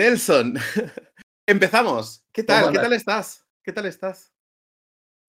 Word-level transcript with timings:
Nelson, 0.00 0.54
empezamos. 1.46 2.24
¿Qué 2.32 2.42
tal? 2.42 2.72
¿Qué 2.72 2.78
tal 2.78 2.94
estás? 2.94 3.44
¿Qué 3.62 3.70
tal 3.70 3.84
estás? 3.84 4.32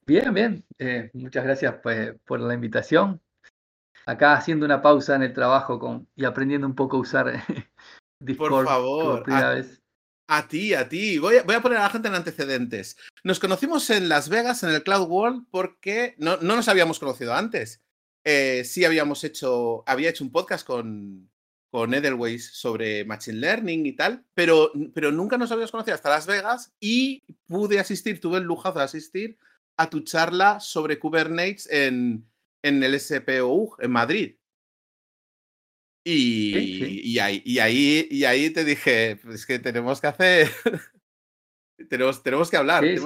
Bien, 0.05 0.33
bien. 0.33 0.65
Eh, 0.79 1.11
muchas 1.11 1.43
gracias 1.43 1.75
pues, 1.83 2.13
por 2.25 2.39
la 2.39 2.53
invitación. 2.53 3.21
Acá 4.05 4.31
haciendo 4.31 4.65
una 4.65 4.81
pausa 4.81 5.17
en 5.17 5.23
el 5.23 5.33
trabajo 5.33 5.77
con, 5.77 6.07
y 6.15 6.23
aprendiendo 6.23 6.65
un 6.65 6.75
poco 6.75 6.95
a 6.95 6.99
usar 7.01 7.43
Discord. 8.21 8.49
Por 8.49 8.65
favor. 8.65 9.25
a, 10.29 10.47
ti, 10.47 10.73
a 10.73 10.87
ti. 10.87 11.17
Voy 11.17 11.35
a, 11.35 11.43
voy 11.43 11.55
a, 11.55 11.61
poner 11.61 11.77
a 11.77 11.81
la 11.81 11.89
gente 11.89 12.07
en 12.07 12.15
antecedentes. 12.15 12.95
Nos 13.25 13.41
conocimos 13.41 13.89
en 13.89 14.07
Las 14.07 14.29
Vegas, 14.29 14.63
en 14.63 14.69
el 14.69 14.83
Cloud 14.83 15.09
World, 15.09 15.47
porque 15.51 16.15
no, 16.17 16.37
no 16.37 16.55
nos 16.55 16.69
habíamos 16.69 16.97
conocido 16.97 17.33
antes. 17.33 17.81
Eh, 18.23 18.63
sí 18.63 18.85
habíamos 18.85 19.25
hecho, 19.25 19.83
había 19.85 20.11
hecho 20.11 20.23
un 20.23 20.31
podcast 20.31 20.65
con, 20.65 21.29
con 21.71 21.93
Edelweiss 21.93 22.51
sobre 22.51 23.05
Machine 23.05 23.39
Learning 23.39 23.85
y 23.85 23.93
tal, 23.93 24.25
pero, 24.33 24.71
pero 24.93 25.11
nunca 25.11 25.37
nos 25.37 25.51
habíamos 25.51 25.71
conocido 25.71 25.95
hasta 25.95 26.09
Las 26.09 26.27
Vegas 26.27 26.73
y 26.81 27.23
pude 27.47 27.79
asistir, 27.79 28.19
tuve 28.19 28.39
el 28.39 28.43
lujazo 28.43 28.79
de 28.79 28.85
asistir 28.85 29.37
a 29.77 29.89
tu 29.89 30.01
charla 30.01 30.59
sobre 30.59 30.99
Kubernetes 30.99 31.71
en, 31.71 32.29
en 32.61 32.83
el 32.83 32.99
SPOU 32.99 33.77
en 33.79 33.91
Madrid. 33.91 34.35
Y, 36.03 37.19
ahí, 37.19 37.41
y, 37.45 37.59
ahí, 37.59 38.07
y 38.09 38.23
ahí 38.25 38.49
te 38.49 38.65
dije, 38.65 39.19
pues 39.23 39.45
que 39.45 39.59
tenemos 39.59 40.01
que 40.01 40.07
hacer, 40.07 40.49
tenemos, 41.89 42.21
tenemos 42.21 42.49
que 42.49 42.57
hablar. 42.57 42.83
E, 42.83 42.97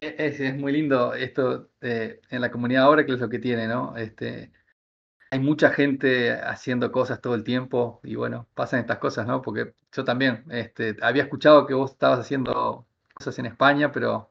es, 0.00 0.54
muy 0.56 0.72
lindo 0.72 1.12
esto 1.14 1.70
en 1.80 2.40
la 2.40 2.52
comunidad 2.52 2.84
ahora, 2.84 3.04
que 3.04 3.14
es 3.14 3.20
lo 3.20 3.28
que 3.28 3.38
tiene, 3.40 3.66
¿no? 3.66 3.96
Este, 3.96 4.52
hay 5.34 5.40
mucha 5.40 5.70
gente 5.70 6.32
haciendo 6.32 6.92
cosas 6.92 7.20
todo 7.20 7.34
el 7.34 7.42
tiempo 7.42 7.98
y 8.04 8.14
bueno, 8.14 8.46
pasan 8.54 8.78
estas 8.78 8.98
cosas, 8.98 9.26
¿no? 9.26 9.42
Porque 9.42 9.74
yo 9.90 10.04
también 10.04 10.44
este, 10.48 10.96
había 11.02 11.24
escuchado 11.24 11.66
que 11.66 11.74
vos 11.74 11.90
estabas 11.90 12.20
haciendo 12.20 12.86
cosas 13.12 13.36
en 13.40 13.46
España, 13.46 13.90
pero, 13.90 14.30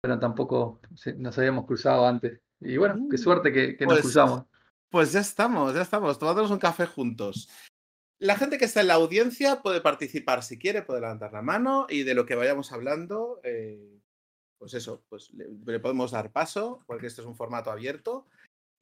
pero 0.00 0.18
tampoco 0.18 0.80
nos 1.18 1.36
habíamos 1.36 1.66
cruzado 1.66 2.06
antes. 2.06 2.40
Y 2.62 2.78
bueno, 2.78 2.94
qué 3.10 3.18
mm, 3.18 3.20
suerte 3.20 3.52
que, 3.52 3.76
nos 3.84 3.96
pues, 3.96 4.00
cruzamos. 4.00 4.44
Pues 4.88 5.12
ya 5.12 5.20
estamos, 5.20 5.74
ya 5.74 5.82
estamos, 5.82 6.18
tomándonos 6.18 6.50
un 6.50 6.58
café 6.58 6.86
juntos. 6.86 7.50
La 8.18 8.36
gente 8.36 8.56
que 8.56 8.64
está 8.64 8.80
en 8.80 8.86
la 8.86 8.94
audiencia 8.94 9.60
puede 9.60 9.82
participar 9.82 10.42
si 10.42 10.58
quiere, 10.58 10.80
puede 10.80 11.02
levantar 11.02 11.34
la 11.34 11.42
mano 11.42 11.86
y 11.90 12.04
de 12.04 12.14
lo 12.14 12.24
que 12.24 12.36
vayamos 12.36 12.72
hablando, 12.72 13.38
eh, 13.44 14.00
pues 14.56 14.72
eso, 14.72 15.04
pues 15.10 15.30
le, 15.34 15.78
podemos 15.78 16.12
dar 16.12 16.32
paso, 16.32 16.82
porque 16.86 17.08
este 17.08 17.20
es 17.20 17.26
un 17.26 17.36
formato 17.36 17.70
abierto. 17.70 18.28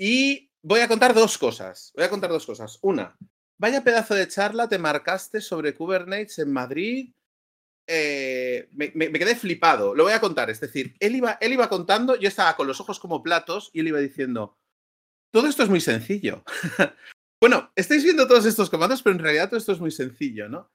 Y 0.03 0.51
voy 0.63 0.81
a 0.81 0.89
contar 0.89 1.13
dos 1.13 1.37
cosas. 1.37 1.93
Voy 1.95 2.05
a 2.05 2.09
contar 2.09 2.31
dos 2.31 2.47
cosas. 2.47 2.79
Una, 2.81 3.15
vaya 3.59 3.85
pedazo 3.85 4.15
de 4.15 4.27
charla 4.29 4.67
te 4.67 4.79
marcaste 4.79 5.43
sobre 5.43 5.75
Kubernetes 5.75 6.39
en 6.39 6.51
Madrid. 6.51 7.13
Eh, 7.87 8.71
me, 8.73 9.13
quedé 9.13 9.37
flipado. 9.37 9.95
Lo 9.95 10.05
voy 10.05 10.15
a 10.15 10.21
contar. 10.21 10.49
Es 10.49 10.59
decir, 10.59 10.97
él 11.01 11.17
iba, 11.17 11.33
él 11.43 11.53
iba 11.53 11.69
contando, 11.69 12.17
yo 12.17 12.29
estaba 12.29 12.57
con 12.57 12.67
los 12.67 12.81
ojos 12.81 12.99
como 12.99 13.23
platos 13.23 13.69
y 13.75 13.81
él 13.81 13.89
iba 13.89 13.99
diciendo, 13.99 14.57
todo 15.31 15.49
esto 15.49 15.65
es 15.65 15.69
muy 15.69 15.83
sencillo. 15.83 16.45
bueno, 17.43 17.71
estáis 17.77 18.03
viendo 18.03 18.27
todos 18.27 18.47
estos 18.47 18.71
comandos, 18.71 19.03
pero 19.03 19.17
en 19.17 19.23
realidad 19.23 19.51
todo 19.51 19.59
esto 19.59 19.73
es 19.73 19.81
muy 19.81 19.91
sencillo, 19.91 20.49
¿no? 20.49 20.71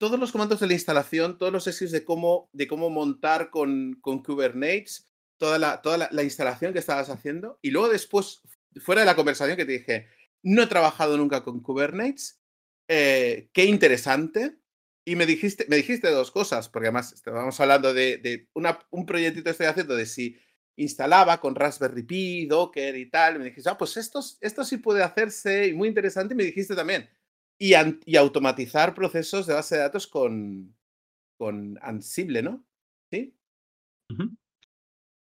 Todos 0.00 0.18
los 0.18 0.32
comandos 0.32 0.58
de 0.58 0.68
la 0.68 0.72
instalación, 0.72 1.36
todos 1.36 1.52
los 1.52 1.66
ejes 1.66 1.92
de 1.92 2.06
cómo, 2.06 2.48
de 2.54 2.66
cómo 2.66 2.88
montar 2.88 3.50
con, 3.50 3.98
con 4.00 4.22
Kubernetes, 4.22 5.06
toda, 5.38 5.58
la, 5.58 5.82
toda 5.82 6.08
la 6.10 6.22
instalación 6.22 6.72
que 6.72 6.78
estabas 6.78 7.10
haciendo. 7.10 7.58
Y 7.60 7.72
luego 7.72 7.90
después 7.90 8.40
fuera 8.76 9.02
de 9.02 9.06
la 9.06 9.16
conversación 9.16 9.56
que 9.56 9.64
te 9.64 9.72
dije, 9.72 10.08
no 10.42 10.62
he 10.62 10.66
trabajado 10.66 11.16
nunca 11.16 11.42
con 11.42 11.60
Kubernetes, 11.60 12.40
eh, 12.88 13.50
qué 13.52 13.64
interesante. 13.64 14.56
Y 15.04 15.16
me 15.16 15.26
dijiste, 15.26 15.66
me 15.68 15.76
dijiste 15.76 16.10
dos 16.10 16.30
cosas, 16.30 16.68
porque 16.68 16.88
además 16.88 17.12
estábamos 17.12 17.58
hablando 17.60 17.94
de, 17.94 18.48
un 18.90 19.06
proyectito 19.06 19.44
que 19.44 19.50
estoy 19.50 19.66
haciendo 19.66 19.96
de 19.96 20.06
si 20.06 20.36
instalaba 20.76 21.40
con 21.40 21.54
Raspberry 21.54 22.02
Pi, 22.02 22.46
Docker 22.46 22.96
y 22.96 23.10
tal. 23.10 23.38
Me 23.38 23.46
dijiste, 23.46 23.70
ah, 23.70 23.78
pues 23.78 23.96
esto, 23.96 24.20
esto 24.40 24.64
sí 24.64 24.76
puede 24.76 25.02
hacerse 25.02 25.68
y 25.68 25.72
muy 25.72 25.88
interesante. 25.88 26.34
Y 26.34 26.36
me 26.36 26.44
dijiste 26.44 26.74
también, 26.74 27.08
y, 27.58 27.74
automatizar 28.16 28.94
procesos 28.94 29.46
de 29.46 29.54
base 29.54 29.76
de 29.76 29.82
datos 29.82 30.06
con, 30.06 30.74
con 31.36 31.78
Ansible, 31.82 32.42
¿no? 32.42 32.64
Sí. 33.10 33.36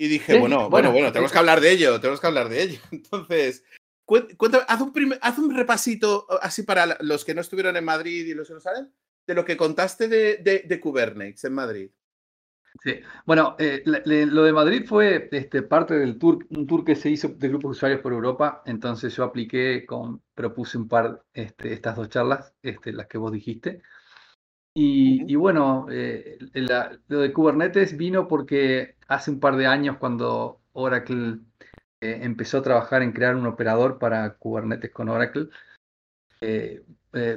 Y 0.04 0.10
dije, 0.10 0.38
bueno, 0.38 0.70
bueno, 0.70 0.92
bueno, 0.92 1.14
tenemos 1.14 1.32
que 1.32 1.38
hablar 1.38 1.62
de 1.62 1.72
ello, 1.72 1.98
tenemos 2.02 2.20
que 2.20 2.28
hablar 2.28 2.50
de 2.50 2.62
ello. 2.62 2.80
Entonces, 2.92 3.64
cuéntame, 4.04 4.66
haz, 4.68 4.82
un 4.82 5.18
haz 5.22 5.40
un 5.40 5.56
repasito 5.56 6.28
así 6.42 6.64
para 6.64 6.98
los 7.00 7.24
que 7.24 7.34
no 7.34 7.40
estuvieron 7.40 7.78
en 7.78 7.86
Madrid 7.86 8.26
y 8.26 8.34
los 8.34 8.50
que 8.50 8.56
no 8.56 8.60
saben, 8.60 8.92
de 9.26 9.34
lo 9.34 9.46
que 9.46 9.56
contaste 9.56 10.10
de, 10.10 10.66
de, 10.68 10.80
Kubernetes 10.82 11.46
en 11.46 11.54
Madrid. 11.54 11.90
Sí, 12.84 13.00
bueno, 13.26 13.56
eh, 13.60 13.82
lo 13.86 14.44
de 14.44 14.52
Madrid 14.52 14.84
fue 14.86 15.30
este, 15.32 15.62
parte 15.62 15.94
del 15.94 16.20
tour, 16.20 16.46
un 16.50 16.68
tour 16.68 16.84
que 16.84 16.98
se 16.98 17.10
hizo 17.10 17.30
de 17.30 17.48
grupos 17.48 17.70
de 17.70 17.78
usuarios 17.78 18.02
por 18.02 18.12
Europa, 18.12 18.62
entonces 18.66 19.16
yo 19.16 19.24
apliqué, 19.24 19.86
con, 19.86 20.22
propuse 20.36 20.78
un 20.78 20.90
par, 20.90 21.24
este, 21.32 21.72
estas 21.72 21.96
dos 21.96 22.10
charlas, 22.10 22.54
este, 22.62 22.92
las 22.92 23.08
que 23.08 23.18
vos 23.18 23.32
dijiste, 23.32 23.82
y, 24.76 25.36
bueno, 25.36 25.86
eh, 25.92 26.40
lo 27.08 27.20
de 27.20 27.32
Kubernetes 27.32 27.96
vino 27.96 28.28
porque 28.28 28.96
hace 29.08 29.30
un 29.30 29.40
par 29.40 29.56
de 29.56 29.68
años 29.68 29.98
cuando 29.98 30.62
Oracle 30.74 31.40
eh, 32.02 32.20
empezó 32.24 32.58
a 32.58 32.64
trabajar 32.64 33.04
en 33.04 33.12
crear 33.12 33.36
un 33.36 33.46
operador 33.46 34.00
para 34.00 34.36
Kubernetes 34.36 34.92
con 34.92 35.10
Oracle, 35.10 35.50
eh, 36.42 36.84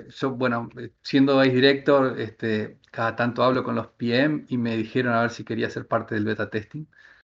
yo, 0.09 0.31
bueno, 0.31 0.71
siendo 1.03 1.39
Vice 1.39 1.55
Director, 1.55 2.19
este, 2.19 2.79
cada 2.91 3.15
tanto 3.15 3.43
hablo 3.43 3.63
con 3.63 3.75
los 3.75 3.89
PM 3.89 4.47
y 4.49 4.57
me 4.57 4.75
dijeron 4.77 5.13
a 5.13 5.21
ver 5.21 5.31
si 5.31 5.45
quería 5.45 5.69
ser 5.69 5.87
parte 5.87 6.15
del 6.15 6.25
beta 6.25 6.49
testing. 6.49 6.87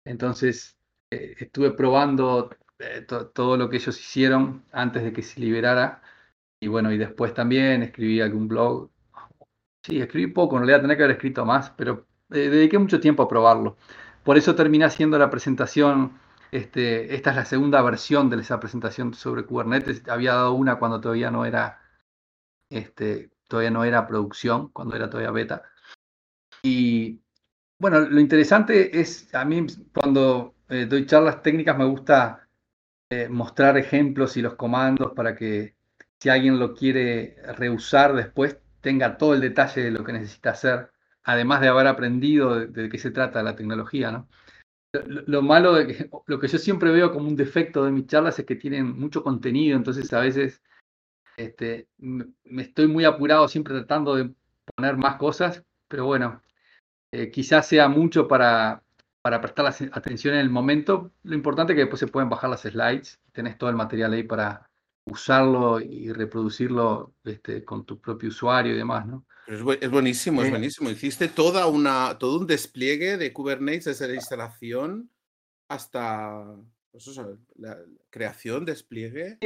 Entonces, 0.06 0.78
estuve 1.10 1.72
probando 1.72 2.52
todo 3.34 3.58
lo 3.58 3.70
que 3.70 3.78
ellos 3.78 4.00
hicieron 4.00 4.64
antes 4.72 5.04
de 5.04 5.12
que 5.12 5.24
se 5.24 5.40
liberara. 5.40 6.04
Y 6.62 6.68
bueno, 6.68 6.92
y 6.92 6.98
después 7.00 7.34
también 7.34 7.82
escribí 7.84 8.22
algún 8.22 8.48
blog 8.48 8.92
Sí, 9.88 10.02
escribí 10.02 10.28
poco, 10.28 10.58
en 10.58 10.64
realidad 10.64 10.82
tenía 10.82 10.98
que 10.98 11.04
haber 11.04 11.16
escrito 11.16 11.46
más, 11.46 11.70
pero 11.70 12.08
eh, 12.32 12.50
dediqué 12.50 12.78
mucho 12.78 13.00
tiempo 13.00 13.24
a 13.24 13.30
probarlo. 13.30 13.78
Por 14.26 14.38
eso 14.38 14.54
terminé 14.54 14.84
haciendo 14.84 15.18
la 15.18 15.30
presentación, 15.30 16.20
este, 16.52 17.16
esta 17.16 17.30
es 17.30 17.36
la 17.38 17.46
segunda 17.46 17.82
versión 17.82 18.30
de 18.30 18.36
esa 18.36 18.60
presentación 18.60 19.14
sobre 19.14 19.46
Kubernetes. 19.46 20.06
Había 20.10 20.34
dado 20.34 20.54
una 20.56 20.78
cuando 20.78 21.00
todavía 21.00 21.32
no 21.32 21.46
era, 21.46 21.80
este, 22.70 23.32
todavía 23.48 23.72
no 23.72 23.86
era 23.86 24.08
producción, 24.08 24.70
cuando 24.74 24.94
era 24.94 25.10
todavía 25.10 25.32
beta. 25.32 25.64
Y 26.64 27.22
bueno, 27.80 28.02
lo 28.02 28.20
interesante 28.20 29.00
es, 29.00 29.34
a 29.34 29.46
mí 29.46 29.68
cuando 29.94 30.56
eh, 30.68 30.86
doy 30.86 31.06
charlas 31.06 31.42
técnicas 31.42 31.78
me 31.78 31.86
gusta 31.86 32.50
eh, 33.10 33.30
mostrar 33.30 33.78
ejemplos 33.78 34.36
y 34.36 34.42
los 34.42 34.56
comandos 34.56 35.14
para 35.14 35.34
que 35.34 35.76
si 36.20 36.28
alguien 36.28 36.60
lo 36.60 36.74
quiere 36.76 37.38
reusar 37.56 38.14
después, 38.14 38.58
tenga 38.88 39.18
todo 39.18 39.34
el 39.34 39.42
detalle 39.42 39.84
de 39.84 39.92
lo 39.92 40.02
que 40.06 40.14
necesita 40.14 40.52
hacer, 40.52 40.90
además 41.24 41.60
de 41.60 41.68
haber 41.68 41.88
aprendido 41.88 42.56
de, 42.56 42.88
qué 42.88 42.98
se 42.98 43.12
trata 43.12 43.44
la 43.44 43.54
tecnología, 43.54 44.12
¿no? 44.14 44.30
Lo, 45.28 45.42
malo 45.42 45.74
de 45.74 45.88
que, 45.88 46.10
lo 46.26 46.40
que 46.40 46.48
yo 46.48 46.58
siempre 46.58 46.90
veo 46.92 47.12
como 47.12 47.28
un 47.28 47.36
defecto 47.36 47.84
de 47.84 47.92
mis 47.92 48.08
charlas 48.08 48.40
es 48.40 48.46
que 48.46 48.56
tienen 48.56 48.98
mucho 48.98 49.24
contenido, 49.24 49.76
entonces 49.76 50.14
a 50.14 50.22
veces 50.22 50.64
este, 51.36 51.90
me 51.98 52.62
estoy 52.62 52.88
muy 52.88 53.04
apurado 53.04 53.50
siempre 53.50 53.74
tratando 53.74 54.16
de 54.16 54.34
poner 54.74 54.96
más 54.96 55.18
cosas, 55.18 55.66
pero 55.90 56.06
bueno, 56.06 56.42
eh, 57.12 57.30
quizás 57.30 57.68
sea 57.68 57.90
mucho 57.90 58.26
para, 58.26 58.84
para 59.22 59.42
prestar 59.42 59.66
atención 59.92 60.36
en 60.36 60.40
el 60.40 60.50
momento. 60.50 61.12
Lo 61.24 61.36
importante 61.36 61.74
es 61.74 61.76
que 61.76 61.82
después 61.82 62.00
se 62.00 62.08
pueden 62.08 62.30
bajar 62.30 62.50
las 62.50 62.62
slides, 62.62 63.20
tenés 63.34 63.58
todo 63.58 63.70
el 63.70 63.76
material 63.76 64.14
ahí 64.14 64.24
para, 64.24 64.67
usarlo 65.10 65.80
y 65.80 66.12
reproducirlo 66.12 67.14
este, 67.24 67.64
con 67.64 67.86
tu 67.86 68.00
propio 68.00 68.30
usuario 68.30 68.74
y 68.74 68.78
demás, 68.78 69.06
¿no? 69.06 69.26
es, 69.48 69.90
buenísimo, 69.90 70.42
es 70.42 70.48
eh, 70.48 70.52
buenísimo. 70.52 70.90
Hiciste 70.90 71.30
toda 71.30 71.68
una, 71.68 72.18
todo 72.20 72.40
un 72.40 72.48
despliegue 72.48 73.18
de 73.18 73.32
Kubernetes 73.32 73.86
desde 73.86 74.10
la 74.10 74.16
instalación 74.16 75.10
hasta 75.70 76.46
pues 76.92 77.20
la 77.56 77.78
creación, 78.10 78.66
despliegue. 78.66 79.38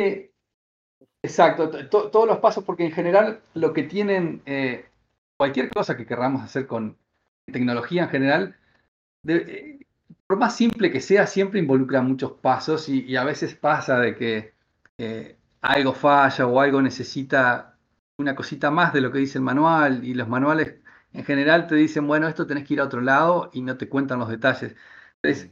exacto, 1.24 1.69
todos 1.90 2.28
los 2.28 2.40
pasos, 2.40 2.63
porque 2.63 2.86
en 2.86 2.92
general 2.92 3.42
lo 3.54 3.74
que 3.74 3.84
tienen, 3.84 4.42
eh, 4.46 4.86
cualquier 5.38 5.69
cosa 5.69 5.98
que 5.98 6.06
queramos 6.06 6.44
hacer 6.44 6.66
con 6.66 6.98
tecnología 7.52 8.04
en 8.04 8.10
general, 8.10 8.56
eh, 9.28 9.80
por 10.25 10.38
más 10.38 10.56
simple 10.56 10.92
que 10.92 11.02
sea, 11.02 11.28
siempre 11.28 11.60
involucra 11.60 12.02
muchos 12.02 12.34
pasos 12.34 12.88
y, 12.90 13.16
a 13.18 13.24
veces 13.24 13.54
pasa 13.56 14.00
de 14.00 14.16
que 14.16 14.54
algo 15.62 15.94
falla 15.94 16.48
o 16.48 16.60
algo 16.60 16.81
necesita 16.81 17.78
una 18.18 18.36
cosita 18.36 18.72
más 18.72 18.94
de 18.94 19.02
lo 19.02 19.12
que 19.12 19.19
dice 19.19 19.38
el 19.38 19.44
manual 19.44 20.04
y 20.04 20.13
los 20.13 20.28
manuales 20.28 20.81
en 21.13 21.25
general 21.25 21.68
te 21.68 21.75
dicen, 21.75 22.08
bueno, 22.08 22.28
esto 22.28 22.48
tenés 22.48 22.66
que 22.66 22.75
ir 22.75 22.81
a 22.81 22.86
otro 22.86 23.02
lado 23.02 23.50
y 23.54 23.62
no 23.62 23.78
te 23.78 23.90
cuentan 23.90 24.19
los 24.19 24.30
detalles. 24.30 24.75
Entonces, 25.22 25.52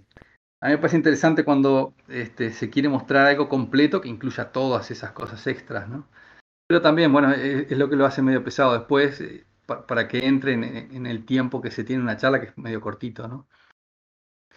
a 0.61 0.67
mí 0.67 0.73
me 0.73 0.77
parece 0.77 0.97
interesante 0.97 1.43
cuando 1.43 1.95
este, 2.07 2.51
se 2.51 2.69
quiere 2.69 2.89
mostrar 2.89 3.27
algo 3.27 3.49
completo 3.49 4.01
que 4.01 4.09
incluya 4.09 4.51
todas 4.51 4.89
esas 4.91 5.11
cosas 5.11 5.45
extras, 5.47 5.89
¿no? 5.89 6.07
Pero 6.67 6.81
también, 6.81 7.11
bueno, 7.11 7.31
es, 7.31 7.69
lo 7.77 7.89
que 7.89 7.95
lo 7.95 8.05
hace 8.05 8.21
medio 8.21 8.43
pesado. 8.43 8.73
Después, 8.73 9.19
eh, 9.21 9.45
para 9.65 10.07
que 10.07 10.25
entren 10.25 10.63
en, 10.63 11.05
el 11.05 11.25
tiempo 11.25 11.61
que 11.61 11.71
se 11.71 11.83
tiene 11.83 12.03
una 12.03 12.17
charla, 12.17 12.39
que 12.39 12.47
es 12.47 12.57
medio 12.57 12.79
cortito, 12.79 13.27
¿no? 13.27 13.47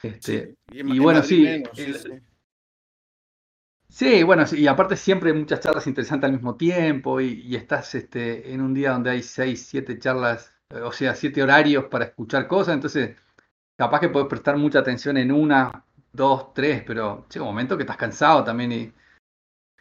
Este, 0.03 0.57
y, 0.71 0.99
bueno, 0.99 1.23
sí, 1.23 1.63
sí, 1.75 1.95
bueno, 4.25 4.45
y 4.53 4.67
aparte 4.67 4.97
siempre 4.97 5.31
hay 5.31 5.39
muchas 5.39 5.61
charlas 5.61 5.87
interesantes 5.87 6.27
al 6.27 6.33
mismo 6.33 6.57
tiempo 6.57 7.21
y, 7.21 7.55
estás 7.55 7.95
este, 7.95 8.53
en 8.53 8.61
un 8.61 8.75
día 8.75 8.93
donde 8.93 9.11
hay 9.11 9.23
seis, 9.23 9.67
siete 9.67 9.99
charlas, 9.99 10.55
o 10.83 10.93
sea, 10.93 11.15
siete 11.15 11.43
horarios 11.43 11.85
para 11.87 12.07
escuchar 12.07 12.47
cosas, 12.49 12.75
entonces 12.75 13.17
capaz 13.77 14.01
que 14.01 14.09
puedes 14.09 14.29
prestar 14.29 14.57
mucha 14.57 14.79
atención 14.81 15.17
en 15.17 15.33
una, 15.33 15.85
dos, 16.13 16.55
tres, 16.55 16.83
pero 16.87 17.27
llega 17.29 17.45
un 17.45 17.51
momento 17.51 17.77
que 17.77 17.83
estás 17.85 17.97
cansado 17.97 18.45
también 18.45 18.73
y... 18.73 18.93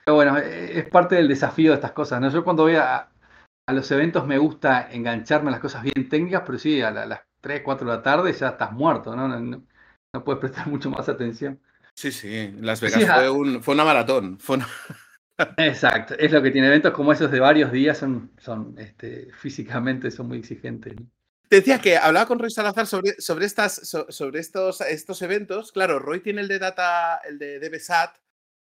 Pero 0.04 0.16
bueno, 0.16 0.38
e, 0.38 0.80
es 0.80 0.90
parte 0.90 1.16
del 1.16 1.28
desafío 1.28 1.72
de 1.72 1.76
estas 1.76 1.92
cosas, 1.92 2.20
¿no? 2.22 2.30
Yo 2.30 2.44
cuando 2.44 2.64
voy 2.64 2.76
a, 2.76 3.10
los 3.68 3.92
eventos 3.92 4.26
me 4.28 4.38
gusta 4.38 4.92
engancharme 4.92 5.52
las 5.52 5.60
cosas 5.60 5.84
bien 5.84 6.10
técnicas, 6.10 6.44
pero 6.46 6.58
sí, 6.58 6.82
a, 6.82 6.92
las 6.92 7.22
3, 7.42 7.62
4 7.64 7.88
de 7.88 7.98
la 7.98 8.04
tarde 8.04 8.34
ya 8.34 8.50
estás 8.50 8.72
muerto, 8.72 9.16
¿no? 9.16 9.28
No, 9.28 10.24
puedes 10.24 10.40
prestar 10.42 10.68
mucho 10.70 10.90
más 10.90 11.08
atención. 11.10 11.60
Sí, 11.96 12.12
sí, 12.12 12.54
Las 12.60 12.82
Vegas 12.82 13.04
fue, 13.06 13.30
un, 13.30 13.64
fue, 13.64 13.74
una 13.74 13.86
maratón. 13.86 14.40
Fue 14.40 14.60
Exacto, 15.58 16.16
es 16.18 16.32
lo 16.32 16.42
que 16.42 16.52
tiene 16.52 16.68
eventos 16.68 16.94
como 16.94 17.12
esos 17.12 17.32
de 17.32 17.40
varios 17.40 17.72
días, 17.72 17.98
son, 17.98 18.32
son 18.38 18.76
este, 18.78 19.30
físicamente 19.40 20.12
son 20.12 20.28
muy 20.28 20.40
exigentes. 20.40 20.96
Te 21.48 21.58
decía 21.58 21.80
que 21.80 21.98
hablaba 21.98 22.28
con 22.28 22.40
Roy 22.40 22.50
Salazar 22.50 22.88
sobre, 22.88 23.20
sobre, 23.20 23.46
estas, 23.46 23.76
sobre 24.08 24.40
estos, 24.40 24.80
estos 24.82 25.22
eventos. 25.22 25.74
Claro, 25.74 26.00
Roy 26.00 26.22
tiene 26.22 26.42
el 26.42 26.48
de 26.48 26.60
Data, 26.60 27.20
el 27.28 27.38
de 27.40 27.60
DBSAT, 27.60 28.16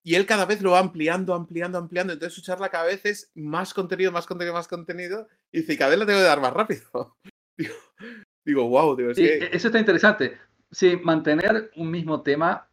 y 0.05 0.15
él 0.15 0.27
cada 0.27 0.47
vez 0.47 0.63
lo 0.63 0.71
va 0.71 0.79
ampliando, 0.79 1.35
ampliando, 1.35 1.77
ampliando. 1.77 2.13
Entonces 2.13 2.35
su 2.35 2.43
charla 2.43 2.69
cada 2.69 2.85
vez 2.85 3.05
es 3.05 3.33
más 3.35 3.75
contenido, 3.75 4.13
más 4.13 4.27
contenido, 4.27 4.55
más 4.55 4.69
contenido. 4.69 5.29
Y 5.51 5.61
dice, 5.61 5.77
cada 5.77 5.91
vez 5.91 5.99
lo 5.99 6.07
tengo 6.07 6.21
que 6.21 6.25
dar 6.25 6.41
más 6.41 6.53
rápido. 6.53 7.17
digo, 8.45 8.69
wow, 8.69 8.95
digo, 8.95 9.11
e, 9.11 9.51
Eso 9.53 9.69
está 9.69 9.79
interesante. 9.81 10.39
Sí, 10.71 10.99
mantener 11.03 11.73
un 11.77 11.91
mismo 11.91 12.23
tema 12.23 12.68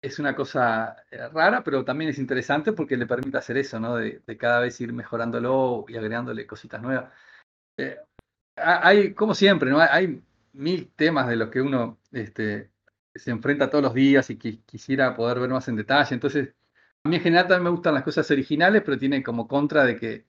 es 0.00 0.18
una 0.18 0.34
cosa 0.34 0.96
eh, 1.10 1.28
rara, 1.28 1.62
pero 1.64 1.84
también 1.84 2.10
es 2.10 2.18
interesante 2.18 2.72
porque 2.72 2.96
le 2.96 3.06
permite 3.06 3.38
hacer 3.38 3.58
eso, 3.58 3.80
¿no? 3.80 3.96
De, 3.96 4.22
cada 4.38 4.60
vez 4.60 4.80
ir 4.80 4.92
mejorándolo 4.92 5.84
y 5.88 5.96
agregándole 5.96 6.46
cositas 6.46 6.80
nuevas. 6.82 7.12
Eh, 7.76 7.98
hay, 8.56 9.14
como 9.14 9.34
siempre, 9.34 9.70
¿no? 9.70 9.80
Hay 9.80 10.22
mil 10.52 10.90
temas 10.96 11.28
de 11.28 11.36
los 11.36 11.50
que 11.50 11.60
uno 11.60 11.98
este, 12.12 12.70
se 13.14 13.30
enfrenta 13.30 13.70
todos 13.70 13.84
los 13.84 13.94
días 13.94 14.30
y 14.30 14.36
quisiera 14.38 15.14
poder 15.16 15.40
ver 15.40 15.50
más 15.50 15.68
en 15.68 15.76
detalle. 15.76 16.14
Entonces, 16.14 16.54
a 17.04 17.08
mí 17.08 17.16
en 17.16 17.22
general 17.22 17.46
también 17.48 17.64
me 17.64 17.70
gustan 17.70 17.94
las 17.94 18.04
cosas 18.04 18.30
originales, 18.30 18.82
pero 18.84 18.98
tiene 18.98 19.22
como 19.22 19.48
contra 19.48 19.84
de 19.84 19.96
que 19.96 20.26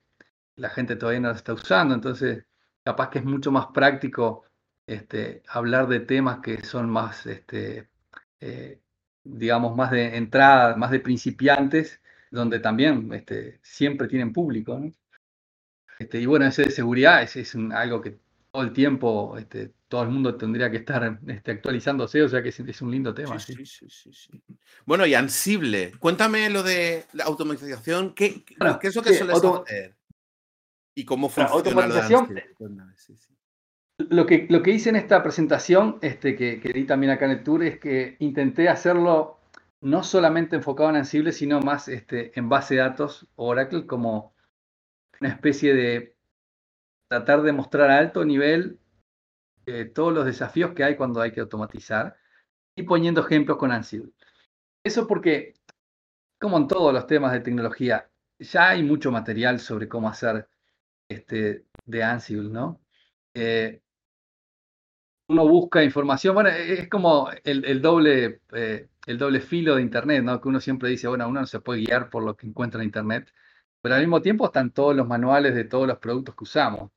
la 0.56 0.70
gente 0.70 0.96
todavía 0.96 1.20
no 1.20 1.28
las 1.28 1.38
está 1.38 1.54
usando. 1.54 1.94
Entonces, 1.94 2.44
capaz 2.84 3.10
que 3.10 3.18
es 3.20 3.24
mucho 3.24 3.52
más 3.52 3.66
práctico 3.68 4.44
este, 4.86 5.42
hablar 5.48 5.88
de 5.88 6.00
temas 6.00 6.40
que 6.40 6.62
son 6.64 6.90
más, 6.90 7.26
este, 7.26 7.88
eh, 8.40 8.80
digamos, 9.24 9.76
más 9.76 9.90
de 9.90 10.16
entrada, 10.16 10.76
más 10.76 10.90
de 10.90 11.00
principiantes, 11.00 12.00
donde 12.30 12.60
también 12.60 13.12
este, 13.12 13.60
siempre 13.62 14.08
tienen 14.08 14.32
público. 14.32 14.80
Este, 15.98 16.20
y 16.20 16.26
bueno, 16.26 16.46
ese 16.46 16.62
de 16.62 16.70
seguridad 16.70 17.22
es, 17.22 17.36
es 17.36 17.54
algo 17.72 18.00
que 18.00 18.18
todo 18.50 18.62
el 18.62 18.72
tiempo 18.72 19.36
este, 19.38 19.72
todo 19.90 20.04
el 20.04 20.08
mundo 20.08 20.36
tendría 20.36 20.70
que 20.70 20.78
estar 20.78 21.18
este, 21.26 21.50
actualizándose, 21.50 22.22
o 22.22 22.28
sea 22.28 22.42
que 22.42 22.50
es, 22.50 22.82
un 22.82 22.90
lindo 22.92 23.12
tema. 23.12 23.38
Sí, 23.40 23.66
sí, 23.66 23.88
sí, 23.90 24.42
bueno, 24.86 25.04
y 25.04 25.14
Ansible, 25.14 25.92
cuéntame 25.98 26.48
lo 26.48 26.62
de 26.62 27.06
la 27.12 27.24
automatización, 27.24 28.14
¿qué, 28.14 28.44
¿qué 28.44 28.54
es 28.88 28.94
lo 28.94 29.02
que 29.02 29.14
suele 29.14 29.32
hacer? 29.32 29.96
¿Y 30.94 31.04
cómo 31.04 31.28
funciona 31.28 31.50
automatización, 31.50 32.28
lo, 32.60 32.84
que, 34.26 34.46
lo 34.48 34.62
que 34.62 34.70
hice 34.70 34.90
en 34.90 34.96
esta 34.96 35.22
presentación, 35.22 35.98
este, 36.02 36.36
que, 36.36 36.60
que 36.60 36.72
di 36.72 36.84
también 36.84 37.12
acá 37.12 37.26
en 37.26 37.32
el 37.32 37.42
tour, 37.42 37.62
es 37.62 37.78
que 37.78 38.16
intenté 38.20 38.68
hacerlo 38.68 39.40
no 39.80 40.02
solamente 40.02 40.56
enfocado 40.56 40.90
en 40.90 40.96
Ansible, 40.96 41.32
sino 41.32 41.60
más 41.60 41.88
este, 41.88 42.38
en 42.38 42.48
base 42.48 42.74
de 42.74 42.80
datos 42.80 43.26
Oracle, 43.36 43.86
como 43.86 44.34
una 45.20 45.30
especie 45.30 45.74
de 45.74 46.16
tratar 47.08 47.42
de 47.42 47.52
mostrar 47.52 47.90
a 47.90 47.98
alto 47.98 48.24
nivel 48.24 48.78
eh, 49.66 49.86
todos 49.86 50.12
los 50.12 50.24
desafíos 50.24 50.72
que 50.72 50.84
hay 50.84 50.96
cuando 50.96 51.20
hay 51.20 51.32
que 51.32 51.40
automatizar 51.40 52.16
y 52.76 52.82
poniendo 52.84 53.20
ejemplos 53.20 53.58
con 53.58 53.72
Ansible. 53.72 54.12
Eso 54.84 55.06
porque, 55.06 55.54
como 56.38 56.56
en 56.56 56.68
todos 56.68 56.92
los 56.92 57.06
temas 57.06 57.32
de 57.32 57.40
tecnología, 57.40 58.10
ya 58.38 58.70
hay 58.70 58.82
mucho 58.82 59.10
material 59.10 59.60
sobre 59.60 59.88
cómo 59.88 60.08
hacer 60.08 60.48
este, 61.08 61.66
de 61.84 62.02
Ansible, 62.02 62.48
¿no? 62.48 62.80
Eh, 63.34 63.82
uno 65.30 65.46
busca 65.46 65.84
información, 65.84 66.34
bueno, 66.34 66.50
es 66.50 66.88
como 66.88 67.30
el, 67.44 67.80
doble, 67.80 68.40
eh, 68.52 68.88
el 69.06 69.16
doble 69.16 69.40
filo 69.40 69.76
de 69.76 69.82
Internet, 69.82 70.24
¿no? 70.24 70.40
Que 70.40 70.48
uno 70.48 70.60
siempre 70.60 70.88
dice, 70.90 71.06
bueno, 71.06 71.28
uno 71.28 71.40
no 71.40 71.46
se 71.46 71.60
puede 71.60 71.80
guiar 71.82 72.10
por 72.10 72.24
lo 72.24 72.36
que 72.36 72.48
encuentra 72.48 72.80
en 72.80 72.86
Internet, 72.86 73.32
pero 73.80 73.94
al 73.94 74.00
mismo 74.00 74.22
tiempo 74.22 74.46
están 74.46 74.72
todos 74.72 74.96
los 74.96 75.06
manuales 75.06 75.54
de 75.54 75.64
todos 75.64 75.86
los 75.86 75.98
productos 75.98 76.34
que 76.34 76.44
usamos. 76.44 76.82
O 76.82 76.90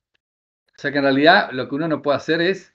sea 0.76 0.90
que 0.90 0.98
en 0.98 1.04
realidad 1.04 1.50
lo 1.52 1.68
que 1.68 1.76
uno 1.76 1.86
no 1.88 2.02
puede 2.02 2.16
hacer 2.16 2.40
es 2.40 2.74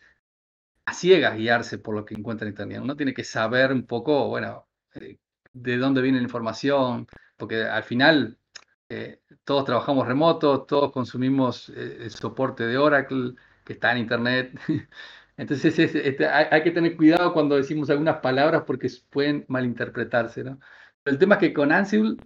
a 0.85 0.93
ciegas 0.93 1.37
guiarse 1.37 1.77
por 1.79 1.95
lo 1.95 2.05
que 2.05 2.15
encuentra 2.15 2.47
en 2.47 2.53
Internet. 2.53 2.81
Uno 2.81 2.95
tiene 2.95 3.13
que 3.13 3.25
saber 3.25 3.73
un 3.73 3.85
poco, 3.85 4.29
bueno, 4.29 4.67
eh, 4.95 5.19
de 5.53 5.77
dónde 5.77 6.01
viene 6.01 6.19
la 6.19 6.23
información, 6.23 7.07
porque 7.37 7.63
al 7.63 7.83
final 7.83 8.37
eh, 8.89 9.21
todos 9.43 9.65
trabajamos 9.65 10.07
remotos, 10.07 10.67
todos 10.67 10.91
consumimos 10.93 11.69
el 11.69 12.11
soporte 12.11 12.65
de 12.65 12.77
Oracle 12.77 13.35
que 13.65 13.73
está 13.73 13.91
en 13.91 13.99
Internet. 13.99 14.59
Entonces 15.39 15.79
este, 15.79 16.27
hay, 16.27 16.63
que 16.63 16.71
tener 16.71 16.97
cuidado 16.97 17.31
cuando 17.31 17.55
decimos 17.55 17.89
algunas 17.89 18.17
palabras 18.17 18.63
porque 18.67 18.89
pueden 19.09 19.45
malinterpretarse. 19.47 20.43
¿no? 20.43 20.59
el 21.05 21.17
tema 21.17 21.35
es 21.35 21.39
que 21.39 21.53
con 21.53 21.71
Ansible 21.71 22.17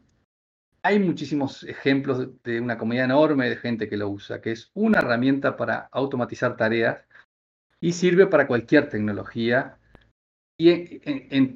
hay 0.81 0.97
muchísimos 0.97 1.63
ejemplos 1.63 2.27
de 2.43 2.59
una 2.59 2.75
comunidad 2.75 3.05
enorme 3.05 3.49
de 3.49 3.57
gente 3.57 3.87
que 3.87 3.97
lo 3.97 4.09
usa, 4.09 4.41
que 4.41 4.51
es 4.53 4.71
una 4.73 4.97
herramienta 4.97 5.55
para 5.55 5.89
automatizar 5.91 6.57
tareas 6.57 7.05
y 7.79 7.93
sirve 7.93 8.25
para 8.25 8.47
cualquier 8.47 8.89
tecnología. 8.89 9.77
Y 10.57 10.97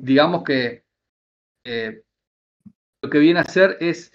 digamos 0.03 0.43
que 0.43 0.83
eh, 1.65 2.03
lo 3.01 3.09
que 3.09 3.17
viene 3.17 3.39
a 3.39 3.43
hacer 3.43 3.77
es 3.79 4.13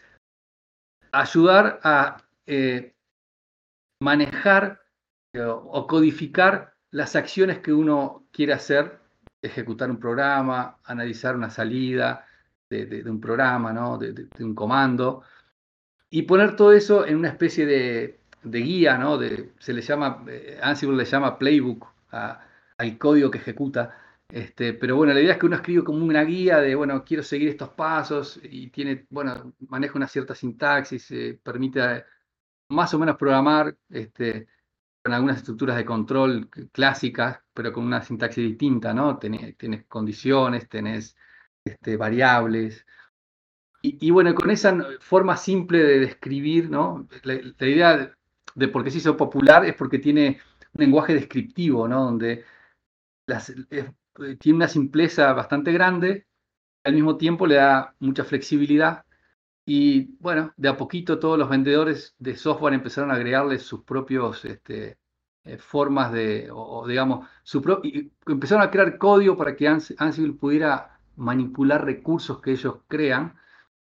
ayudar 1.10 1.80
a 1.82 2.24
eh, 2.46 2.94
manejar 4.00 4.80
o 5.34 5.86
codificar 5.88 6.71
las 6.92 7.16
acciones 7.16 7.58
que 7.58 7.72
uno 7.72 8.26
quiere 8.30 8.52
hacer, 8.52 9.00
ejecutar 9.42 9.90
un 9.90 9.98
programa, 9.98 10.78
analizar 10.84 11.34
una 11.34 11.50
salida, 11.50 12.26
de, 12.70 13.02
un 13.10 13.20
programa, 13.20 13.72
¿no? 13.72 13.98
de, 13.98 14.28
un 14.40 14.54
comando, 14.54 15.22
y 16.10 16.22
poner 16.22 16.56
todo 16.56 16.72
eso 16.72 17.06
en 17.06 17.16
una 17.16 17.28
especie 17.28 17.66
de, 17.66 18.20
guía, 18.44 18.98
¿no? 18.98 19.18
De, 19.18 19.52
se 19.58 19.72
le 19.72 19.82
llama, 19.82 20.24
eh, 20.28 20.58
Ansible 20.62 20.96
le 20.96 21.04
llama 21.04 21.38
playbook 21.38 21.86
al 22.10 22.98
código 22.98 23.30
que 23.30 23.38
ejecuta. 23.38 23.96
Este, 24.28 24.74
pero 24.74 24.96
bueno, 24.96 25.12
la 25.12 25.20
idea 25.20 25.32
es 25.32 25.38
que 25.38 25.46
uno 25.46 25.56
escribe 25.56 25.84
como 25.84 26.04
una 26.04 26.24
guía 26.24 26.58
de, 26.58 26.74
bueno, 26.74 27.04
quiero 27.04 27.22
seguir 27.22 27.48
estos 27.50 27.70
pasos 27.70 28.40
y 28.42 28.70
tiene, 28.70 29.06
bueno, 29.10 29.54
maneja 29.68 29.94
una 29.96 30.08
cierta 30.08 30.34
sintaxis, 30.34 31.10
eh, 31.10 31.38
permite 31.42 32.04
más 32.68 32.92
o 32.94 32.98
menos 32.98 33.16
programar 33.16 33.76
este, 33.90 34.48
con 35.02 35.12
algunas 35.12 35.38
estructuras 35.38 35.76
de 35.76 35.84
control 35.84 36.48
clásicas, 36.72 37.40
pero 37.52 37.72
con 37.72 37.84
una 37.84 38.02
sintaxis 38.02 38.44
distinta, 38.44 38.94
¿no? 38.94 39.18
Tienes 39.18 39.84
condiciones, 39.88 40.68
tenés 40.68 41.16
este, 41.64 41.96
variables. 41.96 42.86
Y, 43.84 44.12
bueno, 44.12 44.32
con 44.34 44.48
esa 44.50 44.78
forma 45.00 45.36
simple 45.36 45.78
de 45.78 45.98
describir, 45.98 46.70
¿no? 46.70 47.08
La, 47.24 47.34
idea 47.66 48.14
de, 48.54 48.68
por 48.68 48.84
qué 48.84 48.92
se 48.92 48.98
hizo 48.98 49.16
popular 49.16 49.64
es 49.64 49.74
porque 49.74 49.98
tiene 49.98 50.40
un 50.74 50.80
lenguaje 50.84 51.14
descriptivo, 51.14 51.88
¿no? 51.88 52.04
Donde 52.04 52.44
tiene 54.38 54.56
una 54.56 54.68
simpleza 54.68 55.32
bastante 55.32 55.72
grande, 55.72 56.26
al 56.84 56.94
mismo 56.94 57.16
tiempo 57.16 57.44
le 57.46 57.56
da 57.56 57.94
mucha 57.98 58.22
flexibilidad. 58.22 59.04
Y 59.64 60.16
bueno, 60.18 60.52
de 60.56 60.68
a 60.68 60.76
poquito 60.76 61.18
todos 61.18 61.38
los 61.38 61.48
vendedores 61.48 62.14
de 62.18 62.36
software 62.36 62.74
empezaron 62.74 63.10
a 63.10 63.14
agregarle 63.14 63.58
sus 63.58 63.84
propios 63.84 64.44
este, 64.44 64.98
eh, 65.44 65.58
formas 65.58 66.12
de, 66.12 66.48
o, 66.52 66.86
digamos, 66.86 67.28
su 67.42 67.60
y 67.84 68.12
empezaron 68.26 68.62
a 68.62 68.70
crear 68.70 68.98
código 68.98 69.36
para 69.36 69.56
que 69.56 69.68
Ansible 69.68 70.34
pudiera 70.34 70.98
manipular 71.16 71.84
recursos 71.84 72.40
que 72.40 72.52
ellos 72.52 72.78
crean. 72.88 73.36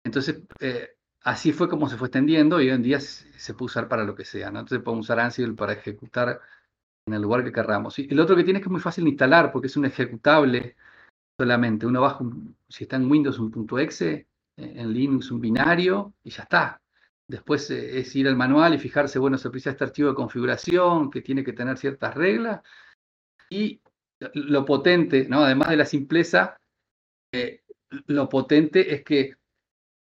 Entonces, 0.04 0.42
eh, 0.60 0.96
así 1.22 1.52
fue 1.52 1.68
como 1.68 1.88
se 1.88 1.96
fue 1.96 2.08
extendiendo 2.08 2.60
y 2.60 2.68
hoy 2.68 2.75
en 2.75 2.82
día 2.82 3.00
se, 3.00 3.54
puede 3.54 3.66
usar 3.66 3.88
para 3.88 4.04
lo 4.04 4.14
que 4.14 4.25
sea. 4.25 4.48
Entonces 4.48 4.80
podemos 4.80 5.06
usar 5.06 5.20
Ansible 5.20 5.54
para 5.54 5.72
ejecutar 5.75 6.40
en 7.06 7.14
el 7.14 7.22
lugar 7.22 7.44
que 7.44 7.52
querramos. 7.52 7.98
Y 7.98 8.08
el 8.10 8.20
otro 8.20 8.37
que 8.37 8.44
tiene 8.44 8.58
es 8.60 8.62
que 8.64 8.68
es 8.68 8.72
muy 8.72 8.80
fácil 8.80 9.04
de 9.04 9.10
instalar 9.10 9.52
porque 9.52 9.68
es 9.68 9.76
un 9.76 9.87
ejecutable 9.87 10.76
solamente. 11.38 11.87
Uno 11.87 12.02
baja, 12.02 12.25
si 12.68 12.84
está 12.84 12.96
en 12.96 13.10
Windows, 13.10 13.38
un 13.38 13.66
.exe, 13.78 14.28
en 14.59 14.93
Linux 14.93 15.31
un 15.31 15.41
binario 15.41 16.15
y 16.23 16.31
ya 16.31 16.43
está. 16.43 16.83
Después 17.29 17.71
eh, 17.71 17.99
es 17.99 18.15
ir 18.17 18.27
al 18.27 18.37
manual 18.37 18.75
y 18.75 18.79
fijarse, 18.79 19.19
bueno, 19.19 19.38
se 19.38 19.50
precisa 19.50 19.71
este 19.71 19.85
archivo 19.85 20.09
de 20.09 20.15
configuración 20.15 21.11
que 21.11 21.23
tiene 21.23 21.45
que 21.45 21.53
tener 21.53 21.77
ciertas 21.77 22.15
reglas. 22.15 22.62
Y 23.50 23.81
lo 24.35 24.65
potente, 24.65 25.29
¿no? 25.29 25.41
además 25.41 25.69
de 25.69 25.77
la 25.77 25.85
simpleza, 25.85 26.57
eh, 27.33 27.62
lo 28.07 28.29
potente 28.29 28.95
es 28.95 29.05
que 29.05 29.35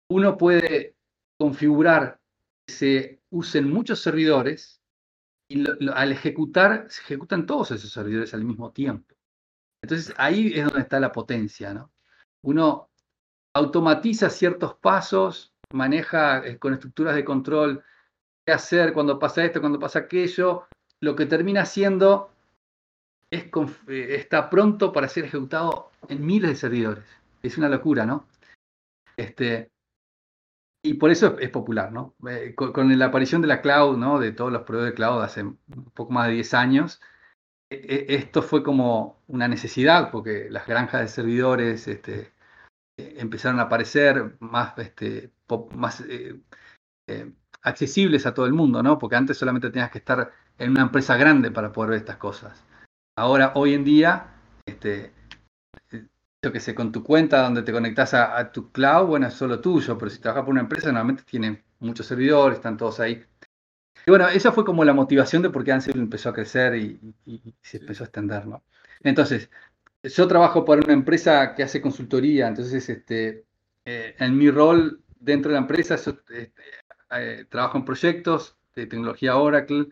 uno 0.10 0.38
puede 0.38 0.96
configurar 1.40 2.20
que 2.66 2.74
se 2.74 3.22
usen 3.30 3.70
muchos 3.70 4.00
servidores 4.00 4.82
y 5.50 5.66
al 5.92 6.12
ejecutar, 6.12 6.88
se 6.90 7.02
ejecutan 7.02 7.46
todos 7.46 7.72
esos 7.72 7.92
servidores 7.92 8.34
al 8.34 8.44
mismo 8.44 8.72
tiempo. 8.72 9.16
Entonces 9.82 10.14
ahí 10.18 10.52
es 10.54 10.66
donde 10.66 10.82
está 10.82 11.00
la 11.00 11.12
potencia, 11.12 11.74
¿no? 11.74 11.92
Uno 12.44 12.87
automatiza 13.58 14.30
ciertos 14.30 14.76
pasos, 14.76 15.54
maneja 15.74 16.46
eh, 16.46 16.58
con 16.58 16.74
estructuras 16.74 17.16
de 17.16 17.26
control 17.26 17.84
qué 18.46 18.54
hacer 18.54 18.94
cuando 18.94 19.20
pasa 19.20 19.44
esto, 19.44 19.60
cuando 19.60 19.80
pasa 19.80 20.00
aquello, 20.00 20.68
lo 21.02 21.16
que 21.16 21.26
termina 21.26 21.66
siendo 21.66 22.32
es, 23.32 23.46
eh, 23.88 24.16
está 24.16 24.50
pronto 24.50 24.94
para 24.94 25.10
ser 25.10 25.26
ejecutado 25.26 25.92
en 26.08 26.26
miles 26.26 26.52
de 26.52 26.56
servidores. 26.56 27.06
Es 27.44 27.58
una 27.58 27.70
locura, 27.70 28.06
¿no? 28.06 28.26
Este, 29.18 29.70
y 30.84 30.94
por 30.94 31.12
eso 31.12 31.38
es, 31.40 31.50
popular, 31.50 31.92
¿no? 31.92 32.16
Eh, 32.30 32.56
con, 32.56 32.98
la 32.98 33.06
aparición 33.06 33.42
de 33.42 33.48
la 33.48 33.62
cloud, 33.62 33.98
¿no? 33.98 34.20
De 34.20 34.32
todos 34.32 34.52
los 34.52 34.64
proveedores 34.64 34.94
de 34.94 34.96
cloud 34.96 35.22
hace 35.22 35.44
un 35.44 35.58
poco 35.94 36.14
más 36.14 36.28
de 36.28 36.36
10 36.36 36.54
años, 36.54 37.02
e, 37.70 37.76
e, 37.76 38.16
esto 38.16 38.42
fue 38.42 38.64
como 38.64 39.22
una 39.28 39.48
necesidad, 39.48 40.12
porque 40.12 40.48
las 40.50 40.68
granjas 40.68 41.02
de 41.02 41.08
servidores 41.10 41.88
este, 41.88 42.32
empezaron 42.98 43.60
a 43.60 43.63
aparecer 43.63 44.36
más, 44.39 44.77
este, 44.77 45.32
más 45.75 46.01
eh, 46.01 46.39
eh, 47.08 47.32
accesibles 47.62 48.25
a 48.25 48.34
todo 48.34 48.46
el 48.46 48.54
mundo, 48.54 48.82
¿no? 48.82 48.98
Porque 48.98 49.16
antes 49.16 49.38
solamente 49.38 49.70
tenías 49.70 49.92
que 49.92 50.00
estar 50.00 50.32
en 50.58 50.72
una 50.72 50.82
empresa 50.82 51.16
grande 51.16 51.51
para 51.51 51.72
poder 51.72 51.92
ver 51.92 52.00
estas 52.00 52.18
cosas. 52.18 52.63
Ahora, 53.16 53.54
hoy 53.56 53.74
en 53.74 53.84
día, 53.84 54.27
este, 54.66 55.13
yo 56.44 56.51
que 56.51 56.60
sé, 56.60 56.75
con 56.75 56.92
tu 56.92 57.04
cuenta 57.04 57.42
donde 57.42 57.63
te 57.63 57.72
conectas 57.72 58.13
a, 58.13 58.51
tu 58.51 58.72
cloud, 58.72 59.08
bueno, 59.08 59.27
es 59.27 59.34
solo 59.34 59.60
tuyo, 59.60 59.98
pero 59.98 60.10
si 60.12 60.20
trabajas 60.20 60.46
por 60.46 60.51
una 60.51 60.62
empresa, 60.62 60.88
normalmente 60.88 61.24
tiene 61.24 61.63
muchos 61.80 62.06
servidores, 62.06 62.58
están 62.58 62.77
todos 62.77 63.00
ahí. 63.00 63.25
Y 64.06 64.10
bueno, 64.12 64.27
esa 64.30 64.51
fue 64.51 64.63
como 64.63 64.86
la 64.86 64.94
motivación 64.94 65.42
de 65.42 65.50
por 65.50 65.63
qué 65.63 65.72
Ansible 65.72 66.01
empezó 66.01 66.30
a 66.30 66.34
crecer 66.34 66.75
y, 66.75 67.00
se 67.62 67.77
empezó 67.77 68.04
a 68.04 68.06
extender, 68.06 68.46
¿no? 68.48 68.63
Entonces, 69.01 69.50
yo 70.10 70.28
trabajo 70.28 70.66
para 70.66 70.82
una 70.82 70.94
empresa 70.94 71.56
que 71.56 71.64
hace 71.64 71.82
consultoría, 71.82 72.48
entonces, 72.48 72.90
este, 72.90 73.46
eh, 73.86 74.16
en 74.20 74.38
mi 74.38 74.52
rol 74.52 75.02
dentro 75.20 75.50
de 75.52 75.54
la 75.56 75.62
empresa, 75.62 75.96
este, 75.96 76.54
eh, 77.12 77.46
trabajo 77.50 77.78
en 77.78 77.86
proyectos 77.86 78.58
de 78.76 78.86
tecnología 78.86 79.38
Oracle 79.38 79.88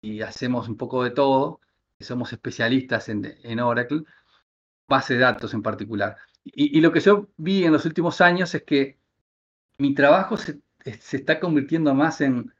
y 0.00 0.22
hacemos 0.22 0.68
un 0.68 0.76
poco 0.76 1.04
de 1.04 1.10
todo. 1.10 1.60
Somos 2.00 2.32
especialistas 2.32 3.08
en, 3.08 3.60
Oracle, 3.60 4.04
base 4.88 5.14
de 5.14 5.20
datos 5.20 5.54
en 5.54 5.62
particular. 5.62 6.16
Y, 6.44 6.80
lo 6.80 6.92
que 6.92 7.00
yo 7.00 7.28
vi 7.36 7.64
en 7.64 7.72
los 7.72 7.84
últimos 7.86 8.20
años 8.20 8.54
es 8.54 8.62
que 8.62 8.98
mi 9.78 9.94
trabajo 9.94 10.36
se, 10.36 10.60
está 10.84 11.40
convirtiendo 11.40 11.94
más 11.94 12.20
en, 12.20 12.52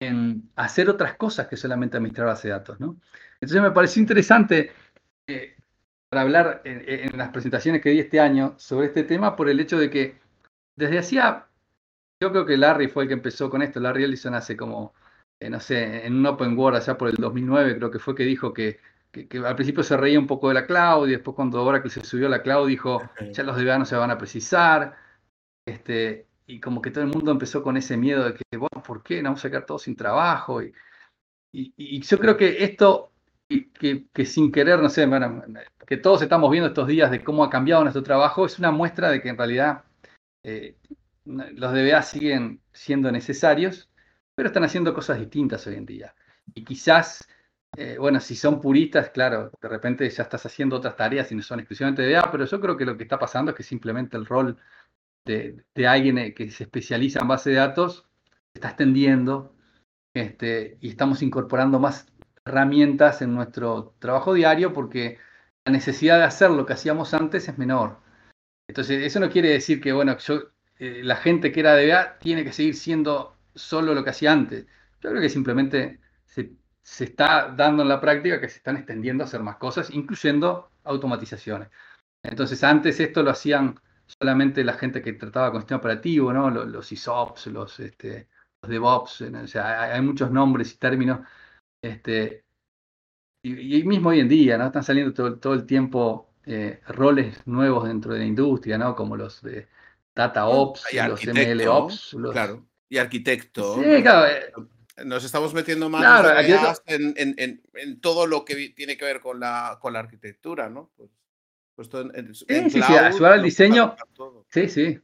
en, 0.00 0.50
hacer 0.56 0.90
otras 0.90 1.16
cosas 1.16 1.48
que 1.48 1.56
solamente 1.56 1.96
administrar 1.96 2.26
base 2.26 2.48
de 2.48 2.54
datos. 2.54 2.80
¿no? 2.80 2.96
Entonces 3.40 3.62
me 3.62 3.70
pareció 3.70 4.00
interesante 4.02 4.72
eh, 5.26 5.55
para 6.16 6.22
hablar 6.22 6.62
en, 6.64 6.82
en, 6.86 7.18
las 7.18 7.28
presentaciones 7.28 7.82
que 7.82 7.90
di 7.90 8.00
este 8.00 8.20
año 8.20 8.54
sobre 8.56 8.86
este 8.86 9.02
tema 9.02 9.36
por 9.36 9.50
el 9.50 9.60
hecho 9.60 9.78
de 9.78 9.90
que 9.90 10.18
desde 10.74 10.98
hacía 10.98 11.46
yo 12.22 12.30
creo 12.30 12.46
que 12.46 12.56
Larry 12.56 12.88
fue 12.88 13.02
el 13.02 13.08
que 13.08 13.14
empezó 13.14 13.50
con 13.50 13.60
esto. 13.60 13.80
Larry 13.80 14.04
Ellison 14.04 14.34
hace 14.34 14.56
como, 14.56 14.94
eh, 15.38 15.50
no 15.50 15.60
sé, 15.60 16.06
en 16.06 16.14
un 16.14 16.24
Open 16.24 16.56
World 16.56 16.78
allá 16.78 16.96
por 16.96 17.08
el 17.10 17.16
2009, 17.16 17.76
creo 17.76 17.90
que 17.90 17.98
fue 17.98 18.14
que 18.14 18.22
dijo 18.22 18.54
que, 18.54 18.78
al 19.44 19.56
principio 19.56 19.82
se 19.82 19.98
reía 19.98 20.18
un 20.18 20.26
poco 20.26 20.48
de 20.48 20.54
la 20.54 20.66
cloud 20.66 21.06
y 21.06 21.10
después 21.10 21.34
cuando 21.34 21.58
ahora 21.58 21.82
que 21.82 21.90
se 21.90 22.02
subió 22.02 22.28
a 22.28 22.30
la 22.30 22.42
cloud 22.42 22.68
dijo, 22.68 23.02
ya 23.32 23.42
los 23.42 23.58
DBA 23.58 23.78
no 23.78 23.84
se 23.84 23.96
van 23.96 24.10
a 24.10 24.16
precisar. 24.16 24.96
Este, 25.66 26.28
y 26.46 26.60
como 26.60 26.80
que 26.80 26.90
todo 26.90 27.04
el 27.04 27.10
mundo 27.10 27.30
empezó 27.30 27.62
con 27.62 27.76
ese 27.76 27.98
miedo 27.98 28.24
de 28.24 28.32
que, 28.32 28.56
bueno, 28.56 28.82
¿por 28.82 29.02
qué? 29.02 29.16
Nos 29.16 29.24
vamos 29.32 29.44
a 29.44 29.50
quedar 29.50 29.66
todos 29.66 29.82
sin 29.82 29.96
trabajo. 29.96 30.62
Y, 30.62 30.72
y, 31.52 32.00
yo 32.00 32.18
creo 32.18 32.38
que 32.38 32.64
esto, 32.64 33.12
que, 33.48 34.06
que, 34.12 34.24
sin 34.24 34.50
querer, 34.50 34.80
no 34.80 34.88
sé, 34.88 35.08
que 35.86 35.96
todos 35.96 36.22
estamos 36.22 36.50
viendo 36.50 36.68
estos 36.68 36.88
días 36.88 37.10
de 37.10 37.22
cómo 37.22 37.44
ha 37.44 37.50
cambiado 37.50 37.82
nuestro 37.82 38.02
trabajo, 38.02 38.46
es 38.46 38.58
una 38.58 38.70
muestra 38.70 39.10
de 39.10 39.22
que 39.22 39.28
en 39.28 39.38
realidad 39.38 39.84
eh, 40.42 40.76
los 41.24 41.72
DBA 41.72 42.02
siguen 42.02 42.60
siendo 42.72 43.10
necesarios, 43.10 43.90
pero 44.34 44.48
están 44.48 44.64
haciendo 44.64 44.94
cosas 44.94 45.18
distintas 45.18 45.66
hoy 45.66 45.76
en 45.76 45.86
día. 45.86 46.14
Y 46.54 46.64
quizás, 46.64 47.28
eh, 47.76 47.96
bueno, 47.98 48.20
si 48.20 48.36
son 48.36 48.60
puristas, 48.60 49.10
claro, 49.10 49.50
de 49.60 49.68
repente 49.68 50.08
ya 50.08 50.22
estás 50.22 50.46
haciendo 50.46 50.76
otras 50.76 50.96
tareas 50.96 51.30
y 51.32 51.34
no 51.34 51.42
son 51.42 51.60
exclusivamente 51.60 52.06
DBA, 52.06 52.30
pero 52.30 52.44
yo 52.44 52.60
creo 52.60 52.76
que 52.76 52.84
lo 52.84 52.96
que 52.96 53.04
está 53.04 53.18
pasando 53.18 53.50
es 53.50 53.56
que 53.56 53.62
simplemente 53.62 54.16
el 54.16 54.26
rol 54.26 54.56
de, 55.24 55.64
alguien 55.86 56.18
eh, 56.18 56.34
que 56.34 56.50
se 56.50 56.64
especializa 56.64 57.20
en 57.20 57.28
base 57.28 57.50
de 57.50 57.56
datos 57.56 58.08
se 58.52 58.58
está 58.58 58.68
extendiendo 58.68 59.56
este, 60.14 60.78
y 60.80 60.90
estamos 60.90 61.22
incorporando 61.22 61.80
más 61.80 62.06
herramientas 62.46 63.22
en 63.22 63.34
nuestro 63.34 63.94
trabajo 63.98 64.32
diario 64.34 64.72
porque 64.72 65.18
la 65.64 65.72
necesidad 65.72 66.18
de 66.18 66.24
hacer 66.24 66.50
lo 66.50 66.64
que 66.64 66.74
hacíamos 66.74 67.12
antes 67.14 67.48
es 67.48 67.58
menor. 67.58 67.98
Entonces, 68.68 69.04
eso 69.04 69.20
no 69.20 69.30
quiere 69.30 69.50
decir 69.50 69.80
que, 69.80 69.92
bueno, 69.92 70.16
yo 70.18 70.42
eh, 70.78 71.02
la 71.04 71.16
gente 71.16 71.52
que 71.52 71.60
era 71.60 71.76
DBA 71.76 72.18
tiene 72.18 72.44
que 72.44 72.52
seguir 72.52 72.74
siendo 72.76 73.36
solo 73.54 73.94
lo 73.94 74.04
que 74.04 74.10
hacía 74.10 74.32
antes. 74.32 74.66
Yo 75.00 75.10
creo 75.10 75.20
que 75.20 75.28
simplemente 75.28 76.00
se, 76.24 76.52
está 77.04 77.48
dando 77.56 77.82
en 77.82 77.88
la 77.88 78.00
práctica 78.00 78.40
que 78.40 78.48
se 78.48 78.58
están 78.58 78.76
extendiendo 78.76 79.24
a 79.24 79.26
hacer 79.26 79.42
más 79.42 79.56
cosas, 79.56 79.90
incluyendo 79.90 80.70
automatizaciones. 80.84 81.68
Entonces, 82.22 82.62
antes 82.64 83.00
esto 83.00 83.22
lo 83.22 83.30
hacían 83.30 83.80
solamente 84.20 84.64
la 84.64 84.74
gente 84.74 85.02
que 85.02 85.12
trataba 85.14 85.50
con 85.50 85.60
sistema 85.62 85.78
operativo, 85.78 86.32
¿no? 86.32 86.50
Los, 86.50 86.68
los 86.68 86.92
ISOPs, 86.92 87.46
los, 87.48 87.80
este, 87.80 88.28
los 88.62 88.70
DevOps, 88.70 89.20
o 89.22 89.46
sea, 89.46 89.94
hay, 89.94 90.00
muchos 90.02 90.30
nombres 90.30 90.74
y 90.74 90.78
términos. 90.78 91.20
Este, 91.82 92.44
y, 93.42 93.84
mismo 93.84 94.08
hoy 94.10 94.20
en 94.20 94.28
día, 94.28 94.58
¿no? 94.58 94.66
Están 94.66 94.82
saliendo 94.82 95.12
todo, 95.14 95.38
todo 95.38 95.54
el 95.54 95.66
tiempo 95.66 96.30
eh, 96.46 96.80
roles 96.88 97.46
nuevos 97.46 97.88
dentro 97.88 98.12
de 98.12 98.20
la 98.20 98.24
industria, 98.24 98.78
¿no? 98.78 98.94
Como 98.94 99.16
los 99.16 99.42
de 99.42 99.68
Data 100.14 100.46
Ops, 100.46 100.86
los 101.08 101.26
ML 101.26 101.68
Ops. 101.68 102.16
Claro, 102.32 102.66
y 102.88 102.98
arquitecto. 102.98 103.74
Sí, 103.76 104.02
claro. 104.02 104.26
Eh, 104.26 105.04
Nos 105.04 105.24
estamos 105.24 105.52
metiendo 105.54 105.88
más 105.90 106.82
en, 106.86 108.00
todo 108.00 108.26
lo 108.26 108.44
que 108.44 108.70
tiene 108.70 108.96
que 108.96 109.04
ver 109.04 109.20
con 109.20 109.40
la, 109.40 109.78
con 109.80 109.92
la 109.92 109.98
arquitectura, 109.98 110.68
¿no? 110.68 110.90
Pues, 110.96 111.10
pues 111.74 111.88
en, 112.14 112.34
sí, 112.34 112.44
sí, 112.48 112.70
sí, 112.70 112.94
ayudar 112.94 113.34
al 113.34 113.42
diseño. 113.42 113.94
Sí, 114.48 114.68
sí. 114.68 115.00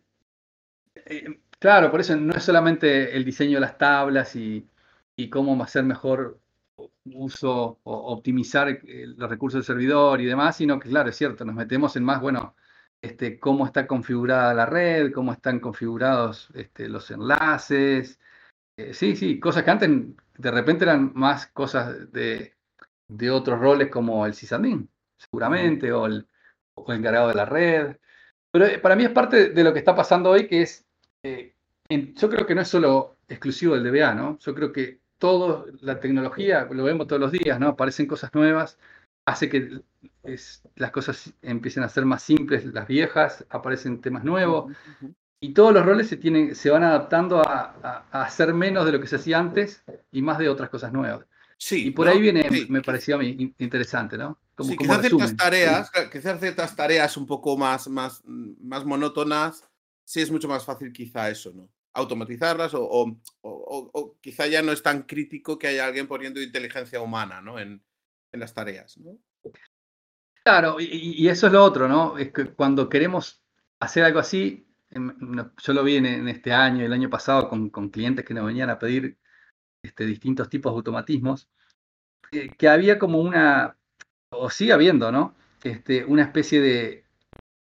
Eh, 0.95 1.41
claro, 1.59 1.91
por 1.91 2.00
eso 2.00 2.17
no 2.17 2.35
es 2.35 2.43
solamente 2.43 3.14
el 3.14 3.25
diseño 3.25 3.55
de 3.55 3.61
las 3.61 3.79
tablas 3.79 4.35
y, 4.37 4.67
y 5.17 5.29
cómo 5.29 5.62
hacer 5.62 5.85
mejor 5.85 6.41
uso 7.04 7.80
o 7.82 8.12
optimizar 8.12 8.68
eh, 8.68 9.06
los 9.16 9.28
recursos 9.30 9.58
del 9.58 9.64
servidor 9.64 10.20
y 10.20 10.26
demás, 10.26 10.56
sino 10.56 10.78
que, 10.78 10.88
claro, 10.88 11.10
es 11.10 11.16
cierto, 11.16 11.44
nos 11.44 11.54
metemos 11.54 11.96
en 11.96 12.04
más, 12.04 12.20
bueno, 12.20 12.54
este, 13.02 13.38
cómo 13.40 13.66
está 13.66 13.86
configurada 13.86 14.54
la 14.54 14.66
red, 14.66 15.12
cómo 15.12 15.32
están 15.32 15.60
configurados 15.60 16.50
este, 16.54 16.88
los 16.88 17.10
enlaces. 17.10 18.20
Eh, 18.76 18.94
sí, 18.94 19.16
sí, 19.16 19.40
cosas 19.40 19.64
que 19.64 19.70
antes 19.70 19.90
de 20.38 20.50
repente 20.50 20.84
eran 20.84 21.12
más 21.14 21.48
cosas 21.48 22.10
de, 22.12 22.54
otros 23.30 23.60
roles 23.60 23.90
como 23.90 24.24
el 24.26 24.34
sysadmin, 24.34 24.88
seguramente, 25.16 25.92
o 25.92 26.06
el, 26.06 26.26
encargado 26.88 27.28
de 27.28 27.34
la 27.34 27.44
red. 27.44 27.96
Pero 28.50 28.66
eh, 28.66 28.78
para 28.78 28.96
mí 28.96 29.04
es 29.04 29.10
parte 29.10 29.50
de 29.50 29.64
lo 29.64 29.72
que 29.72 29.80
está 29.80 29.94
pasando 29.94 30.30
hoy, 30.30 30.46
que 30.46 30.62
es, 30.62 30.86
eh, 31.22 31.54
yo 31.88 32.30
creo 32.30 32.46
que 32.46 32.54
no 32.54 32.62
es 32.62 32.68
solo 32.68 33.18
exclusivo 33.28 33.74
del 33.74 33.84
DBA, 33.84 34.14
¿no? 34.14 34.38
Yo 34.38 34.54
creo 34.54 34.72
que 34.72 35.01
toda 35.23 35.67
la 35.83 36.00
tecnología, 36.00 36.67
lo 36.69 36.83
vemos 36.83 37.07
todos 37.07 37.21
los 37.21 37.31
días, 37.31 37.61
¿no? 37.61 37.69
Aparecen 37.69 38.07
cosas 38.09 38.35
nuevas, 38.35 38.76
hace 39.25 39.49
que 39.49 39.81
las 40.75 40.91
cosas 40.91 41.33
empiecen 41.43 41.85
a 41.85 41.88
ser 41.88 42.05
más 42.05 42.25
simples, 42.25 42.64
las 42.64 42.88
viejas, 42.88 43.47
aparecen 43.49 44.00
temas 44.00 44.25
nuevos, 44.25 44.73
y 45.38 45.55
todos 45.55 45.73
los 45.73 45.87
roles 45.87 46.09
se, 46.09 46.17
tienen, 46.17 46.57
se 46.57 46.71
van 46.71 46.83
adaptando 46.83 47.41
a, 47.41 48.05
hacer 48.11 48.52
menos 48.52 48.85
de 48.85 48.91
lo 48.91 49.00
que 49.00 49.07
se 49.07 49.14
hacía 49.14 49.38
antes 49.38 49.85
y 50.11 50.23
más 50.23 50.38
de 50.38 50.49
otras 50.49 50.69
cosas 50.71 50.93
nuevas. 50.93 51.25
Sí, 51.57 51.87
y 51.87 51.91
por 51.93 52.09
ahí 52.09 52.21
viene, 52.21 52.49
me 52.69 52.83
pareció 52.83 53.14
a 53.14 53.19
mí 53.19 53.55
interesante, 53.59 54.19
¿no? 54.19 54.41
Como, 54.57 54.71
sí, 54.71 54.76
quizás 54.76 55.02
ciertas 55.02 55.37
tareas, 55.37 55.93
quizás 56.11 56.41
ciertas 56.41 56.75
tareas 56.75 57.17
un 57.17 57.29
poco 57.29 57.57
más, 57.57 57.87
más, 57.87 58.23
más 58.25 58.85
monótonas, 58.85 59.62
sí 60.05 60.21
es 60.21 60.33
mucho 60.33 60.49
más 60.49 60.64
fácil 60.64 60.93
quizá 60.93 61.31
eso, 61.31 61.52
¿no? 61.55 61.69
Automatizarlas 61.94 62.75
o, 62.75 62.82
o, 62.84 63.20
o, 63.42 64.18
quizá 64.20 64.46
ya 64.46 64.62
no 64.62 64.72
es 64.72 64.82
tan 64.82 65.02
crítico 65.02 65.58
que 65.58 65.68
haya 65.68 65.87
alguien 65.87 66.06
poniendo 66.06 66.40
inteligencia 66.40 67.00
humana 67.00 67.40
¿no? 67.40 67.58
en, 67.58 67.82
en 68.32 68.40
las 68.40 68.54
tareas. 68.54 68.96
¿no? 68.99 69.18
Claro, 70.44 70.76
y, 70.80 71.28
eso 71.28 71.46
es 71.46 71.52
lo 71.52 71.62
otro, 71.62 71.87
¿no? 71.87 72.18
Es 72.18 72.32
que 72.32 72.46
cuando 72.46 72.88
queremos 72.88 73.44
hacer 73.78 74.04
algo 74.04 74.18
así, 74.18 74.66
yo 74.90 75.72
lo 75.72 75.84
vi 75.84 75.96
en, 75.96 76.28
este 76.28 76.52
año, 76.52 76.84
el 76.84 76.92
año 76.92 77.08
pasado, 77.08 77.49
con, 77.49 77.70
clientes 77.90 78.25
que 78.25 78.34
nos 78.34 78.46
venían 78.46 78.68
a 78.68 78.78
pedir 78.78 79.18
este, 79.82 80.04
distintos 80.04 80.49
tipos 80.49 80.72
de 80.72 80.76
automatismos, 80.76 81.49
que 82.30 82.68
había 82.68 82.99
como 82.99 83.20
una, 83.20 83.76
o 84.30 84.50
sigue 84.50 84.72
habiendo, 84.72 85.12
¿no? 85.12 85.37
Este, 85.62 86.04
una 86.04 86.22
especie 86.22 86.61
de 86.61 87.04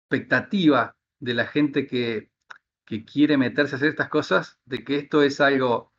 expectativa 0.03 0.97
de 1.19 1.35
la 1.35 1.47
gente 1.47 1.87
que, 1.87 2.31
que 2.87 3.05
quiere 3.05 3.37
meterse 3.37 3.75
a 3.75 3.77
hacer 3.77 3.91
estas 3.91 4.09
cosas, 4.09 4.59
de 4.65 4.85
que 4.85 4.97
esto 4.97 5.23
es 5.23 5.41
algo 5.41 5.93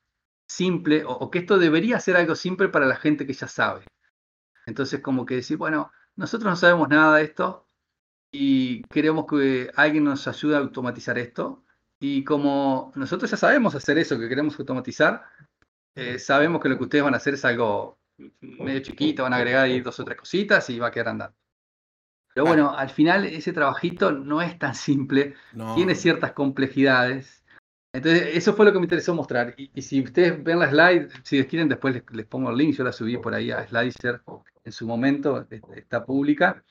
simple 0.48 1.03
o, 1.06 1.29
que 1.29 1.39
esto 1.39 1.60
debería 1.60 2.00
ser 2.00 2.15
algo 2.17 2.36
simple 2.36 2.70
para 2.70 2.86
la 2.88 2.96
gente 2.96 3.27
que 3.27 3.34
ya 3.34 3.48
sabe. 3.48 3.86
Entonces, 4.65 5.01
como 5.01 5.25
que 5.25 5.36
decir, 5.36 5.58
bueno, 5.58 5.91
nosotros 6.15 6.50
no 6.50 6.56
sabemos 6.56 6.89
nada 6.89 7.17
de 7.17 7.25
esto 7.25 7.67
y 8.32 8.84
queremos 8.84 9.25
que 9.27 9.72
alguien 9.75 10.06
nos 10.06 10.27
ayude 10.27 10.56
a 10.56 10.60
automatizar 10.60 11.17
esto. 11.17 11.63
Y 12.00 12.24
como 12.24 12.91
nosotros 12.96 13.29
ya 13.32 13.38
sabemos 13.38 13.75
hacer 13.75 13.98
eso 13.98 14.20
que 14.20 14.29
queremos 14.29 14.60
automatizar, 14.60 15.25
eh, 15.96 16.20
sabemos 16.20 16.62
que 16.62 16.70
lo 16.70 16.77
que 16.77 16.84
ustedes 16.84 17.03
van 17.03 17.13
a 17.15 17.17
hacer 17.17 17.34
es 17.36 17.46
algo 17.46 18.00
medio 18.41 18.82
chiquito, 18.82 19.24
van 19.24 19.34
a 19.34 19.38
agregar 19.38 19.65
ahí 19.65 19.82
dos 19.82 20.00
o 20.00 20.06
tres 20.06 20.17
cositas 20.17 20.70
y 20.70 20.79
va 20.79 20.88
a 20.88 20.91
quedar 20.91 21.10
andando. 21.10 21.36
Pero 22.38 22.46
bueno, 22.46 22.77
al 22.77 22.91
final 22.91 23.25
ese 23.25 23.51
trabajito 23.51 24.12
no 24.12 24.44
es 24.44 24.60
tan 24.60 24.75
simple, 24.75 25.34
tiene 25.74 25.96
ciertas 25.96 26.34
complejidades. 26.34 27.44
Entonces, 27.91 28.29
eso 28.36 28.53
fue 28.53 28.63
lo 28.63 28.72
que 28.72 28.77
me 28.77 28.86
interesó 28.86 29.15
mostrar. 29.15 29.56
Y, 29.58 29.82
si 29.82 30.03
ustedes 30.03 30.44
ven 30.44 30.60
la 30.60 30.70
slide, 30.70 31.08
si 31.24 31.44
quieren, 31.46 31.67
después 31.67 32.03
les, 32.12 32.27
pongo 32.27 32.51
el 32.51 32.58
link, 32.58 32.75
yo 32.75 32.84
la 32.84 32.91
subí 32.91 33.17
por 33.17 33.34
ahí 33.34 33.50
a 33.50 33.67
Slicer 33.67 34.22
en 34.63 34.72
su 34.72 34.86
momento, 34.86 35.48
este, 35.50 35.63
está 35.79 36.06
pública. 36.06 36.63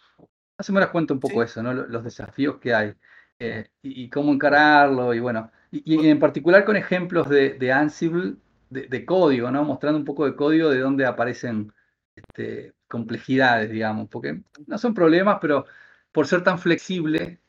Más 0.56 0.70
o 0.70 0.72
menos 0.72 0.90
cuento 0.90 1.14
un 1.14 1.18
poco 1.18 1.42
eso, 1.42 1.60
¿no? 1.64 1.74
Los 1.74 2.04
desafíos 2.04 2.58
que 2.58 2.72
hay 2.72 2.94
eh, 3.40 3.66
y, 3.82 4.08
cómo 4.08 4.32
encararlo, 4.32 5.14
y 5.14 5.18
bueno, 5.18 5.50
y, 5.72 6.06
en 6.06 6.20
particular 6.20 6.64
con 6.64 6.76
ejemplos 6.76 7.28
de, 7.28 7.72
Ansible, 7.72 8.34
de, 8.70 9.04
código, 9.04 9.50
¿no? 9.50 9.64
Mostrando 9.64 9.98
un 9.98 10.04
poco 10.04 10.26
de 10.26 10.36
código 10.36 10.70
de 10.70 10.78
dónde 10.78 11.06
aparecen 11.06 11.72
este, 12.16 12.74
complejidades, 12.88 13.70
digamos, 13.70 14.08
porque 14.08 14.42
no 14.66 14.78
son 14.78 14.94
problemas, 14.94 15.38
pero 15.40 15.66
por 16.12 16.26
ser 16.26 16.42
tan 16.42 16.58
flexible, 16.58 17.40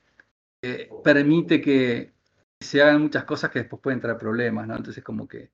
eh, 0.62 0.90
permite 1.04 1.62
que 1.62 2.14
se 2.60 2.82
hagan 2.82 3.04
muchas 3.04 3.24
cosas 3.26 3.52
que 3.52 3.60
después 3.60 3.82
pueden 3.82 4.02
traer 4.02 4.18
problemas, 4.18 4.68
¿no? 4.68 4.76
Entonces, 4.76 5.04
como 5.04 5.28
que, 5.28 5.52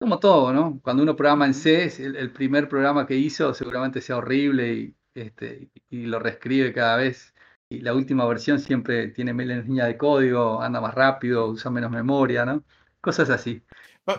como 0.00 0.18
todo, 0.18 0.52
¿no? 0.52 0.80
Cuando 0.82 1.02
uno 1.02 1.16
programa 1.16 1.46
en 1.46 1.54
C, 1.54 1.84
el, 2.04 2.32
primer 2.32 2.68
programa 2.68 3.06
que 3.06 3.16
hizo 3.16 3.52
seguramente 3.54 4.00
sea 4.00 4.18
horrible 4.18 4.74
y, 4.74 4.96
este, 5.14 5.70
y 5.90 6.06
lo 6.06 6.18
reescribe 6.18 6.72
cada 6.72 6.96
vez. 6.96 7.34
Y 7.68 7.80
la 7.80 7.94
última 7.94 8.26
versión 8.26 8.60
siempre 8.60 9.08
tiene 9.08 9.34
menos 9.34 9.66
línea 9.66 9.86
de 9.86 9.98
código, 9.98 10.62
anda 10.62 10.80
más 10.80 10.94
rápido, 10.94 11.48
usa 11.48 11.70
menos 11.70 11.90
memoria, 11.90 12.44
¿no? 12.46 12.64
Cosas 13.00 13.30
así. 13.30 13.62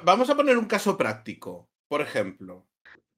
vamos 0.04 0.30
a 0.30 0.36
poner 0.36 0.58
un 0.58 0.66
caso 0.66 0.98
práctico, 0.98 1.70
por 1.88 2.02
ejemplo, 2.02 2.66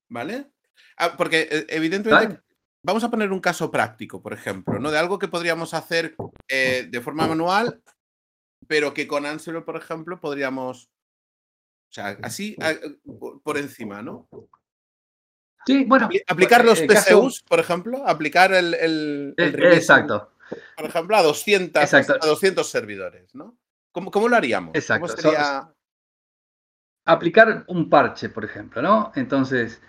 ¿vale? 0.10 0.52
Ah, 0.98 1.16
porque 1.18 1.48
eh, 1.52 1.66
evidentemente 1.70 2.42
vamos 2.84 3.04
a 3.04 3.10
poner 3.10 3.32
un 3.32 3.40
caso 3.40 3.72
práctico, 3.72 4.22
por 4.22 4.34
ejemplo, 4.34 4.80
¿no? 4.80 4.92
De 4.92 4.98
algo 4.98 5.20
que 5.20 5.28
podríamos 5.28 5.74
hacer 5.74 6.16
eh, 6.48 6.88
de 6.90 7.02
forma 7.02 7.28
manual, 7.28 7.82
pero 8.68 8.94
que 8.94 9.08
con 9.08 9.26
Ansible, 9.26 9.62
por 9.62 9.78
ejemplo, 9.78 10.20
podríamos. 10.20 10.90
O 11.90 11.92
sea, 11.92 12.18
así 12.22 12.56
ah, 12.62 12.74
por 13.44 13.58
encima, 13.58 14.02
¿no? 14.02 14.28
Sí, 15.66 15.86
bueno. 15.86 16.10
Aplicar 16.28 16.64
los 16.64 16.80
PSUs, 16.80 17.42
por 17.44 17.60
ejemplo, 17.60 18.08
aplicar 18.08 18.54
el. 18.54 18.74
el, 18.76 19.34
eh, 19.38 19.54
exacto. 19.74 20.34
Por 20.76 20.86
ejemplo, 20.86 21.16
a 21.16 21.22
200, 21.22 21.94
a 21.94 22.26
200 22.26 22.68
servidores, 22.68 23.36
¿no? 23.36 23.58
¿Cómo, 23.92 24.10
cómo 24.12 24.28
lo 24.28 24.36
haríamos? 24.36 24.74
Exacto. 24.76 25.32
aplicar 27.06 27.66
un 27.68 27.90
parche, 27.90 28.30
por 28.30 28.46
ejemplo, 28.46 28.82
¿no? 28.82 29.12
Entonces, 29.16 29.82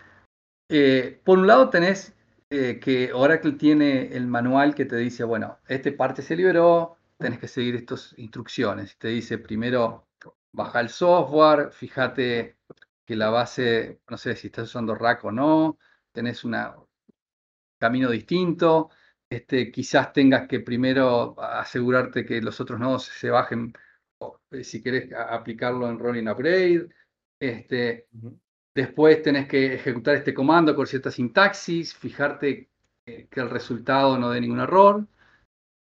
eh, 0.71 1.21
por 1.25 1.39
un 1.39 1.47
lado 1.49 1.69
tenés 1.69 2.15
eh, 2.49 2.79
que 2.81 3.13
Oracle 3.13 3.53
tiene 3.53 4.17
el 4.17 4.27
manual 4.29 4.75
que 4.75 4.85
te 4.85 4.97
dice, 4.97 5.25
bueno, 5.25 5.59
este 5.69 5.93
parte 5.93 6.23
se 6.23 6.37
liberó, 6.37 6.97
tenés 7.19 7.41
que 7.41 7.49
seguir 7.49 7.75
estas 7.77 8.15
instrucciones. 8.19 8.97
Te 8.97 9.09
dice 9.09 9.39
primero, 9.39 10.09
baja 10.53 10.81
el 10.81 10.89
software, 10.89 11.73
fíjate 11.73 12.57
que 13.05 13.17
la 13.17 13.31
base, 13.31 14.01
no 14.09 14.17
sé 14.17 14.37
si 14.37 14.47
estás 14.47 14.69
usando 14.69 14.95
rack 14.95 15.25
o 15.25 15.33
no, 15.33 15.79
tenés 16.13 16.45
un 16.45 16.57
camino 17.79 18.11
distinto. 18.11 18.91
Este, 19.29 19.71
quizás 19.73 20.13
tengas 20.13 20.49
que 20.49 20.61
primero 20.61 21.35
asegurarte 21.41 22.25
que 22.25 22.41
los 22.43 22.61
otros 22.61 22.79
nodos 22.81 23.05
se 23.05 23.31
bajen, 23.31 23.73
eh, 24.53 24.65
si 24.65 24.83
querés 24.83 25.13
aplicarlo 25.13 25.89
en 25.89 25.99
rolling 25.99 26.29
upgrade. 26.29 26.89
Este, 27.41 28.09
Después 28.75 29.23
tenés 29.23 29.49
que 29.49 29.75
ejecutar 29.75 30.17
este 30.17 30.33
comando 30.33 30.75
con 30.77 30.87
cierta 30.87 31.11
sintaxis, 31.11 31.95
fijarte 31.95 32.69
que 33.05 33.41
el 33.41 33.51
resultado 33.51 34.19
no 34.19 34.31
dé 34.31 34.41
ningún 34.41 34.61
error. 34.61 35.07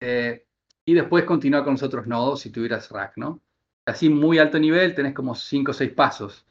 Eh, 0.00 0.44
y 0.84 0.94
después 0.94 1.24
continuar 1.24 1.64
con 1.64 1.74
los 1.74 1.82
otros 1.82 2.06
nodos 2.06 2.40
si 2.40 2.50
tuvieras 2.50 2.90
rack, 2.90 3.16
¿no? 3.16 3.40
Así 3.86 4.08
muy 4.08 4.38
alto 4.38 4.58
nivel 4.58 4.94
tenés 4.94 5.14
como 5.14 5.34
5 5.34 5.70
o 5.70 5.74
6 5.74 5.92
pasos. 5.92 6.46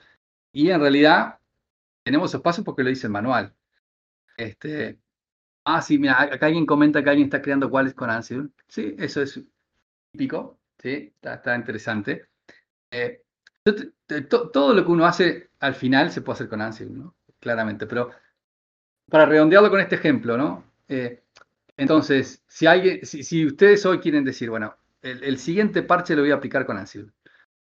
Y 0.53 0.69
en 0.69 0.79
realidad 0.79 1.39
tenemos 2.03 2.31
esos 2.31 2.41
pasos 2.41 2.63
porque 2.63 2.83
lo 2.83 2.89
dice 2.89 3.07
el 3.07 3.13
manual. 3.13 3.53
Este, 4.37 4.99
ah, 5.65 5.81
sí, 5.81 5.97
mira, 5.97 6.21
acá 6.21 6.47
alguien 6.47 6.65
comenta 6.65 7.03
que 7.03 7.09
alguien 7.09 7.27
está 7.27 7.41
creando 7.41 7.69
cuáles 7.69 7.93
con 7.93 8.09
Ansible. 8.09 8.49
Sí, 8.67 8.95
eso 8.97 9.21
es 9.21 9.41
típico, 10.11 10.59
sí, 10.79 11.13
está, 11.21 11.55
interesante. 11.55 12.27
Eh, 12.91 13.23
todo 13.63 14.73
lo 14.73 14.85
que 14.85 14.91
uno 14.91 15.05
hace 15.05 15.51
al 15.59 15.75
final 15.75 16.11
se 16.11 16.21
puede 16.21 16.35
hacer 16.35 16.49
con 16.49 16.61
Ansible, 16.61 16.97
¿no? 16.97 17.15
Claramente, 17.39 17.85
pero 17.85 18.11
para 19.09 19.25
redondearlo 19.25 19.69
con 19.69 19.79
este 19.79 19.95
ejemplo, 19.95 20.37
¿no? 20.37 20.63
Eh, 20.87 21.23
entonces, 21.77 22.43
si, 22.47 22.67
alguien, 22.67 23.05
si, 23.05 23.45
ustedes 23.45 23.85
hoy 23.85 23.99
quieren 23.99 24.23
decir, 24.23 24.49
bueno, 24.49 24.75
el, 25.01 25.37
siguiente 25.37 25.83
parche 25.83 26.15
lo 26.15 26.21
voy 26.21 26.31
a 26.31 26.35
aplicar 26.35 26.65
con 26.65 26.77
Ansible, 26.77 27.11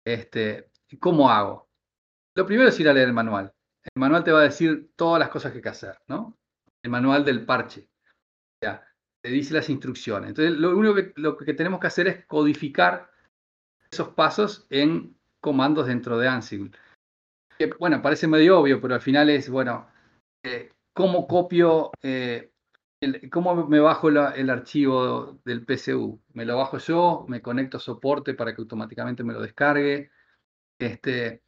este, 0.06 0.70
¿cómo 1.00 1.30
hago? 1.30 1.68
Lo 2.36 2.46
primero 2.46 2.70
es 2.70 2.80
ir 2.80 2.90
a 2.90 2.94
leer 2.94 3.08
el 3.08 3.14
manual. 3.14 3.54
El 3.84 4.00
manual 4.00 4.24
te 4.24 4.32
va 4.32 4.40
a 4.40 4.44
decir 4.44 4.92
todas 4.96 5.20
las 5.20 5.30
cosas 5.30 5.52
que 5.52 5.60
hay 5.60 5.62
que 5.62 5.70
hacer, 5.70 6.00
¿no? 6.08 6.38
El 6.84 6.92
manual 6.92 7.26
del 7.26 7.46
parche. 7.46 7.88
Ya, 8.64 8.84
te 9.22 9.30
dice 9.30 9.54
las 9.54 9.70
instrucciones. 9.70 10.30
Entonces, 10.30 10.58
lo 10.58 10.76
único 10.78 10.96
que, 10.96 11.14
lo 11.16 11.38
que 11.38 11.54
tenemos 11.54 11.80
que 11.80 11.88
hacer 11.88 12.08
es 12.08 12.26
codificar 12.26 13.12
esos 13.92 14.10
pasos 14.10 14.66
en 14.70 15.19
comandos 15.40 15.88
dentro 15.88 16.18
de 16.18 16.28
Ansible. 16.28 16.72
bueno, 17.80 18.02
parece 18.02 18.28
medio 18.28 18.60
obvio, 18.60 18.82
pero 18.82 18.96
al 18.96 19.02
final 19.02 19.30
es, 19.30 19.50
bueno, 19.50 19.88
eh, 20.44 20.72
¿cómo 20.94 21.28
copio, 21.28 21.92
eh, 22.02 22.52
cómo 23.32 23.68
me 23.68 23.80
bajo 23.80 24.10
el 24.10 24.50
archivo 24.50 25.40
del 25.46 25.66
PCU? 25.66 26.22
¿Me 26.34 26.46
lo 26.46 26.58
bajo 26.58 26.78
yo? 26.78 27.26
¿Me 27.28 27.42
conecto 27.42 27.78
a 27.78 27.80
soporte 27.82 28.34
para 28.34 28.54
que 28.54 28.62
automáticamente 28.62 29.24
me 29.24 29.34
lo 29.34 29.42
descargue? 29.42 30.12
Este, 30.80 31.42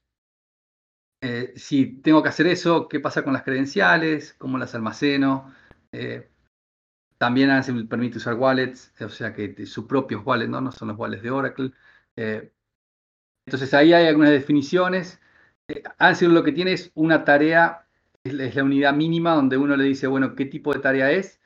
eh, 1.21 1.53
si 1.55 2.01
tengo 2.01 2.23
que 2.23 2.29
hacer 2.29 2.47
eso, 2.47 2.87
¿qué 2.87 2.99
pasa 2.99 3.23
con 3.23 3.33
las 3.33 3.43
credenciales? 3.43 4.33
¿Cómo 4.33 4.57
las 4.57 4.75
almaceno? 4.75 5.53
también 7.17 7.49
Ansible 7.51 7.85
permite 7.85 8.17
usar 8.17 8.35
wallets, 8.35 8.93
o 8.99 9.09
sea 9.09 9.33
que 9.33 9.65
sus 9.65 9.85
propios 9.85 10.25
wallets, 10.25 10.49
¿no? 10.49 10.61
no 10.61 10.71
son 10.71 10.87
los 10.87 10.97
wallets 10.97 11.21
de 11.21 11.29
Oracle. 11.29 11.71
Entonces 13.45 13.73
ahí 13.73 13.93
hay 13.93 14.07
algunas 14.07 14.31
definiciones. 14.31 15.19
Eh, 15.67 15.83
Ansible 15.97 16.35
lo 16.35 16.43
que 16.43 16.51
tiene 16.51 16.73
es 16.73 16.91
una 16.95 17.23
tarea, 17.23 17.87
es 18.23 18.55
la 18.55 18.63
unidad 18.63 18.93
mínima 18.93 19.35
donde 19.35 19.57
uno 19.57 19.75
le 19.75 19.85
dice, 19.85 20.07
bueno, 20.07 20.35
¿qué 20.35 20.45
tipo 20.45 20.73
de 20.73 20.79
tarea 20.79 21.11
es? 21.11 21.41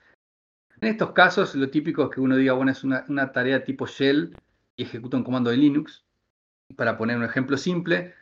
En 0.82 0.90
estos 0.90 1.12
casos, 1.12 1.56
lo 1.56 1.70
típico 1.70 2.04
es 2.04 2.10
que 2.10 2.22
uno 2.22 2.36
diga, 2.36 2.54
bueno, 2.54 2.72
es 2.72 2.84
una, 2.84 3.32
tarea 3.32 3.64
tipo 3.64 3.88
shell 3.88 4.36
y 4.76 4.84
ejecuta 4.84 5.18
un 5.18 5.24
comando 5.24 5.50
de 5.50 5.58
Linux. 5.58 6.06
Para 6.76 6.98
poner 6.98 7.18
un 7.18 7.24
ejemplo 7.24 7.58
simple, 7.58 8.16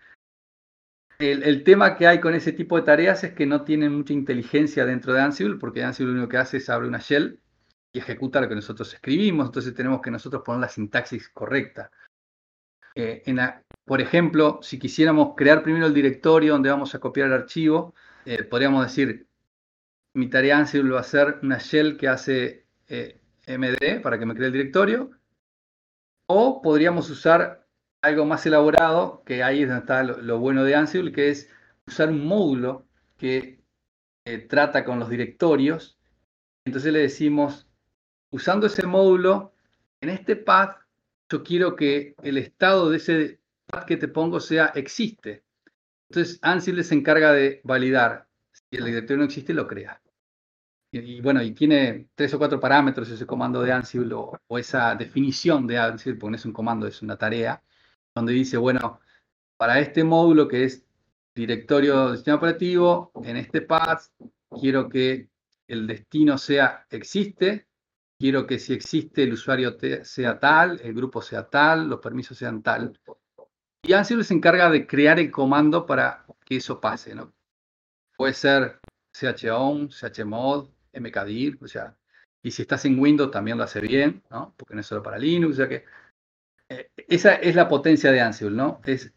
el, 1.18 1.64
tema 1.64 1.96
que 1.96 2.08
hay 2.08 2.20
con 2.20 2.36
ese 2.36 2.52
tipo 2.52 2.76
de 2.76 2.84
tareas 2.84 3.24
es 3.24 3.34
que 3.34 3.46
no 3.46 3.64
tienen 3.64 3.96
mucha 3.96 4.14
inteligencia 4.14 4.86
dentro 4.86 5.14
de 5.14 5.22
Ansible, 5.22 5.58
porque 5.58 5.84
Ansible 5.84 6.12
lo 6.12 6.20
único 6.20 6.30
que 6.30 6.38
hace 6.38 6.58
es 6.58 6.70
abrir 6.70 6.90
una 6.90 7.00
shell 7.00 7.40
y 7.94 8.00
ejecuta 8.00 8.42
lo 8.42 8.50
que 8.50 8.56
nosotros 8.56 8.94
escribimos, 8.94 9.48
entonces 9.48 9.74
tenemos 9.74 10.02
que 10.02 10.12
nosotros 10.12 10.42
poner 10.44 10.62
la 10.62 10.70
sintaxis 10.70 11.30
correcta. 11.30 11.92
Eh, 12.96 13.24
por 13.86 14.02
ejemplo, 14.02 14.60
si 14.62 14.80
quisiéramos 14.80 15.36
crear 15.36 15.64
primero 15.64 15.88
el 15.88 15.94
directorio 15.94 16.54
donde 16.54 16.70
vamos 16.70 16.94
a 16.96 17.00
copiar 17.00 17.28
el 17.28 17.34
archivo, 17.34 17.94
eh, 18.26 18.44
podríamos 18.44 18.86
decir, 18.86 19.28
mi 20.14 20.30
tarea 20.30 20.58
Ansible 20.60 20.94
va 20.94 21.00
a 21.00 21.04
ser 21.04 21.40
una 21.42 21.58
shell 21.58 21.98
que 21.98 22.08
hace 22.08 22.68
eh, 22.88 23.20
md 23.48 24.02
para 24.02 24.20
que 24.20 24.26
me 24.26 24.36
cree 24.36 24.48
el 24.48 24.54
directorio, 24.54 25.12
o 26.28 26.62
podríamos 26.62 27.10
usar 27.10 27.68
algo 28.02 28.26
más 28.26 28.46
elaborado, 28.46 29.24
que 29.26 29.44
ahí 29.44 29.64
es 29.64 29.70
donde 29.70 29.82
está 29.82 30.04
lo, 30.04 30.40
bueno 30.40 30.64
de 30.64 30.76
Ansible, 30.76 31.12
que 31.12 31.30
es 31.30 31.50
usar 31.88 32.10
un 32.10 32.26
módulo 32.26 32.86
que 33.18 33.62
trata 34.48 34.86
con 34.86 35.00
los 35.00 35.10
directorios. 35.10 35.98
Entonces 36.66 36.94
le 36.94 37.00
decimos, 37.00 37.68
usando 38.32 38.68
ese 38.68 38.86
módulo, 38.86 39.54
en 40.02 40.10
este 40.10 40.36
path 40.36 40.83
yo 41.30 41.44
quiero 41.44 41.76
que 41.76 42.16
el 42.24 42.38
estado 42.38 42.90
de 42.90 42.98
ese 42.98 43.40
path 43.66 43.86
que 43.86 43.98
te 43.98 44.08
pongo 44.08 44.40
sea 44.40 44.68
existe. 44.76 45.44
Entonces 46.10 46.40
Ansible 46.42 46.84
se 46.84 46.96
encarga 46.96 47.34
de 47.34 47.62
validar. 47.64 48.28
Si 48.52 48.78
el 48.78 48.86
directorio 48.86 49.18
no 49.18 49.24
existe, 49.26 49.54
lo 49.54 49.68
crea. 49.68 50.00
Y, 50.92 51.22
bueno, 51.22 51.42
y 51.42 51.54
tiene 51.54 52.10
tres 52.14 52.36
o 52.36 52.38
cuatro 52.38 52.60
parámetros 52.60 53.10
ese 53.10 53.26
comando 53.26 53.64
de 53.64 53.72
Ansible 53.72 54.14
o, 54.14 54.40
esa 54.60 54.94
definición 54.94 55.66
de 55.66 55.80
Ansible, 55.80 56.20
porque 56.20 56.32
no 56.32 56.36
es 56.36 56.46
un 56.46 56.54
comando, 56.54 56.86
es 56.86 57.02
una 57.02 57.18
tarea, 57.18 57.64
donde 58.14 58.34
dice, 58.34 58.58
bueno, 58.58 59.00
para 59.58 59.80
este 59.80 60.04
módulo 60.04 60.48
que 60.48 60.66
es 60.66 60.86
directorio 61.34 62.10
del 62.10 62.18
sistema 62.18 62.38
operativo, 62.38 63.12
en 63.24 63.38
este 63.38 63.62
path 63.62 64.04
quiero 64.52 64.88
que 64.88 65.30
el 65.68 65.88
destino 65.88 66.38
sea 66.38 66.86
existe, 66.92 67.66
quiero 68.24 68.48
que 68.48 68.58
si 68.58 68.72
existe 68.72 69.24
el 69.24 69.34
usuario 69.34 69.76
sea 70.04 70.40
tal, 70.40 70.80
el 70.82 70.94
grupo 70.94 71.22
sea 71.22 71.50
tal, 71.50 71.90
los 71.90 72.00
permisos 72.00 72.38
sean 72.38 72.64
tal. 72.64 72.98
Y 73.82 73.92
Ansible 73.92 74.24
se 74.24 74.34
encarga 74.34 74.70
de 74.70 74.88
crear 74.88 75.20
el 75.20 75.30
comando 75.30 75.86
para 75.86 76.26
que 76.46 76.56
eso 76.56 76.80
pase, 76.80 77.14
¿no? 77.14 77.34
Puede 78.16 78.32
ser 78.32 78.80
chown, 79.14 79.90
chmod, 79.90 80.70
mkdir, 80.94 81.58
o 81.62 81.68
sea, 81.68 81.98
y 82.42 82.52
si 82.52 82.62
estás 82.62 82.86
en 82.86 82.98
Windows 82.98 83.30
también 83.30 83.58
lo 83.58 83.66
hace 83.66 83.82
bien, 83.82 84.24
¿no? 84.30 84.54
Porque 84.56 84.74
no 84.74 84.80
es 84.80 84.88
solo 84.88 85.04
para 85.04 85.20
Linux, 85.20 85.56
o 85.56 85.58
sea 85.58 85.68
que 85.68 85.84
eh, 86.70 86.92
esa 86.96 87.36
es 87.36 87.56
la 87.56 87.68
potencia 87.68 88.10
de 88.10 88.22
Ansible, 88.22 88.56
¿no? 88.56 88.80
Es 88.86 89.14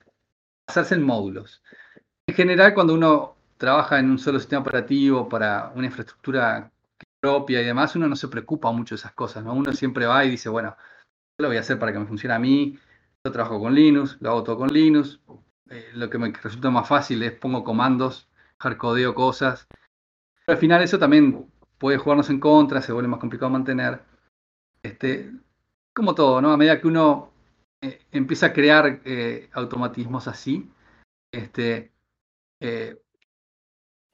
basarse 0.67 0.97
en 0.97 1.05
módulos. 1.05 1.63
En 2.27 2.35
general, 2.35 2.75
cuando 2.75 2.95
uno 2.95 3.37
trabaja 3.57 4.01
en 4.01 4.11
un 4.11 4.19
solo 4.19 4.41
sistema 4.41 4.63
operativo 4.63 5.29
para 5.29 5.71
una 5.77 5.87
infraestructura 5.87 6.73
propia 7.21 7.63
y 7.63 7.65
demás, 7.65 7.97
uno 7.97 8.09
no 8.09 8.17
se 8.17 8.29
preocupa 8.29 8.71
mucho 8.73 8.95
de 8.95 9.01
esas 9.01 9.13
cosas, 9.13 9.45
¿no? 9.45 9.55
Uno 9.55 9.73
siempre 9.73 10.07
va 10.07 10.25
y 10.25 10.31
dice, 10.31 10.49
bueno, 10.49 10.77
lo 11.39 11.49
voy 11.49 11.57
a 11.57 11.61
hacer 11.61 11.79
para 11.79 11.93
que 11.93 11.99
me 11.99 12.07
funcione 12.07 12.35
a 12.35 12.39
mí, 12.39 12.79
yo 13.25 13.33
trabajo 13.33 13.61
con 13.61 13.75
Linux, 13.75 14.19
lo 14.21 14.31
hago 14.31 14.45
todo 14.45 14.59
con 14.59 14.73
Linux, 14.73 15.21
eh, 15.71 15.91
lo 15.95 16.09
que 16.11 16.19
me 16.19 16.33
resulta 16.33 16.71
más 16.71 16.89
fácil 16.89 17.23
es 17.23 17.33
pongo 17.33 17.65
comandos, 17.65 18.29
hardcodeo 18.59 19.15
cosas, 19.15 19.67
pero 20.47 20.57
al 20.57 20.61
final 20.61 20.83
eso 20.83 20.99
también 20.99 21.51
puede 21.79 21.99
jugarnos 21.99 22.31
en 22.31 22.41
contra, 22.41 22.81
se 22.81 22.93
vuelve 22.93 23.09
más 23.09 23.21
complicado 23.21 23.51
mantener. 23.51 24.01
Este, 24.83 25.33
como 25.93 26.15
todo, 26.15 26.41
¿no? 26.41 26.53
A 26.53 26.57
medida 26.57 26.81
que 26.81 26.87
uno 26.87 27.33
eh, 27.81 28.01
empieza 28.13 28.47
a 28.47 28.53
crear 28.53 29.01
eh, 29.05 29.49
automatismos 29.53 30.29
así, 30.29 30.71
este, 31.33 31.93
eh, 32.61 33.03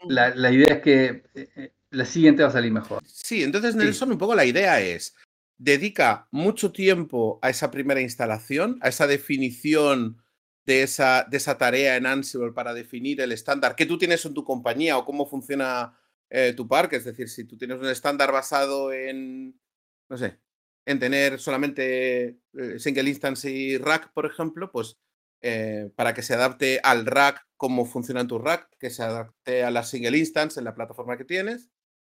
la, 0.04 0.50
idea 0.50 0.74
es 0.74 0.82
que 0.82 1.72
la 1.92 2.04
siguiente 2.04 2.42
va 2.42 2.48
a 2.48 2.52
salir 2.52 2.72
mejor. 2.72 3.02
Sí, 3.06 3.42
entonces 3.42 3.76
Nelson, 3.76 4.12
un 4.12 4.18
poco 4.18 4.34
la 4.34 4.44
idea 4.44 4.80
es, 4.80 5.14
dedica 5.58 6.26
mucho 6.30 6.72
tiempo 6.72 7.38
a 7.42 7.50
esa 7.50 7.70
primera 7.70 8.00
instalación, 8.00 8.78
a 8.80 8.88
esa 8.88 9.06
definición 9.06 10.22
de 10.64 10.82
esa, 10.82 11.26
de 11.30 11.36
esa 11.36 11.58
tarea 11.58 11.96
en 11.96 12.06
Ansible 12.06 12.52
para 12.52 12.74
definir 12.74 13.20
el 13.20 13.32
estándar 13.32 13.76
que 13.76 13.86
tú 13.86 13.98
tienes 13.98 14.24
en 14.24 14.34
tu 14.34 14.44
compañía 14.44 14.96
o 14.96 15.04
cómo 15.04 15.26
funciona 15.26 15.98
eh, 16.30 16.54
tu 16.56 16.66
parque. 16.66 16.96
Es 16.96 17.04
decir, 17.04 17.28
si 17.28 17.44
tú 17.44 17.56
tienes 17.56 17.78
un 17.78 17.86
estándar 17.86 18.32
basado 18.32 18.92
en, 18.92 19.60
no 20.08 20.16
sé, 20.16 20.38
en 20.86 20.98
tener 20.98 21.38
solamente 21.38 22.38
eh, 22.54 22.78
single 22.78 23.08
instance 23.08 23.50
y 23.50 23.78
rack, 23.78 24.12
por 24.12 24.26
ejemplo, 24.26 24.70
pues 24.72 24.98
eh, 25.42 25.90
para 25.96 26.14
que 26.14 26.22
se 26.22 26.34
adapte 26.34 26.80
al 26.82 27.06
rack, 27.06 27.46
cómo 27.56 27.84
funciona 27.84 28.26
tu 28.26 28.38
rack, 28.38 28.68
que 28.78 28.90
se 28.90 29.02
adapte 29.02 29.64
a 29.64 29.70
la 29.70 29.84
single 29.84 30.16
instance 30.18 30.58
en 30.58 30.64
la 30.64 30.74
plataforma 30.74 31.16
que 31.16 31.24
tienes. 31.24 31.70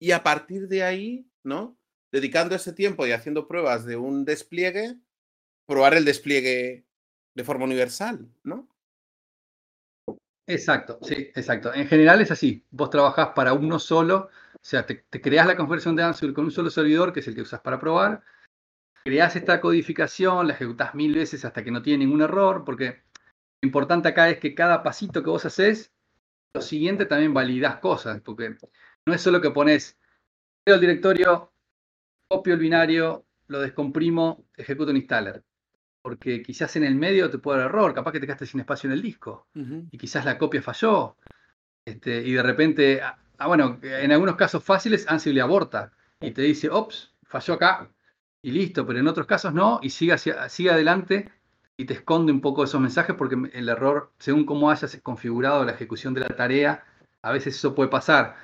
Y 0.05 0.11
a 0.11 0.21
partir 0.21 0.67
de 0.67 0.83
ahí, 0.83 1.27
¿no? 1.43 1.75
Dedicando 2.11 2.53
ese 2.53 2.73
tiempo 2.73 3.07
y 3.07 3.11
haciendo 3.11 3.47
pruebas 3.47 3.85
de 3.85 3.95
un 3.95 4.23
despliegue, 4.23 4.97
probar 5.65 5.95
el 5.95 6.05
despliegue 6.05 6.85
de 7.33 7.43
forma 7.43 7.65
universal, 7.65 8.29
¿no? 8.43 8.69
Exacto, 10.45 10.99
sí, 11.01 11.31
exacto. 11.33 11.73
En 11.73 11.87
general 11.87 12.21
es 12.21 12.29
así. 12.29 12.63
Vos 12.69 12.91
trabajás 12.91 13.29
para 13.29 13.53
uno 13.53 13.79
solo, 13.79 14.29
o 14.53 14.59
sea, 14.61 14.85
te, 14.85 15.03
creas 15.09 15.47
la 15.47 15.57
conversión 15.57 15.95
de 15.95 16.03
Ansible 16.03 16.35
con 16.35 16.45
un 16.45 16.51
solo 16.51 16.69
servidor, 16.69 17.11
que 17.11 17.21
es 17.21 17.27
el 17.27 17.33
que 17.33 17.41
usas 17.41 17.61
para 17.61 17.79
probar. 17.79 18.21
Creás 19.03 19.35
esta 19.35 19.59
codificación, 19.59 20.45
la 20.45 20.53
ejecutás 20.53 20.93
mil 20.93 21.15
veces 21.15 21.45
hasta 21.45 21.63
que 21.63 21.71
no 21.71 21.81
tiene 21.81 22.05
ningún 22.05 22.21
error, 22.21 22.63
porque 22.63 23.01
lo 23.63 23.65
importante 23.65 24.09
acá 24.09 24.29
es 24.29 24.37
que 24.37 24.53
cada 24.53 24.83
pasito 24.83 25.23
que 25.23 25.31
vos 25.31 25.45
haces, 25.45 25.91
lo 26.53 26.61
siguiente 26.61 27.07
también 27.07 27.33
validás 27.33 27.77
cosas, 27.77 28.21
porque 28.21 28.55
no 29.05 29.13
es 29.13 29.21
solo 29.21 29.41
que 29.41 29.51
pones, 29.51 29.97
creo 30.63 30.75
el 30.75 30.81
directorio, 30.81 31.51
copio 32.27 32.53
el 32.53 32.59
binario, 32.59 33.25
lo 33.47 33.61
descomprimo, 33.61 34.45
ejecuto 34.55 34.91
un 34.91 34.97
installer. 34.97 35.43
Porque 36.01 36.41
quizás 36.41 36.75
en 36.75 36.83
el 36.83 36.95
medio 36.95 37.29
te 37.29 37.37
puede 37.37 37.59
dar 37.59 37.69
error, 37.69 37.93
capaz 37.93 38.11
que 38.11 38.19
te 38.19 38.27
quedaste 38.27 38.45
sin 38.45 38.59
espacio 38.59 38.87
en 38.87 38.93
el 38.93 39.01
disco. 39.01 39.47
Y 39.91 39.97
quizás 39.97 40.25
la 40.25 40.37
copia 40.37 40.61
falló. 40.61 41.17
Este, 41.83 42.21
y 42.21 42.33
de 42.33 42.43
repente, 42.43 43.01
ah, 43.01 43.17
ah, 43.37 43.47
bueno, 43.47 43.79
en 43.81 44.11
algunos 44.11 44.35
casos 44.35 44.63
fáciles 44.63 45.07
Ansible 45.07 45.41
aborta. 45.41 45.93
Y 46.21 46.31
te 46.31 46.41
dice, 46.43 46.69
ops, 46.69 47.15
falló 47.23 47.55
acá 47.55 47.89
y 48.41 48.51
listo, 48.51 48.85
pero 48.85 48.99
en 48.99 49.07
otros 49.07 49.25
casos 49.25 49.53
no 49.53 49.79
y 49.81 49.89
sigue, 49.89 50.15
sigue 50.17 50.69
adelante 50.69 51.31
y 51.77 51.85
te 51.85 51.95
esconde 51.95 52.31
un 52.31 52.41
poco 52.41 52.63
esos 52.63 52.79
mensajes 52.79 53.15
porque 53.15 53.35
el 53.53 53.69
error, 53.69 54.11
según 54.19 54.45
cómo 54.45 54.69
hayas 54.69 54.99
configurado 55.01 55.65
la 55.65 55.71
ejecución 55.73 56.13
de 56.13 56.21
la 56.21 56.29
tarea, 56.29 56.83
a 57.23 57.31
veces 57.31 57.55
eso 57.55 57.73
puede 57.73 57.89
pasar. 57.89 58.35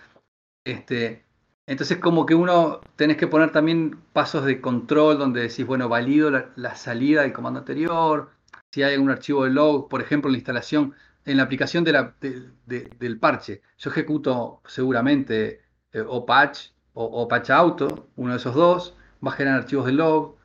Este, 0.64 1.26
entonces 1.66 1.98
como 1.98 2.26
que 2.26 2.36
uno 2.36 2.82
tenés 2.96 3.18
que 3.18 3.28
poner 3.28 3.52
también 3.52 4.00
pasos 4.14 4.46
de 4.46 4.62
control 4.62 5.18
donde 5.18 5.42
decís, 5.42 5.66
bueno, 5.66 5.90
valido 5.90 6.30
la, 6.56 6.76
salida 6.76 7.22
del 7.22 7.34
comando 7.34 7.60
anterior, 7.60 8.32
si 8.72 8.84
hay 8.84 8.94
algún 8.94 9.10
archivo 9.10 9.44
de 9.44 9.52
log, 9.52 9.90
por 9.90 10.02
ejemplo, 10.02 10.30
en 10.30 10.34
la 10.34 10.38
instalación, 10.38 10.96
en 11.26 11.38
la 11.38 11.44
aplicación 11.44 11.84
del 11.84 13.20
parche. 13.20 13.62
Yo 13.78 13.90
ejecuto 13.90 14.62
seguramente 14.68 15.62
eh, 15.94 16.04
o 16.08 16.26
patch 16.26 16.72
o, 16.94 17.28
patch 17.28 17.50
auto, 17.52 18.10
uno 18.18 18.32
de 18.34 18.38
esos 18.38 18.54
dos, 18.56 18.96
va 19.26 19.32
a 19.32 19.36
generar 19.36 19.60
archivos 19.62 19.86
de 19.86 19.94
log. 19.94 20.36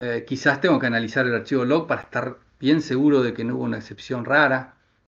Eh, 0.00 0.24
quizás 0.26 0.60
tengo 0.60 0.78
que 0.78 0.86
analizar 0.86 1.26
el 1.26 1.34
archivo 1.34 1.64
log 1.64 1.86
para 1.86 2.02
estar 2.02 2.38
bien 2.58 2.82
seguro 2.82 3.22
de 3.22 3.32
que 3.34 3.44
no 3.44 3.56
hubo 3.56 3.64
una 3.64 3.78
excepción 3.78 4.24
rara. 4.24 4.73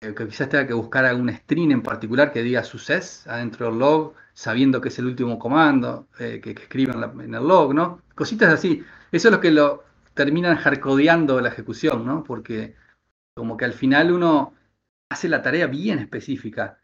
Eh, 0.04 0.14
que 0.14 0.26
quizás 0.28 0.48
tenga 0.48 0.66
que 0.66 0.74
buscar 0.74 1.04
algún 1.04 1.30
string 1.30 1.70
en 1.72 1.82
particular 1.82 2.32
que 2.32 2.42
diga 2.42 2.62
success 2.62 3.26
adentro 3.26 3.66
del 3.66 3.78
log 3.78 4.14
sabiendo 4.34 4.80
que 4.80 4.88
es 4.88 4.98
el 4.98 5.06
último 5.06 5.38
comando 5.38 6.08
eh, 6.18 6.40
que, 6.42 6.50
escriben 6.50 7.02
en, 7.20 7.34
el 7.34 7.46
log, 7.46 7.74
¿no? 7.74 8.02
Cositas 8.14 8.52
así. 8.52 8.82
Eso 9.12 9.28
es 9.28 9.32
lo 9.32 9.40
que 9.40 9.50
lo 9.50 9.84
terminan 10.12 10.56
hardcodeando 10.56 11.40
la 11.40 11.48
ejecución, 11.48 12.04
¿no? 12.04 12.24
Porque 12.24 12.74
como 13.34 13.56
que 13.56 13.64
al 13.64 13.72
final 13.72 14.12
uno 14.12 14.54
hace 15.08 15.28
la 15.28 15.42
tarea 15.42 15.66
bien 15.68 15.98
específica. 16.00 16.78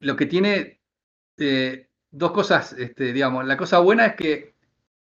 Lo 0.00 0.16
que 0.16 0.26
tiene 0.26 0.80
eh, 1.38 1.88
dos 2.10 2.32
cosas, 2.32 2.72
este, 2.74 3.12
digamos, 3.12 3.46
la 3.46 3.56
cosa 3.56 3.78
buena 3.78 4.06
es 4.06 4.16
que 4.16 4.54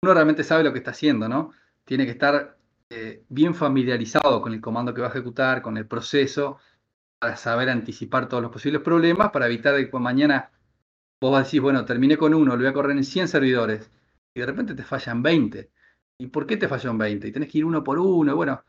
uno 0.02 0.14
realmente 0.14 0.44
sabe 0.44 0.62
lo 0.62 0.72
que 0.72 0.78
está 0.78 0.92
haciendo, 0.92 1.28
¿no? 1.28 1.52
Tiene 1.84 2.04
que 2.04 2.12
estar 2.12 2.56
bien 3.28 3.52
familiarizado 3.52 4.40
con 4.40 4.52
el 4.52 4.60
comando 4.60 4.94
que 4.94 5.00
va 5.00 5.08
a 5.08 5.10
ejecutar, 5.10 5.60
con 5.60 5.76
el 5.76 5.88
proceso, 5.88 6.58
para 7.18 7.36
saber 7.36 7.70
anticipar 7.70 8.28
todos 8.28 8.42
los 8.42 8.52
posibles 8.52 8.82
problemas, 8.82 9.30
para 9.30 9.46
evitar 9.46 9.74
que 9.76 9.98
mañana 9.98 10.50
vos 11.20 11.44
decís, 11.44 11.60
bueno, 11.60 11.84
terminé 11.84 12.16
con 12.16 12.34
uno, 12.34 12.52
lo 12.52 12.58
voy 12.58 12.66
a 12.66 12.72
correr 12.72 12.96
en 12.96 13.04
100 13.04 13.28
servidores, 13.28 13.90
y 14.34 14.40
de 14.40 14.46
repente 14.46 14.74
te 14.74 14.84
fallan 14.84 15.22
20. 15.22 15.70
¿Y 16.18 16.26
por 16.28 16.46
qué 16.46 16.56
te 16.56 16.68
fallan 16.68 16.98
20? 16.98 17.28
Y 17.28 17.32
tenés 17.32 17.50
que 17.50 17.58
ir 17.58 17.64
uno 17.64 17.82
por 17.84 17.98
uno. 17.98 18.36
bueno, 18.36 18.62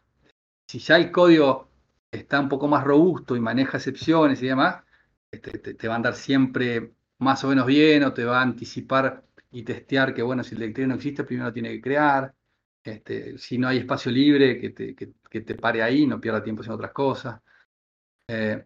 si 0.68 0.80
ya 0.80 0.98
el 0.98 1.12
código 1.12 1.70
está 2.12 2.40
un 2.40 2.50
poco 2.50 2.68
más 2.68 2.84
robusto 2.84 3.36
y 3.36 3.40
maneja 3.42 3.78
excepciones 3.78 4.42
y 4.42 4.48
demás, 4.48 4.84
este, 5.32 5.74
te, 5.74 5.88
va 5.88 5.96
a 5.96 5.98
andar 5.98 6.16
siempre 6.16 6.94
más 7.20 7.44
o 7.44 7.50
menos 7.50 7.66
bien 7.66 8.04
o 8.04 8.14
te 8.14 8.26
va 8.26 8.40
a 8.40 8.44
anticipar 8.44 9.26
y 9.52 9.64
testear 9.64 10.14
que, 10.14 10.22
bueno, 10.24 10.44
si 10.44 10.56
el 10.56 10.62
directorio 10.62 10.88
no 10.90 10.96
existe, 10.96 11.24
primero 11.24 11.54
tiene 11.54 11.70
que 11.72 11.82
crear. 11.82 12.34
Este, 12.84 13.38
si 13.38 13.58
no 13.58 13.68
hay 13.68 13.80
espacio 13.80 14.12
libre, 14.12 14.60
que 14.60 14.70
te, 14.72 14.96
que, 14.96 15.42
te 15.42 15.56
pare 15.56 15.84
ahí, 15.84 16.08
no 16.08 16.22
pierda 16.22 16.44
tiempo 16.44 16.62
haciendo 16.62 16.76
otras 16.78 16.94
cosas. 16.94 17.42
Eh, 18.28 18.66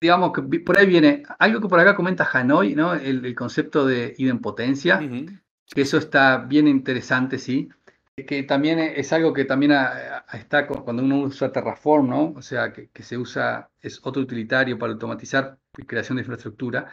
digamos 0.00 0.32
que 0.32 0.60
por 0.60 0.78
ahí 0.78 0.86
viene 0.86 1.22
algo 1.38 1.60
que 1.60 1.68
por 1.68 1.80
acá 1.80 1.94
comenta 1.94 2.28
Hanoi, 2.32 2.74
¿no? 2.74 2.94
El, 2.94 3.34
concepto 3.34 3.86
de 3.86 4.14
idempotencia, 4.18 4.98
que 4.98 5.82
eso 5.82 5.98
está 5.98 6.38
bien 6.38 6.66
interesante, 6.68 7.38
sí. 7.38 7.68
Que 8.16 8.42
también 8.42 8.78
es 8.78 9.12
algo 9.12 9.32
que 9.32 9.44
también 9.44 9.72
está 10.32 10.66
cuando 10.66 11.02
uno 11.02 11.20
usa 11.20 11.52
Terraform, 11.52 12.08
¿no? 12.08 12.34
O 12.36 12.42
sea, 12.42 12.72
que, 12.72 13.02
se 13.02 13.16
usa, 13.16 13.70
es 13.80 14.00
otro 14.02 14.22
utilitario 14.22 14.78
para 14.78 14.92
automatizar 14.92 15.58
creación 15.86 16.16
de 16.16 16.22
infraestructura. 16.22 16.92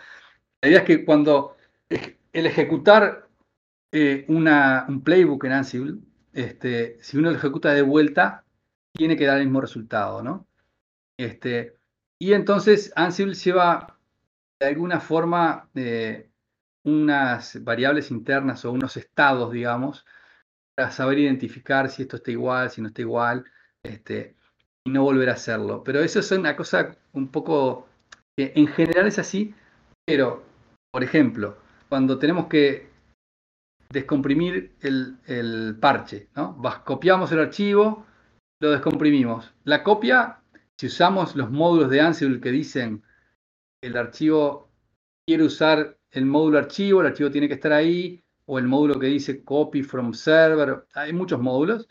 La 0.61 0.69
idea 0.69 0.79
es 0.79 0.85
que 0.85 1.05
cuando 1.05 1.57
el 1.89 2.45
ejecutar 2.45 3.27
eh, 3.91 4.25
una, 4.27 4.85
un 4.87 5.01
playbook 5.01 5.45
en 5.45 5.51
Ansible, 5.53 5.99
este, 6.33 6.97
si 7.01 7.17
uno 7.17 7.31
lo 7.31 7.37
ejecuta 7.37 7.73
de 7.73 7.81
vuelta, 7.81 8.45
tiene 8.93 9.15
que 9.17 9.25
dar 9.25 9.37
el 9.37 9.45
mismo 9.45 9.61
resultado, 9.61 10.21
¿no? 10.21 10.47
Este, 11.19 11.77
y 12.19 12.33
entonces 12.33 12.93
Ansible 12.95 13.33
lleva 13.33 13.97
de 14.59 14.67
alguna 14.67 14.99
forma 14.99 15.69
eh, 15.75 16.29
unas 16.85 17.63
variables 17.63 18.11
internas 18.11 18.63
o 18.65 18.71
unos 18.71 18.97
estados, 18.97 19.51
digamos, 19.51 20.05
para 20.75 20.91
saber 20.91 21.19
identificar 21.19 21.89
si 21.89 22.03
esto 22.03 22.17
está 22.17 22.31
igual, 22.31 22.69
si 22.69 22.81
no 22.81 22.87
está 22.87 23.01
igual, 23.01 23.45
este, 23.83 24.35
y 24.85 24.91
no 24.91 25.03
volver 25.03 25.29
a 25.29 25.33
hacerlo. 25.33 25.83
Pero 25.83 26.01
eso 26.01 26.19
es 26.19 26.31
una 26.31 26.55
cosa 26.55 26.95
un 27.13 27.29
poco 27.29 27.87
que 28.37 28.53
en 28.55 28.67
general 28.67 29.07
es 29.07 29.19
así, 29.19 29.53
pero, 30.05 30.43
por 30.91 31.03
ejemplo, 31.03 31.57
cuando 31.89 32.19
tenemos 32.19 32.47
que 32.47 32.89
descomprimir 33.89 34.75
el, 34.81 35.77
parche, 35.79 36.29
¿no? 36.35 36.61
copiamos 36.85 37.31
el 37.31 37.39
archivo, 37.39 38.05
lo 38.61 38.71
descomprimimos. 38.71 39.53
La 39.63 39.83
copia, 39.83 40.39
si 40.79 40.87
usamos 40.87 41.35
los 41.35 41.49
módulos 41.49 41.89
de 41.89 42.01
Ansible 42.01 42.39
que 42.39 42.51
dicen 42.51 43.03
el 43.81 43.97
archivo 43.97 44.71
quiere 45.25 45.43
usar 45.43 45.97
el 46.11 46.25
módulo 46.25 46.59
archivo, 46.59 47.01
el 47.01 47.07
archivo 47.07 47.31
tiene 47.31 47.47
que 47.47 47.55
estar 47.55 47.73
ahí, 47.73 48.23
o 48.45 48.59
el 48.59 48.67
módulo 48.67 48.99
que 48.99 49.07
dice 49.07 49.43
copy 49.43 49.83
from 49.83 50.13
server, 50.13 50.85
hay 50.93 51.13
muchos 51.13 51.39
módulos. 51.39 51.87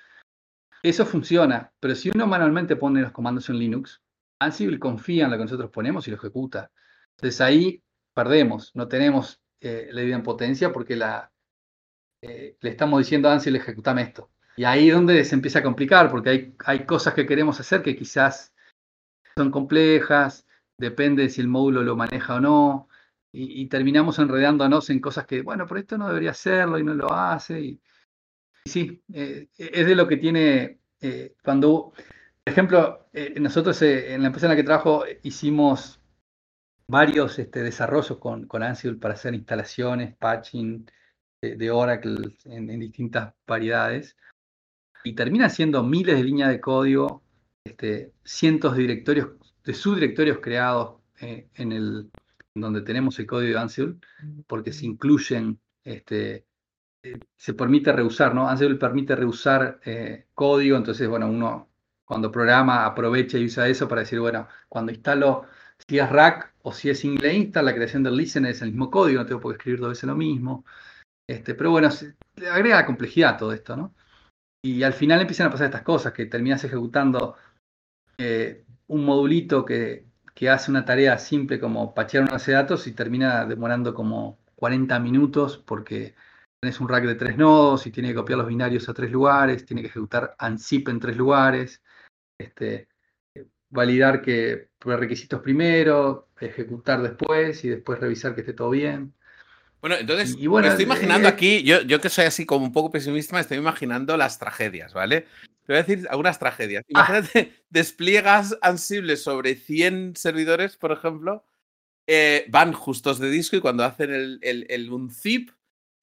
Eso 0.82 1.04
funciona, 1.04 1.72
pero 1.80 1.94
si 1.94 2.10
uno 2.14 2.26
manualmente 2.26 2.76
pone 2.76 3.02
los 3.02 3.12
comandos 3.12 3.48
en 3.50 3.58
Linux, 3.58 4.00
Ansible 4.38 4.78
confía 4.78 5.24
en 5.24 5.32
lo 5.32 5.36
que 5.36 5.44
nosotros 5.44 5.70
ponemos 5.70 6.06
y 6.06 6.10
lo 6.10 6.16
ejecuta. 6.16 6.70
Entonces 7.16 7.40
ahí 7.40 7.82
perdemos, 8.14 8.70
no 8.74 8.88
tenemos 8.88 9.40
eh, 9.60 9.88
la 9.90 10.02
idea 10.02 10.16
en 10.16 10.22
potencia 10.22 10.72
porque 10.72 10.96
la, 10.96 11.30
eh, 12.22 12.56
le 12.60 12.70
estamos 12.70 12.98
diciendo 13.00 13.28
a 13.28 13.34
Ansible, 13.34 13.58
ejecutame 13.58 14.02
esto. 14.02 14.30
Y 14.56 14.64
ahí 14.64 14.88
es 14.88 14.94
donde 14.94 15.22
se 15.24 15.34
empieza 15.34 15.58
a 15.58 15.62
complicar, 15.62 16.10
porque 16.10 16.30
hay, 16.30 16.54
hay 16.64 16.86
cosas 16.86 17.12
que 17.14 17.26
queremos 17.26 17.60
hacer 17.60 17.82
que 17.82 17.96
quizás 17.96 18.54
son 19.36 19.50
complejas, 19.50 20.46
depende 20.78 21.28
si 21.28 21.40
el 21.40 21.48
módulo 21.48 21.82
lo 21.82 21.96
maneja 21.96 22.36
o 22.36 22.40
no, 22.40 22.88
y, 23.32 23.66
terminamos 23.66 24.18
enredándonos 24.18 24.88
en 24.88 24.98
cosas 24.98 25.26
que, 25.26 25.42
bueno, 25.42 25.66
por 25.66 25.76
esto 25.76 25.98
no 25.98 26.08
debería 26.08 26.30
hacerlo 26.30 26.78
y 26.78 26.84
no 26.84 26.94
lo 26.94 27.12
hace. 27.12 27.60
Y, 27.60 27.80
sí, 28.64 29.02
eh, 29.12 29.48
es 29.58 29.86
de 29.86 29.94
lo 29.94 30.08
que 30.08 30.16
tiene 30.16 30.78
cuando, 31.44 31.92
por 31.92 32.52
ejemplo, 32.52 33.08
nosotros 33.38 33.82
en 33.82 34.22
la 34.22 34.28
empresa 34.28 34.46
en 34.46 34.50
la 34.50 34.56
que 34.56 34.62
trabajo 34.62 35.04
hicimos 35.22 36.00
varios 36.88 37.38
este, 37.38 37.62
desarrollos 37.62 38.18
con, 38.18 38.46
con 38.46 38.62
Ansible 38.62 38.98
para 38.98 39.14
hacer 39.14 39.34
instalaciones, 39.34 40.16
patching 40.16 40.86
de, 41.42 41.70
Oracle 41.70 42.36
en, 42.44 42.80
distintas 42.80 43.34
variedades. 43.46 44.16
Y 45.04 45.14
termina 45.14 45.48
siendo 45.48 45.82
miles 45.82 46.16
de 46.16 46.24
líneas 46.24 46.50
de 46.50 46.60
código, 46.60 47.22
este, 47.66 48.12
cientos 48.24 48.76
de 48.76 48.82
directorios, 48.82 49.30
de 49.64 49.74
subdirectorios 49.74 50.38
creados 50.40 51.00
eh, 51.20 51.48
en 51.54 51.72
el 51.72 52.10
donde 52.54 52.82
tenemos 52.82 53.18
el 53.18 53.26
código 53.26 53.54
de 53.54 53.60
Ansible, 53.60 53.96
porque 54.46 54.72
se 54.72 54.86
incluyen, 54.86 55.60
este, 55.84 56.46
se 57.36 57.54
permite 57.54 57.92
reusar, 57.92 58.34
¿no? 58.34 58.48
Ansible 58.48 58.76
permite 58.76 59.14
reusar 59.14 59.80
eh, 59.84 60.26
código, 60.34 60.76
entonces, 60.76 61.08
bueno, 61.08 61.28
uno 61.28 61.68
cuando 62.04 62.30
programa 62.30 62.86
aprovecha 62.86 63.36
y 63.36 63.44
usa 63.46 63.68
eso 63.68 63.88
para 63.88 64.02
decir, 64.02 64.20
bueno, 64.20 64.48
cuando 64.68 64.92
instalo 64.92 65.46
si 65.88 65.98
es 65.98 66.08
rack 66.08 66.54
o 66.62 66.72
si 66.72 66.88
es 66.88 67.00
single 67.00 67.34
install, 67.34 67.66
la 67.66 67.74
creación 67.74 68.02
del 68.02 68.16
listener 68.16 68.52
es 68.52 68.62
el 68.62 68.70
mismo 68.70 68.90
código, 68.90 69.20
no 69.20 69.26
tengo 69.26 69.40
por 69.40 69.52
qué 69.52 69.56
escribir 69.58 69.80
dos 69.80 69.90
veces 69.90 70.04
lo 70.04 70.16
mismo. 70.16 70.64
Este, 71.28 71.54
pero 71.54 71.72
bueno, 71.72 71.88
agrega 72.50 72.86
complejidad 72.86 73.36
todo 73.36 73.52
esto, 73.52 73.76
¿no? 73.76 73.94
Y 74.62 74.82
al 74.82 74.94
final 74.94 75.20
empiezan 75.20 75.48
a 75.48 75.50
pasar 75.50 75.66
estas 75.66 75.82
cosas, 75.82 76.12
que 76.12 76.26
terminas 76.26 76.64
ejecutando 76.64 77.36
eh, 78.18 78.64
un 78.88 79.04
modulito 79.04 79.64
que, 79.64 80.06
que, 80.34 80.48
hace 80.48 80.70
una 80.70 80.84
tarea 80.84 81.18
simple 81.18 81.60
como 81.60 81.94
pachear 81.94 82.24
una 82.24 82.32
base 82.32 82.52
de 82.52 82.56
datos 82.56 82.86
y 82.86 82.92
termina 82.92 83.44
demorando 83.46 83.94
como 83.94 84.38
40 84.56 84.98
minutos 85.00 85.58
porque 85.58 86.14
tenés 86.60 86.80
un 86.80 86.88
rack 86.88 87.04
de 87.04 87.14
tres 87.14 87.36
nodos 87.36 87.86
y 87.86 87.90
tiene 87.90 88.10
que 88.10 88.14
copiar 88.16 88.38
los 88.38 88.48
binarios 88.48 88.88
a 88.88 88.94
tres 88.94 89.10
lugares, 89.10 89.64
tiene 89.64 89.82
que 89.82 89.88
ejecutar 89.88 90.36
unzip 90.40 90.88
en 90.88 91.00
tres 91.00 91.16
lugares. 91.16 91.82
Este, 92.38 92.88
validar 93.70 94.22
que 94.22 94.68
requisitos 94.80 95.40
primero, 95.40 96.28
ejecutar 96.40 97.02
después 97.02 97.64
y 97.64 97.68
después 97.68 97.98
revisar 97.98 98.34
que 98.34 98.42
esté 98.42 98.52
todo 98.52 98.70
bien. 98.70 99.12
Bueno, 99.80 99.96
entonces, 99.96 100.36
me 100.36 100.68
estoy 100.68 100.84
imaginando 100.84 101.28
eh, 101.28 101.30
aquí, 101.30 101.62
yo, 101.62 101.82
yo 101.82 102.00
que 102.00 102.08
soy 102.08 102.24
así 102.24 102.46
como 102.46 102.64
un 102.64 102.72
poco 102.72 102.90
pesimista, 102.90 103.34
me 103.34 103.40
estoy 103.40 103.58
imaginando 103.58 104.16
las 104.16 104.38
tragedias, 104.38 104.94
¿vale? 104.94 105.26
Te 105.66 105.72
voy 105.72 105.80
a 105.80 105.82
decir 105.82 106.06
algunas 106.08 106.38
tragedias. 106.38 106.84
Ah. 106.94 107.06
Imagínate, 107.08 107.52
despliegas 107.70 108.56
Ansible 108.62 109.16
sobre 109.16 109.56
100 109.56 110.14
servidores, 110.16 110.76
por 110.76 110.92
ejemplo, 110.92 111.44
eh, 112.06 112.46
van 112.48 112.72
justos 112.72 113.18
de 113.18 113.30
disco 113.30 113.56
y 113.56 113.60
cuando 113.60 113.84
hacen 113.84 114.12
el, 114.12 114.38
el, 114.42 114.90
unzip, 114.92 115.50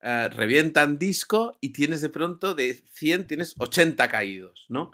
eh, 0.01 0.29
revientan 0.29 0.99
disco 0.99 1.57
y 1.61 1.69
tienes 1.69 2.01
de 2.01 2.09
pronto 2.09 2.53
de 2.53 2.83
100, 2.91 3.27
tienes 3.27 3.55
80 3.57 4.09
caídos, 4.09 4.65
¿no? 4.67 4.91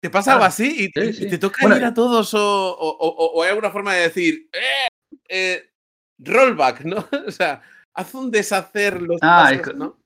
¿Te 0.00 0.10
pasa 0.10 0.32
algo 0.32 0.44
así? 0.44 0.84
¿Y, 0.84 0.90
te 0.92 1.38
toca 1.38 1.66
ir 1.76 1.84
a 1.84 1.94
todos 1.94 2.32
o, 2.34 3.42
hay 3.42 3.48
alguna 3.50 3.70
forma 3.70 3.94
de 3.94 4.02
decir, 4.02 4.48
eh, 4.52 4.88
eh, 5.28 5.70
rollback, 6.18 6.80
¿no? 6.82 7.06
o 7.26 7.30
sea, 7.30 7.62
haz 7.92 8.14
un 8.14 8.30
deshacer 8.30 9.00
los 9.00 9.18
ah, 9.22 9.52
¿no? 9.74 9.98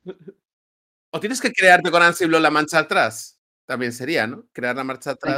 O 1.10 1.20
tienes 1.20 1.40
que 1.40 1.52
crearte 1.52 1.90
con 1.90 2.02
Ansible 2.02 2.40
la 2.40 2.50
marcha 2.50 2.80
atrás. 2.80 3.40
También 3.66 3.92
sería, 3.92 4.26
¿no? 4.26 4.46
Crear 4.52 4.76
la 4.76 4.84
marcha 4.84 5.12
atrás. 5.12 5.36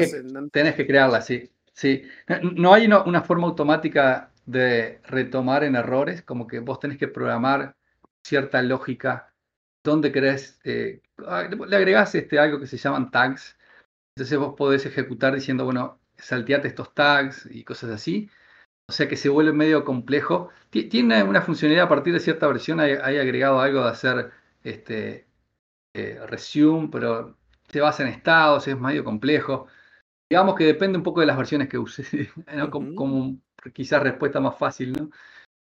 Tienes 0.53 0.75
que, 0.75 0.87
crearla, 0.87 1.21
sí. 1.21 1.51
sí. 1.73 2.03
No, 2.55 2.73
hay 2.73 2.87
una 2.87 3.23
forma 3.23 3.47
automática 3.47 4.31
de 4.47 5.01
retomar 5.05 5.65
en 5.65 5.77
errores, 5.77 6.23
como 6.23 6.47
que 6.47 6.61
vos 6.61 6.81
tenés 6.81 6.99
que 6.99 7.09
programar 7.09 7.77
cierta 8.27 8.63
lógica 8.63 9.33
donde 9.85 10.13
querés. 10.13 10.59
Eh, 10.65 11.01
le 11.19 11.77
agregás 11.77 12.15
este, 12.15 12.39
algo 12.39 12.61
que 12.61 12.67
se 12.67 12.77
llaman 12.77 13.11
tags, 13.11 13.57
entonces 14.17 14.39
vos 14.39 14.55
podés 14.57 14.87
ejecutar 14.87 15.35
diciendo, 15.35 15.65
bueno, 15.65 16.01
salteate 16.17 16.69
estos 16.69 16.95
tags 16.95 17.47
y 17.51 17.65
cosas 17.65 17.91
así. 17.91 18.29
O 18.89 18.93
sea 18.93 19.09
que 19.09 19.17
se 19.17 19.29
vuelve 19.29 19.53
medio 19.53 19.85
complejo. 19.85 20.51
Tiene 20.71 21.23
una 21.23 21.43
funcionalidad 21.43 21.87
a 21.87 21.89
partir 21.89 22.13
de 22.13 22.21
cierta 22.21 22.49
versión, 22.49 22.81
hay, 22.81 22.93
agregado 22.95 23.61
algo 23.61 23.85
de 23.85 23.91
hacer 23.91 24.33
este, 24.65 25.27
eh, 25.95 26.19
resume, 26.27 26.89
pero 26.91 27.37
se 27.69 27.81
basa 27.81 28.03
en 28.03 28.11
estados, 28.11 28.67
es 28.69 28.79
medio 28.79 29.05
complejo. 29.05 29.67
Digamos 30.31 30.55
que 30.55 30.65
depende 30.65 30.99
un 30.99 31.05
poco 31.05 31.21
de 31.21 31.27
las 31.27 31.37
versiones 31.37 31.69
que 31.69 31.79
uses, 31.79 32.09
como, 32.71 33.39
quizás 33.73 34.03
respuesta 34.03 34.41
más 34.41 34.57
fácil, 34.59 34.93
¿no? 34.93 35.11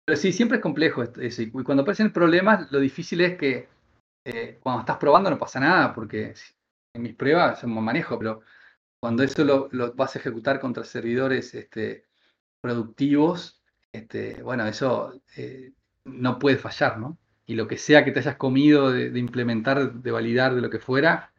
Pero 0.05 0.17
sí, 0.17 0.33
siempre 0.33 0.57
es 0.57 0.61
complejo 0.61 1.03
eso. 1.03 1.41
Y 1.41 1.51
cuando 1.51 1.83
aparecen 1.83 2.11
problemas, 2.11 2.71
lo 2.71 2.79
difícil 2.79 3.21
es 3.21 3.37
que 3.37 3.67
eh, 4.25 4.59
cuando 4.61 4.81
estás 4.81 4.97
probando 4.97 5.29
no 5.29 5.37
pasa 5.37 5.59
nada, 5.59 5.93
porque 5.93 6.33
en 6.93 7.01
mis 7.01 7.15
pruebas 7.15 7.63
me 7.63 7.81
manejo, 7.81 8.17
pero 8.19 8.41
cuando 9.01 9.23
eso 9.23 9.43
lo, 9.43 9.69
vas 9.95 10.15
a 10.15 10.19
ejecutar 10.19 10.59
contra 10.59 10.83
servidores 10.83 11.53
este, 11.55 12.05
productivos, 12.61 13.63
este, 13.91 14.41
bueno, 14.43 14.65
eso 14.67 15.21
eh, 15.35 15.73
no 16.05 16.37
puede 16.37 16.57
fallar, 16.57 16.99
¿no? 16.99 17.17
Y 17.51 17.55
lo 17.55 17.67
que 17.67 17.77
sea 17.77 18.05
que 18.05 18.11
te 18.11 18.19
hayas 18.19 18.37
comido 18.37 18.91
de, 18.91 19.19
implementar, 19.19 19.91
de 19.91 20.11
validar, 20.11 20.55
de 20.55 20.61
lo 20.61 20.69
que 20.69 20.79
fuera, 20.79 21.33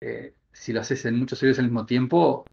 eh, 0.00 0.32
si 0.52 0.72
lo 0.72 0.80
haces 0.80 1.04
en 1.04 1.18
muchos 1.18 1.38
servidores 1.38 1.58
al 1.58 1.66
mismo 1.66 1.84
tiempo, 1.84 2.46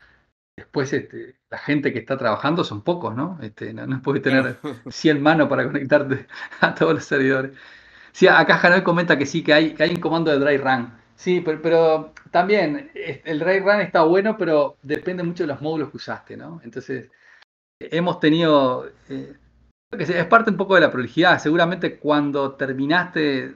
después 0.57 0.91
este, 0.91 1.37
la 1.49 1.57
gente 1.57 1.93
que 1.93 1.99
está 1.99 2.17
trabajando 2.17 2.65
son 2.65 2.81
pocos, 2.83 3.15
¿no? 3.15 3.39
Este, 3.41 3.73
no, 3.73 4.01
puedes 4.01 4.21
tener 4.21 4.57
100 4.89 5.21
manos 5.21 5.47
para 5.47 5.63
conectarte 5.63 6.27
a 6.59 6.75
todos 6.75 6.95
los 6.95 7.05
servidores. 7.05 7.51
Sí, 8.11 8.27
acá 8.27 8.57
Janoy 8.57 8.83
comenta 8.83 9.17
que 9.17 9.25
sí, 9.25 9.41
que 9.41 9.53
hay, 9.53 9.73
que 9.73 9.83
hay 9.83 9.91
un 9.91 10.01
comando 10.01 10.29
de 10.29 10.39
dry 10.39 10.57
run 10.57 10.91
Sí, 11.15 11.41
pero, 11.41 12.13
también 12.29 12.91
el 12.93 13.39
Ray 13.39 13.59
Run 13.61 13.79
está 13.81 14.03
bueno, 14.03 14.37
pero 14.37 14.77
depende 14.83 15.23
mucho 15.23 15.43
de 15.43 15.47
los 15.47 15.61
módulos 15.61 15.89
que 15.91 15.97
usaste, 15.97 16.37
¿no? 16.37 16.61
Entonces, 16.63 17.09
hemos 17.79 18.19
tenido, 18.19 18.91
eh, 19.09 19.33
es 19.91 20.25
parte 20.27 20.51
un 20.51 20.57
poco 20.57 20.75
de 20.75 20.81
la 20.81 20.91
prolijidad. 20.91 21.39
Seguramente 21.39 21.97
cuando 21.99 22.55
terminaste, 22.55 23.55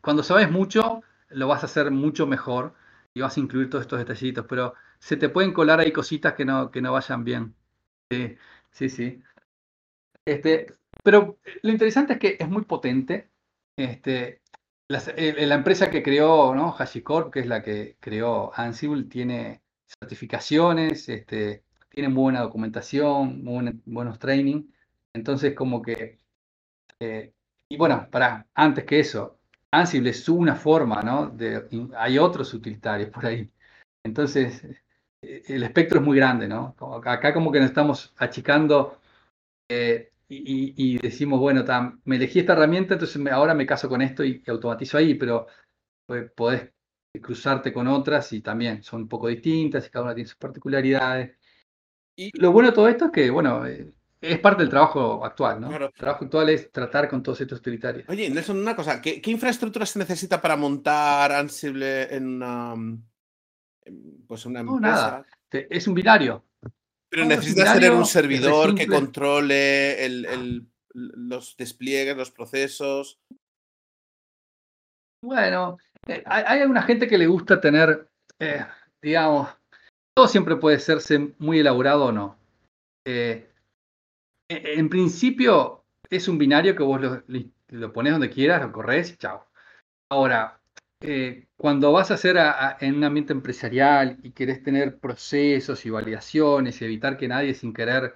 cuando 0.00 0.22
sabes 0.22 0.50
mucho, 0.50 1.02
lo 1.30 1.48
vas 1.48 1.62
a 1.62 1.66
hacer 1.66 1.90
mucho 1.90 2.26
mejor 2.26 2.74
y 3.14 3.20
vas 3.20 3.36
a 3.36 3.40
incluir 3.40 3.70
todos 3.70 3.82
estos 3.82 3.98
detallitos, 3.98 4.46
pero 4.48 4.74
se 4.98 5.16
te 5.16 5.28
pueden 5.28 5.52
colar 5.52 5.80
ahí 5.80 5.92
cositas 5.92 6.34
que 6.34 6.44
no, 6.44 6.70
que 6.70 6.80
no 6.82 6.92
vayan 6.92 7.24
bien. 7.24 7.54
Sí, 8.10 8.36
sí, 8.70 8.88
sí. 8.88 9.22
Este, 10.24 10.74
pero 11.02 11.38
lo 11.62 11.70
interesante 11.70 12.14
es 12.14 12.18
que 12.18 12.36
es 12.38 12.48
muy 12.48 12.64
potente. 12.64 13.30
Este, 13.76 14.42
eh, 15.16 15.46
la, 15.46 15.54
empresa 15.54 15.90
que 15.90 16.02
creó, 16.02 16.54
¿no? 16.54 16.74
HashiCorp, 16.76 17.32
que 17.32 17.40
es 17.40 17.46
la 17.46 17.62
que 17.62 17.96
creó 18.00 18.52
Ansible, 18.54 19.04
tiene 19.04 19.62
certificaciones, 20.00 21.08
este, 21.08 21.64
tiene 21.90 22.08
buena 22.08 22.40
documentación, 22.40 23.44
buenos 23.84 24.18
training. 24.18 24.64
Entonces, 25.14 25.54
como 25.54 25.82
que. 25.82 26.18
Eh, 27.00 27.32
y 27.68 27.76
bueno, 27.76 28.08
para, 28.10 28.46
antes 28.54 28.84
que 28.84 29.00
eso, 29.00 29.38
Ansible 29.70 30.10
es 30.10 30.28
una 30.28 30.54
forma, 30.56 31.02
¿no? 31.02 31.28
De, 31.28 31.68
hay 31.96 32.18
otros 32.18 32.54
utilitarios 32.54 33.10
por 33.10 33.26
ahí. 33.26 33.50
Entonces, 34.04 34.64
eh, 35.22 35.42
el 35.48 35.62
espectro 35.62 36.00
es 36.00 36.06
muy 36.06 36.16
grande, 36.16 36.48
¿no? 36.48 36.74
Acá 37.04 37.34
como 37.34 37.52
que 37.52 37.60
nos 37.60 37.68
estamos 37.68 38.14
achicando 38.18 38.98
y, 40.28 40.98
decimos, 40.98 41.40
bueno, 41.40 41.64
me 42.04 42.16
elegí 42.16 42.40
esta 42.40 42.52
herramienta, 42.52 42.94
entonces 42.94 43.20
ahora 43.32 43.54
me 43.54 43.66
caso 43.66 43.88
con 43.88 44.02
esto 44.02 44.24
y, 44.24 44.42
automatizo 44.46 44.98
ahí, 44.98 45.14
pero 45.14 45.46
pues, 46.06 46.30
podés 46.32 46.70
cruzarte 47.22 47.72
con 47.72 47.88
otras 47.88 48.32
y 48.32 48.42
también 48.42 48.82
son 48.82 49.02
un 49.02 49.08
poco 49.08 49.28
distintas 49.28 49.86
y 49.86 49.90
cada 49.90 50.04
una 50.06 50.14
tiene 50.14 50.28
sus 50.28 50.38
particularidades. 50.38 51.38
Y 52.16 52.30
lo 52.38 52.52
bueno 52.52 52.70
de 52.70 52.74
todo 52.74 52.88
esto 52.88 53.06
es 53.06 53.12
que, 53.12 53.30
bueno, 53.30 53.66
eh, 53.66 53.92
es 54.20 54.38
parte 54.40 54.62
del 54.62 54.70
trabajo 54.70 55.24
actual, 55.24 55.60
¿no? 55.60 55.74
El 55.74 55.92
trabajo 55.92 56.24
actual 56.24 56.48
es 56.50 56.72
tratar 56.72 57.08
con 57.08 57.22
todos 57.22 57.40
estos 57.40 57.60
utilitarios. 57.60 58.08
Oye, 58.08 58.28
Nelson, 58.28 58.58
una 58.58 58.74
cosa, 58.74 59.00
¿qué, 59.00 59.20
infraestructura 59.26 59.86
se 59.86 59.98
necesita 59.98 60.40
para 60.40 60.56
montar 60.56 61.32
Ansible 61.32 62.14
en 62.14 62.26
una, 62.26 62.74
pues 64.26 64.46
una 64.46 64.60
empresa? 64.60 64.80
No, 64.80 64.80
nada. 64.80 65.26
Es 65.50 65.86
un 65.86 65.94
binario. 65.94 66.44
Pero 67.08 67.24
necesitas 67.24 67.74
tener 67.74 67.92
un 67.92 68.04
servidor 68.04 68.74
que 68.74 68.86
controle 68.86 69.96
los 70.92 71.56
despliegues, 71.56 72.16
los 72.16 72.30
procesos. 72.30 73.18
Bueno, 75.24 75.78
eh, 76.06 76.22
hay, 76.26 76.60
alguna 76.60 76.82
gente 76.82 77.08
que 77.08 77.18
le 77.18 77.26
gusta 77.26 77.60
tener, 77.60 78.08
eh, 78.38 78.64
digamos, 79.02 79.48
todo 80.14 80.28
siempre 80.28 80.56
puede 80.56 80.78
serse 80.78 81.34
muy 81.38 81.60
elaborado 81.60 82.06
o 82.06 82.12
no. 82.12 82.38
Eh, 83.06 83.47
en 84.48 84.88
principio 84.88 85.84
es 86.10 86.28
un 86.28 86.38
binario 86.38 86.74
que 86.74 86.82
vos 86.82 87.00
lo, 87.00 87.92
pones 87.92 88.12
donde 88.12 88.30
quieras, 88.30 88.62
lo 88.62 88.72
corres 88.72 89.18
chao. 89.18 89.46
Ahora, 90.10 90.60
cuando 91.56 91.92
vas 91.92 92.10
a 92.10 92.14
hacer 92.14 92.38
en 92.80 92.96
un 92.96 93.04
ambiente 93.04 93.32
empresarial 93.32 94.18
y 94.22 94.30
querés 94.32 94.62
tener 94.62 94.98
procesos 94.98 95.84
y 95.86 95.90
validaciones 95.90 96.80
y 96.80 96.84
evitar 96.84 97.16
que 97.16 97.28
nadie 97.28 97.54
sin 97.54 97.72
querer 97.74 98.14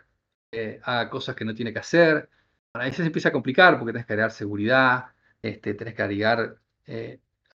haga 0.82 1.10
cosas 1.10 1.36
que 1.36 1.44
no 1.44 1.54
tiene 1.54 1.72
que 1.72 1.78
hacer, 1.78 2.28
ahí 2.74 2.92
se 2.92 3.04
empieza 3.04 3.28
a 3.28 3.32
complicar 3.32 3.78
porque 3.78 3.92
tenés 3.92 4.06
que 4.06 4.12
agregar 4.14 4.32
seguridad, 4.32 5.06
este, 5.42 5.74
tenés 5.74 5.94
que 5.94 6.02
agregar 6.02 6.56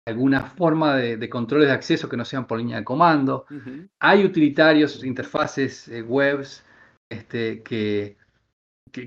alguna 0.08 0.44
forma 0.46 0.96
de, 0.96 1.30
controles 1.30 1.68
de 1.68 1.74
acceso 1.74 2.08
que 2.08 2.16
no 2.16 2.24
sean 2.24 2.48
por 2.48 2.58
línea 2.58 2.78
de 2.78 2.84
comando. 2.86 3.46
Hay 4.00 4.24
utilitarios, 4.24 5.04
interfaces, 5.04 5.88
eh, 5.90 6.02
webs 6.02 6.64
este, 7.10 7.62
que, 7.62 8.16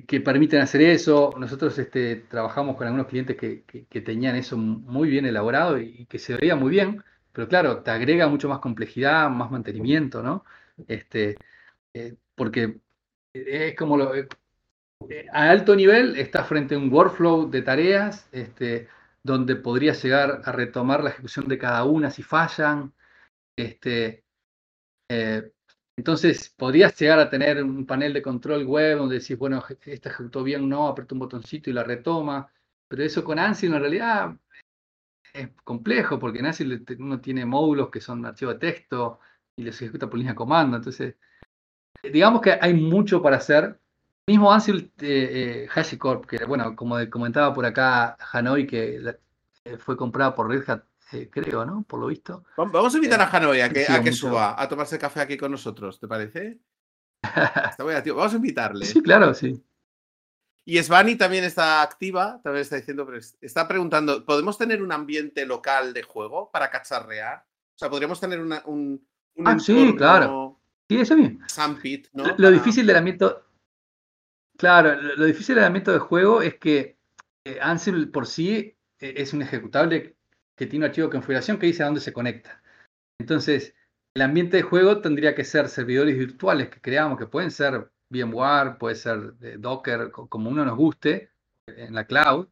que, 0.07 0.21
permiten 0.21 0.61
hacer 0.61 0.83
eso. 0.83 1.33
Nosotros 1.39 1.79
este, 1.79 2.17
trabajamos 2.17 2.77
con 2.77 2.87
algunos 2.87 3.07
clientes 3.07 3.37
que, 3.37 3.65
que, 3.65 4.01
tenían 4.01 4.37
eso 4.37 4.57
muy 4.57 5.09
bien 5.09 5.27
elaborado 5.27 5.79
y, 5.79 6.07
que 6.07 6.19
se 6.19 6.35
veía 6.37 6.57
muy 6.57 6.71
bien, 6.71 7.03
pero 7.33 7.49
claro, 7.49 7.83
te 7.83 7.91
agrega 7.91 8.29
mucho 8.29 8.49
más 8.49 8.61
complejidad, 8.61 9.31
más 9.31 9.51
mantenimiento, 9.51 10.23
¿no? 10.23 10.45
Este, 10.89 11.37
eh, 11.95 12.17
porque 12.35 12.81
es 13.33 13.77
como 13.77 13.97
lo, 13.97 14.15
eh, 14.15 14.29
a 15.33 15.51
alto 15.51 15.75
nivel 15.77 16.17
está 16.17 16.45
frente 16.45 16.75
a 16.75 16.79
un 16.79 16.93
workflow 16.93 17.51
de 17.51 17.63
tareas, 17.63 18.29
este, 18.33 18.89
donde 19.23 19.57
podría 19.57 19.93
llegar 19.95 20.43
a 20.45 20.53
retomar 20.53 21.03
la 21.03 21.11
ejecución 21.11 21.49
de 21.49 21.59
cada 21.59 21.85
una 21.85 22.11
si 22.11 22.23
fallan. 22.23 22.93
Este, 23.57 24.25
eh, 25.09 25.51
entonces, 26.01 26.49
podrías 26.57 26.99
llegar 26.99 27.19
a 27.19 27.29
tener 27.29 27.63
un 27.63 27.85
panel 27.85 28.15
de 28.15 28.23
control 28.23 28.65
web 28.65 28.97
donde 28.97 29.19
decís, 29.19 29.37
bueno, 29.37 29.63
esta 29.85 30.09
ejecutó 30.09 30.43
bien, 30.43 30.67
no, 30.67 30.89
apretó 30.89 31.15
un 31.15 31.19
botoncito 31.19 31.69
y 31.69 31.75
la 31.75 31.85
retoma. 31.85 32.51
Pero 32.89 33.03
eso 33.03 33.23
con 33.23 33.39
Ansible 33.39 33.77
en 33.77 33.83
realidad 33.83 34.37
es 35.35 35.51
complejo, 35.63 36.19
porque 36.19 36.39
en 36.39 36.47
Ansible 36.47 36.83
uno 36.99 37.21
tiene 37.21 37.45
módulos 37.45 37.91
que 37.91 38.01
son 38.01 38.25
archivos 38.25 38.55
de 38.55 38.61
texto 38.61 39.21
y 39.57 39.63
los 39.63 39.77
ejecuta 39.83 40.09
por 40.09 40.19
línea 40.19 40.33
de 40.33 40.37
comando. 40.37 40.79
Entonces, 40.79 41.17
digamos 42.03 42.41
que 42.41 42.59
hay 42.59 42.73
mucho 42.73 43.21
para 43.23 43.37
hacer. 43.37 43.79
Mismo 44.27 44.51
Ansible 44.51 44.91
eh, 45.01 45.67
eh, 45.67 45.69
HashiCorp, 45.71 46.25
que 46.25 46.47
bueno, 46.47 46.75
como 46.75 46.97
comentaba 47.11 47.53
por 47.53 47.67
acá 47.67 48.17
Hanoi, 48.33 48.67
que 48.67 49.03
eh, 49.65 49.77
fue 49.77 49.99
comprada 49.99 50.35
por 50.35 50.49
Red 50.49 50.65
Hat, 50.67 50.85
eh, 51.13 51.29
creo, 51.31 51.65
¿no? 51.65 51.83
Por 51.83 52.01
lo 52.01 52.07
visto. 52.07 52.45
Vamos 52.57 52.95
a 52.95 52.97
invitar 52.97 53.21
a 53.21 53.29
Hanoi 53.29 53.61
a 53.61 53.69
que, 53.69 53.87
a 53.89 54.03
que 54.03 54.13
suba 54.13 54.61
a 54.61 54.69
tomarse 54.69 54.99
café 54.99 55.21
aquí 55.21 55.37
con 55.37 55.51
nosotros, 55.51 55.99
¿te 55.99 56.07
parece? 56.07 56.59
Vamos 57.79 58.33
a 58.33 58.37
invitarle. 58.37 58.87
Sí, 58.87 59.03
claro, 59.03 59.35
sí. 59.35 59.63
Y 60.65 60.83
Svani 60.83 61.17
también 61.17 61.45
está 61.45 61.83
activa, 61.83 62.41
también 62.43 62.63
está 62.63 62.77
diciendo, 62.77 63.05
pero 63.07 63.19
está 63.41 63.67
preguntando, 63.67 64.25
¿podemos 64.25 64.57
tener 64.57 64.83
un 64.83 64.93
ambiente 64.93 65.45
local 65.45 65.93
de 65.93 66.03
juego 66.03 66.51
para 66.53 66.71
cacharrear? 66.71 67.39
O 67.39 67.79
sea, 67.79 67.91
podríamos 67.91 68.21
tener 68.21 68.41
una, 68.41 68.63
un, 68.67 69.05
Ah, 69.45 69.59
sí, 69.59 69.95
claro. 69.97 70.61
Sí, 70.89 71.01
eso 71.01 71.17
bien. 71.17 71.41
Sandpit, 71.47 72.09
¿no? 72.13 72.25
Lo, 72.37 72.51
difícil 72.51 72.87
del 72.87 72.97
ambiente, 72.97 73.27
Claro, 74.57 75.01
lo, 75.01 75.25
difícil 75.25 75.55
del 75.55 75.65
ambiente 75.65 75.93
de 75.93 75.99
juego 75.99 76.43
es 76.43 76.57
que 76.57 76.99
eh, 77.45 77.59
Ansible 77.63 78.07
por 78.09 78.27
sí 78.27 78.77
eh, 78.99 79.15
es 79.17 79.33
un 79.33 79.43
ejecutable 79.43 80.17
que 80.61 80.67
tiene 80.67 80.85
un 80.85 80.91
archivo 80.91 81.07
de 81.07 81.13
configuración 81.13 81.59
que 81.59 81.69
dice 81.69 81.83
a 81.83 81.87
dónde 81.87 82.03
se 82.03 82.13
conecta. 82.13 82.63
Entonces, 83.19 83.75
el 84.15 84.21
ambiente 84.21 84.59
de 84.59 84.63
juego 84.63 85.01
tendría 85.01 85.35
que 85.35 85.43
ser 85.43 85.71
servidores 85.71 86.19
virtuales 86.19 86.69
que 86.69 86.83
creamos, 86.83 87.19
que 87.19 87.27
pueden 87.27 87.51
ser 87.51 87.91
VMware, 88.11 88.77
puede 88.77 88.95
ser 88.95 89.39
Docker, 89.59 90.11
como 90.11 90.51
uno 90.51 90.63
nos 90.67 90.77
guste, 90.77 91.31
en 91.67 91.95
la 91.95 92.07
cloud, 92.07 92.49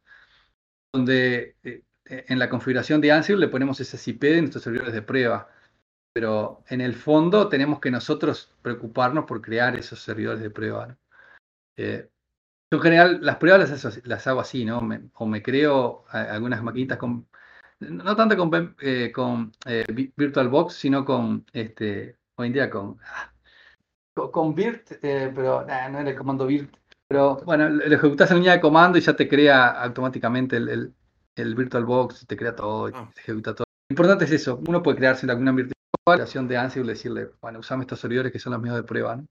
donde 0.91 1.55
eh, 1.61 1.83
en 2.05 2.39
la 2.39 2.49
configuración 2.49 2.99
de 2.99 3.11
Ansible 3.11 3.45
le 3.45 3.51
ponemos 3.51 3.79
esas 3.79 4.07
IP 4.07 4.23
de 4.23 4.41
nuestros 4.41 4.63
servidores 4.63 4.93
de 4.93 5.03
prueba. 5.03 5.47
Pero 6.11 6.63
en 6.67 6.81
el 6.81 6.95
fondo 6.95 7.47
tenemos 7.47 7.79
que 7.79 7.91
nosotros 7.91 8.55
preocuparnos 8.63 9.25
por 9.25 9.39
crear 9.39 9.75
esos 9.75 10.01
servidores 10.01 10.41
de 10.41 10.49
prueba. 10.49 10.97
Eh, 11.77 12.09
yo 12.73 12.77
en 12.77 12.81
general 12.81 13.19
las 13.21 13.35
pruebas 13.35 14.01
las, 14.03 14.27
hago 14.27 14.39
así, 14.39 14.65
¿no? 14.65 14.79
o 15.13 15.25
me 15.27 15.43
creo 15.43 16.05
algunas 16.09 16.63
maquinitas 16.63 16.97
con, 16.97 17.27
no 17.79 18.15
tanto 18.15 18.35
con, 18.37 18.75
eh, 18.81 19.11
con 19.13 19.51
eh, 19.65 19.85
VirtualBox, 20.15 20.73
sino 20.73 21.05
con, 21.05 21.45
este, 21.53 22.17
hoy 22.35 22.47
en 22.47 22.53
día 22.53 22.69
con, 22.69 22.97
con, 24.13 24.53
Virt, 24.53 24.99
pero 25.01 25.65
no 25.65 25.99
era 25.99 26.09
el 26.09 26.17
comando 26.17 26.45
Virt. 26.45 26.75
Pero 27.07 27.37
bueno, 27.45 27.69
lo 27.69 27.83
ejecutas 27.83 28.29
en 28.29 28.37
línea 28.37 28.53
de 28.53 28.61
comando 28.61 28.97
y 28.97 29.01
ya 29.01 29.15
te 29.15 29.27
crea 29.27 29.69
automáticamente 29.69 30.57
el, 30.57 30.93
el, 31.35 31.55
VirtualBox, 31.55 32.27
te 32.27 32.37
crea 32.37 32.55
todo, 32.55 32.91
ah. 32.93 33.11
ejecuta 33.17 33.55
todo. 33.55 33.65
Lo 33.89 33.93
importante 33.93 34.25
es 34.25 34.31
eso, 34.31 34.61
uno 34.67 34.83
puede 34.83 34.97
crearse 34.97 35.29
alguna 35.29 35.51
virtualización 35.51 36.47
de 36.47 36.57
Ansible 36.57 36.91
y 36.91 36.95
decirle, 36.95 37.31
bueno, 37.41 37.59
usame 37.59 37.83
estos 37.83 37.99
servidores 37.99 38.31
que 38.31 38.37
son 38.37 38.53
los 38.53 38.61
míos 38.61 38.75
de 38.75 38.83
prueba, 38.83 39.15
¿no? 39.15 39.25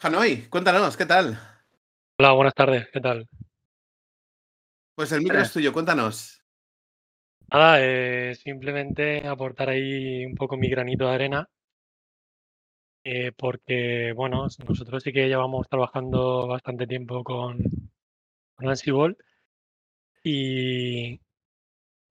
Hanoi, 0.00 0.48
cuéntanos, 0.48 0.96
¿qué 0.96 1.06
tal? 1.06 1.38
Hola, 2.18 2.32
buenas 2.32 2.54
tardes, 2.54 2.88
¿qué 2.92 3.00
tal? 3.00 3.28
Pues 4.96 5.12
el 5.12 5.22
micro 5.22 5.40
es 5.40 5.52
tuyo, 5.52 5.72
cuéntanos. 5.72 6.37
Nada, 7.50 7.78
eh, 7.80 8.34
simplemente 8.36 9.26
aportar 9.26 9.68
ahí 9.70 10.24
un 10.24 10.34
poco 10.34 10.56
mi 10.56 10.68
granito 10.68 11.06
de 11.06 11.14
arena, 11.14 11.48
eh, 13.04 13.32
porque, 13.36 14.12
bueno, 14.14 14.46
nosotros 14.68 15.02
sí 15.02 15.12
que 15.12 15.28
llevamos 15.28 15.68
trabajando 15.68 16.46
bastante 16.46 16.86
tiempo 16.86 17.24
con, 17.24 17.58
Ansible 18.58 19.16
y, 20.22 21.20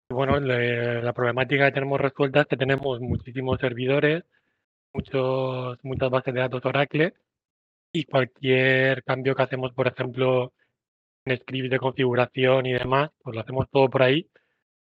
bueno, 0.09 0.39
la 0.39 1.13
problemática 1.13 1.65
que 1.67 1.73
tenemos 1.73 1.99
resuelta 2.01 2.41
es 2.41 2.47
que 2.47 2.57
tenemos 2.57 2.99
muchísimos 3.01 3.59
servidores, 3.59 4.23
muchos, 4.93 5.79
muchas 5.83 6.09
bases 6.11 6.33
de 6.33 6.41
datos 6.41 6.65
Oracle 6.65 7.13
y 7.93 8.05
cualquier 8.05 9.03
cambio 9.03 9.35
que 9.35 9.43
hacemos, 9.43 9.73
por 9.73 9.87
ejemplo, 9.87 10.53
en 11.25 11.37
script 11.37 11.71
de 11.71 11.79
configuración 11.79 12.65
y 12.67 12.73
demás, 12.73 13.11
pues 13.23 13.35
lo 13.35 13.41
hacemos 13.41 13.69
todo 13.71 13.89
por 13.89 14.03
ahí, 14.03 14.29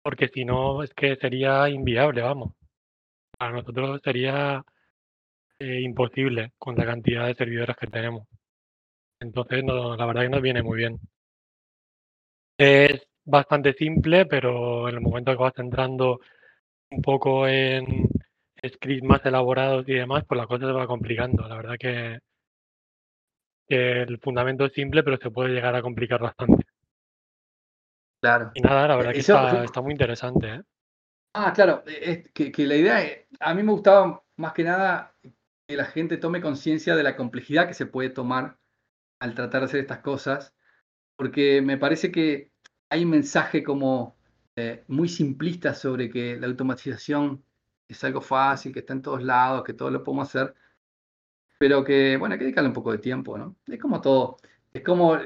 porque 0.03 0.29
si 0.29 0.45
no 0.45 0.83
es 0.83 0.93
que 0.95 1.17
sería 1.17 1.69
inviable, 1.69 2.23
vamos. 2.23 2.53
Para 3.39 3.53
nosotros 3.53 4.01
sería 4.05 4.63
eh, 5.59 5.81
imposible 5.83 6.53
con 6.59 6.77
la 6.77 6.87
cantidad 6.87 7.27
de 7.27 7.35
servidores 7.35 7.77
que 7.77 7.87
tenemos. 7.89 8.27
Entonces, 9.21 9.65
la 9.65 10.07
verdad 10.07 10.23
que 10.23 10.29
nos 10.31 10.43
viene 10.43 10.63
muy 10.63 10.79
bien. 10.79 11.01
Es 12.57 13.03
bastante 13.25 13.75
simple, 13.75 14.25
pero 14.27 14.89
en 14.89 14.95
el 14.97 15.01
momento 15.03 15.33
que 15.33 15.39
vas 15.43 15.59
entrando 15.59 16.21
un 16.91 17.03
poco 17.03 17.49
en 17.49 18.09
scripts 18.67 19.05
más 19.05 19.25
elaborados 19.27 19.89
y 19.89 19.95
demás, 19.95 20.25
pues 20.29 20.39
la 20.41 20.47
cosa 20.47 20.67
se 20.67 20.73
va 20.73 20.87
complicando. 20.87 21.49
La 21.49 21.57
verdad 21.57 21.77
que 21.79 22.19
el 23.69 24.19
fundamento 24.21 24.67
es 24.67 24.73
simple, 24.73 25.03
pero 25.03 25.17
se 25.19 25.31
puede 25.31 25.53
llegar 25.53 25.75
a 25.75 25.83
complicar 25.83 26.21
bastante. 26.21 26.65
Claro. 28.23 28.53
Y 28.55 28.61
nada, 28.61 28.87
la 28.87 28.97
verdad 28.97 29.13
que 29.13 29.19
está, 29.19 29.81
muy 29.83 29.93
interesante. 29.93 30.47
¿eh? 30.47 30.63
Ah, 31.35 31.53
claro, 31.53 31.83
es 31.87 32.31
que, 32.31 32.53
la 32.67 32.77
idea, 32.77 33.01
a 33.41 33.53
mí 33.53 33.65
me 33.65 33.73
gustaba 33.73 34.23
más 34.37 34.53
que 34.53 34.63
nada 34.63 35.13
que 35.67 35.77
la 35.77 35.87
gente 35.87 36.19
tome 36.19 36.41
conciencia 36.41 36.95
de 36.95 37.03
la 37.03 37.17
complejidad 37.17 37.67
que 37.67 37.75
se 37.75 37.87
puede 37.87 38.11
tomar 38.11 38.59
al 39.19 39.35
tratar 39.35 39.63
de 39.63 39.65
hacer 39.67 39.81
estas 39.81 39.99
cosas, 39.99 40.55
porque 41.17 41.61
me 41.63 41.79
parece 41.79 42.13
que 42.13 42.53
hay 42.91 43.03
un 43.03 43.11
mensaje 43.11 43.65
como 43.65 44.17
eh, 44.55 44.85
muy 44.87 45.09
simplista 45.09 45.75
sobre 45.75 46.09
que 46.09 46.37
la 46.39 46.47
automatización 46.47 47.45
es 47.89 48.05
algo 48.05 48.21
fácil, 48.21 48.73
que 48.73 48.81
está 48.81 48.93
en 48.93 49.03
todos 49.03 49.23
lados, 49.25 49.65
que 49.65 49.75
todo 49.75 49.91
lo 49.91 50.05
podemos 50.05 50.29
hacer, 50.29 50.55
pero 51.59 51.83
que, 51.83 52.17
bueno, 52.19 52.35
hay 52.35 52.39
que 52.39 52.45
dedicarle 52.45 52.69
un 52.69 52.75
poco 52.75 52.93
de 52.93 52.99
tiempo, 52.99 53.37
¿no? 53.37 53.57
Es 53.67 53.81
como 53.81 54.01
todo, 54.01 54.37
es 54.73 54.83
como, 54.83 55.19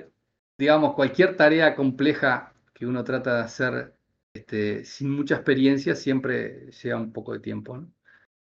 digamos, 0.57 0.95
cualquier 0.95 1.37
tarea 1.37 1.75
compleja 1.75 2.55
que 2.77 2.85
uno 2.85 3.03
trata 3.05 3.37
de 3.37 3.43
hacer 3.43 3.95
este, 4.35 4.85
sin 4.85 5.11
mucha 5.11 5.37
experiencia 5.37 5.97
siempre 5.97 6.71
lleva 6.83 7.01
un 7.01 7.11
poco 7.11 7.33
de 7.33 7.41
tiempo. 7.41 7.79
¿no? 7.79 7.91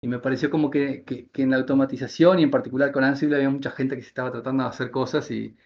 Y 0.02 0.08
me 0.08 0.18
pareció 0.18 0.50
como 0.50 0.70
que, 0.70 1.04
que, 1.04 1.42
en 1.42 1.50
la 1.50 1.56
automatización 1.56 2.38
y 2.38 2.42
en 2.42 2.50
particular 2.50 2.92
con 2.92 3.02
Ansible 3.02 3.36
había 3.36 3.48
mucha 3.48 3.70
gente 3.70 3.96
que 3.96 4.02
se 4.02 4.08
estaba 4.08 4.30
tratando 4.30 4.62
de 4.64 4.68
hacer 4.68 4.90
cosas 4.90 5.30
y, 5.30 5.56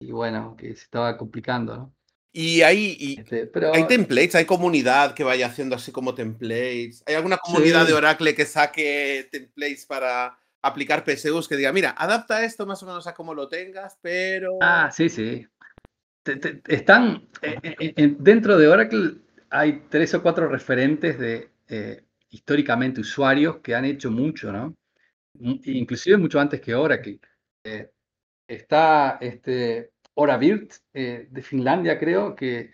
y 0.00 0.12
bueno, 0.12 0.54
que 0.56 0.68
se 0.76 0.84
estaba 0.84 1.16
complicando. 1.16 1.76
¿no? 1.76 1.94
Y 2.32 2.62
hay, 2.62 3.16
este, 3.18 3.50
hay 3.72 3.86
templates, 3.88 4.36
hay 4.36 4.44
comunidad 4.44 5.12
que 5.12 5.24
vaya 5.24 5.48
haciendo 5.48 5.74
así 5.74 5.90
como 5.90 6.14
templates. 6.14 7.02
¿Hay 7.04 7.16
alguna 7.16 7.38
comunidad 7.38 7.84
de 7.84 7.94
Oracle 7.94 8.32
que 8.36 8.46
saque 8.46 9.28
templates 9.32 9.86
para 9.86 10.38
aplicar 10.62 11.04
PSUs 11.04 11.48
que 11.48 11.56
diga, 11.56 11.72
mira, 11.72 11.96
adapta 11.98 12.44
esto 12.44 12.64
más 12.64 12.80
o 12.84 12.86
menos 12.86 13.08
a 13.08 13.14
como 13.14 13.34
lo 13.34 13.48
tengas, 13.48 13.98
pero... 14.00 14.58
Ah, 14.60 14.88
sí, 14.92 15.08
sí. 15.08 15.48
Están 16.66 17.28
eh, 17.42 17.58
eh, 17.62 17.94
eh, 17.96 18.16
dentro 18.18 18.56
de 18.56 18.68
Oracle 18.68 19.18
hay 19.50 19.84
tres 19.88 20.14
o 20.14 20.22
cuatro 20.22 20.48
referentes 20.48 21.18
de 21.18 21.50
históricamente 22.30 23.00
usuarios 23.00 23.58
que 23.58 23.74
han 23.74 23.84
hecho 23.84 24.10
mucho, 24.10 24.52
¿no? 24.52 24.74
Inclusive 25.34 26.16
mucho 26.16 26.40
antes 26.40 26.60
que 26.60 26.74
Oracle. 26.74 27.20
está 28.46 29.18
este, 29.20 29.92
Oravirt 30.14 30.72
de 30.92 31.42
Finlandia, 31.42 31.98
creo, 31.98 32.34
que 32.34 32.70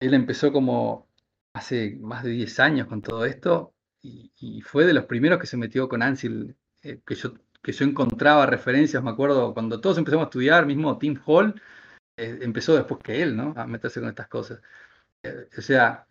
él 0.00 0.14
empezó 0.14 0.52
como 0.52 1.08
hace 1.54 1.96
más 2.00 2.24
de 2.24 2.30
10 2.30 2.60
años 2.60 2.86
con 2.86 3.02
todo 3.02 3.24
esto 3.24 3.74
y, 4.02 4.32
y 4.38 4.60
fue 4.62 4.84
de 4.86 4.94
los 4.94 5.06
primeros 5.06 5.38
que 5.38 5.46
se 5.46 5.56
metió 5.56 5.88
con 5.88 6.02
Ansible 6.02 6.54
eh, 6.82 7.00
que, 7.04 7.14
yo, 7.14 7.34
que 7.62 7.72
yo 7.72 7.84
encontraba 7.84 8.46
referencias, 8.46 9.02
me 9.02 9.10
acuerdo, 9.10 9.52
cuando 9.52 9.80
todos 9.80 9.98
empezamos 9.98 10.24
a 10.24 10.28
estudiar, 10.28 10.66
mismo 10.66 10.96
Tim 10.98 11.18
Hall, 11.26 11.60
eh, 12.18 12.38
empezó 12.42 12.74
después 12.76 13.00
que 13.02 13.22
él, 13.22 13.36
¿no? 13.36 13.54
A 13.56 13.66
meterse 13.66 14.00
con 14.00 14.08
estas 14.08 14.28
cosas. 14.28 14.60
Eh, 15.22 15.48
o 15.56 15.62
sea, 15.62 16.06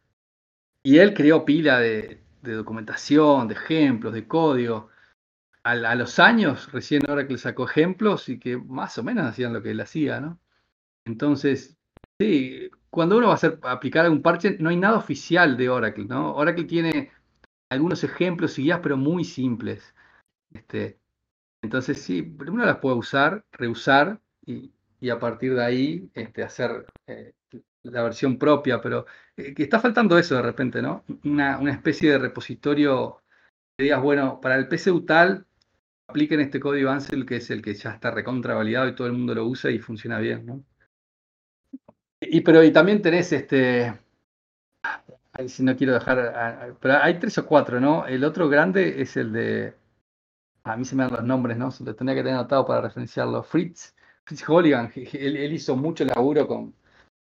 y 0.84 1.00
él 1.00 1.14
creó 1.14 1.46
pila 1.46 1.80
de, 1.80 2.24
documentación, 2.42 3.48
de 3.48 3.56
ejemplos, 3.56 4.14
de 4.14 4.28
código. 4.28 4.90
A, 5.64 5.72
a, 5.74 5.96
los 5.96 6.20
años, 6.20 6.72
recién 6.72 7.10
ahora 7.10 7.28
que 7.28 7.34
le 7.34 7.40
sacó 7.40 7.66
ejemplos 7.66 8.30
y 8.30 8.40
que 8.40 8.58
más 8.58 8.98
o 8.98 9.04
menos 9.04 9.26
hacían 9.26 9.54
lo 9.54 9.62
que 9.62 9.72
él 9.72 9.82
hacía, 9.82 10.22
¿no? 10.22 10.40
Entonces, 11.06 11.78
sí, 12.20 12.70
cuando 12.90 13.18
uno 13.18 13.28
va 13.28 13.34
a 13.34 13.36
hacer, 13.36 13.60
aplicar 13.64 14.06
algún 14.06 14.22
parche, 14.22 14.58
no 14.60 14.70
hay 14.70 14.78
nada 14.78 14.98
oficial 14.98 15.58
de 15.58 15.70
Oracle, 15.70 16.06
¿no? 16.06 16.36
Oracle 16.36 16.66
tiene 16.66 17.12
algunos 17.70 18.04
ejemplos 18.04 18.58
y 18.60 18.64
guías, 18.64 18.80
pero 18.82 18.98
muy 18.98 19.24
simples. 19.24 19.94
Este, 20.52 21.00
entonces 21.62 22.02
sí, 22.02 22.36
uno 22.40 22.66
las 22.66 22.78
puede 22.78 22.96
usar, 22.96 23.46
reusar 23.52 24.22
y, 24.46 24.72
a 25.10 25.20
partir 25.20 25.56
de 25.56 25.64
ahí 25.64 26.10
este, 26.14 26.44
hacer 26.44 26.86
eh, 27.08 27.34
la 27.84 28.04
versión 28.04 28.38
propia, 28.38 28.82
pero 28.82 29.06
eh, 29.36 29.54
que 29.54 29.64
está 29.64 29.80
faltando 29.80 30.18
eso 30.18 30.36
de 30.36 30.42
repente, 30.42 30.82
¿no? 30.82 31.04
Una, 31.24 31.72
especie 31.72 32.12
de 32.12 32.18
repositorio 32.18 33.22
que 33.78 33.84
digas, 33.86 34.02
bueno, 34.02 34.42
para 34.42 34.56
el 34.56 34.68
PCU 34.68 35.06
tal, 35.06 35.46
apliquen 36.08 36.42
este 36.42 36.60
código 36.60 36.90
Ansel 36.90 37.26
que 37.26 37.38
es 37.38 37.50
el 37.52 37.62
que 37.62 37.74
ya 37.76 37.92
está 37.92 38.12
recontravalidado 38.12 38.88
y 38.88 38.96
todo 38.96 39.08
el 39.08 39.14
mundo 39.14 39.36
lo 39.36 39.46
usa 39.46 39.72
y 39.72 39.80
funciona 39.80 40.20
bien, 40.20 40.46
¿no? 40.46 40.64
Y, 42.20 42.42
pero 42.42 42.64
y 42.64 42.72
también 42.72 43.02
tenés 43.02 43.32
este, 43.32 43.94
si 45.48 45.64
no 45.64 45.76
quiero 45.78 45.94
dejar, 45.94 46.76
pero 46.80 46.96
hay 46.98 47.20
tres 47.20 47.38
o 47.38 47.46
cuatro, 47.46 47.80
¿no? 47.80 48.08
El 48.08 48.24
otro 48.24 48.50
grande 48.50 49.02
es 49.02 49.16
el 49.18 49.32
de 49.32 49.76
a 50.64 50.76
mí 50.76 50.86
se 50.86 50.96
me 50.96 51.04
dan 51.04 51.14
los 51.14 51.24
nombres, 51.24 51.58
¿no? 51.58 51.70
Lo 51.80 51.96
tenía 51.96 52.14
que 52.14 52.22
tener 52.22 52.36
anotado 52.36 52.66
para 52.66 52.82
referenciarlo. 52.82 53.44
Fritz, 53.44 53.96
Fritz 54.28 54.44
Holligan, 54.48 54.92
él, 55.14 55.54
hizo 55.54 55.78
mucho 55.78 56.04
laburo 56.04 56.48
con, 56.48 56.76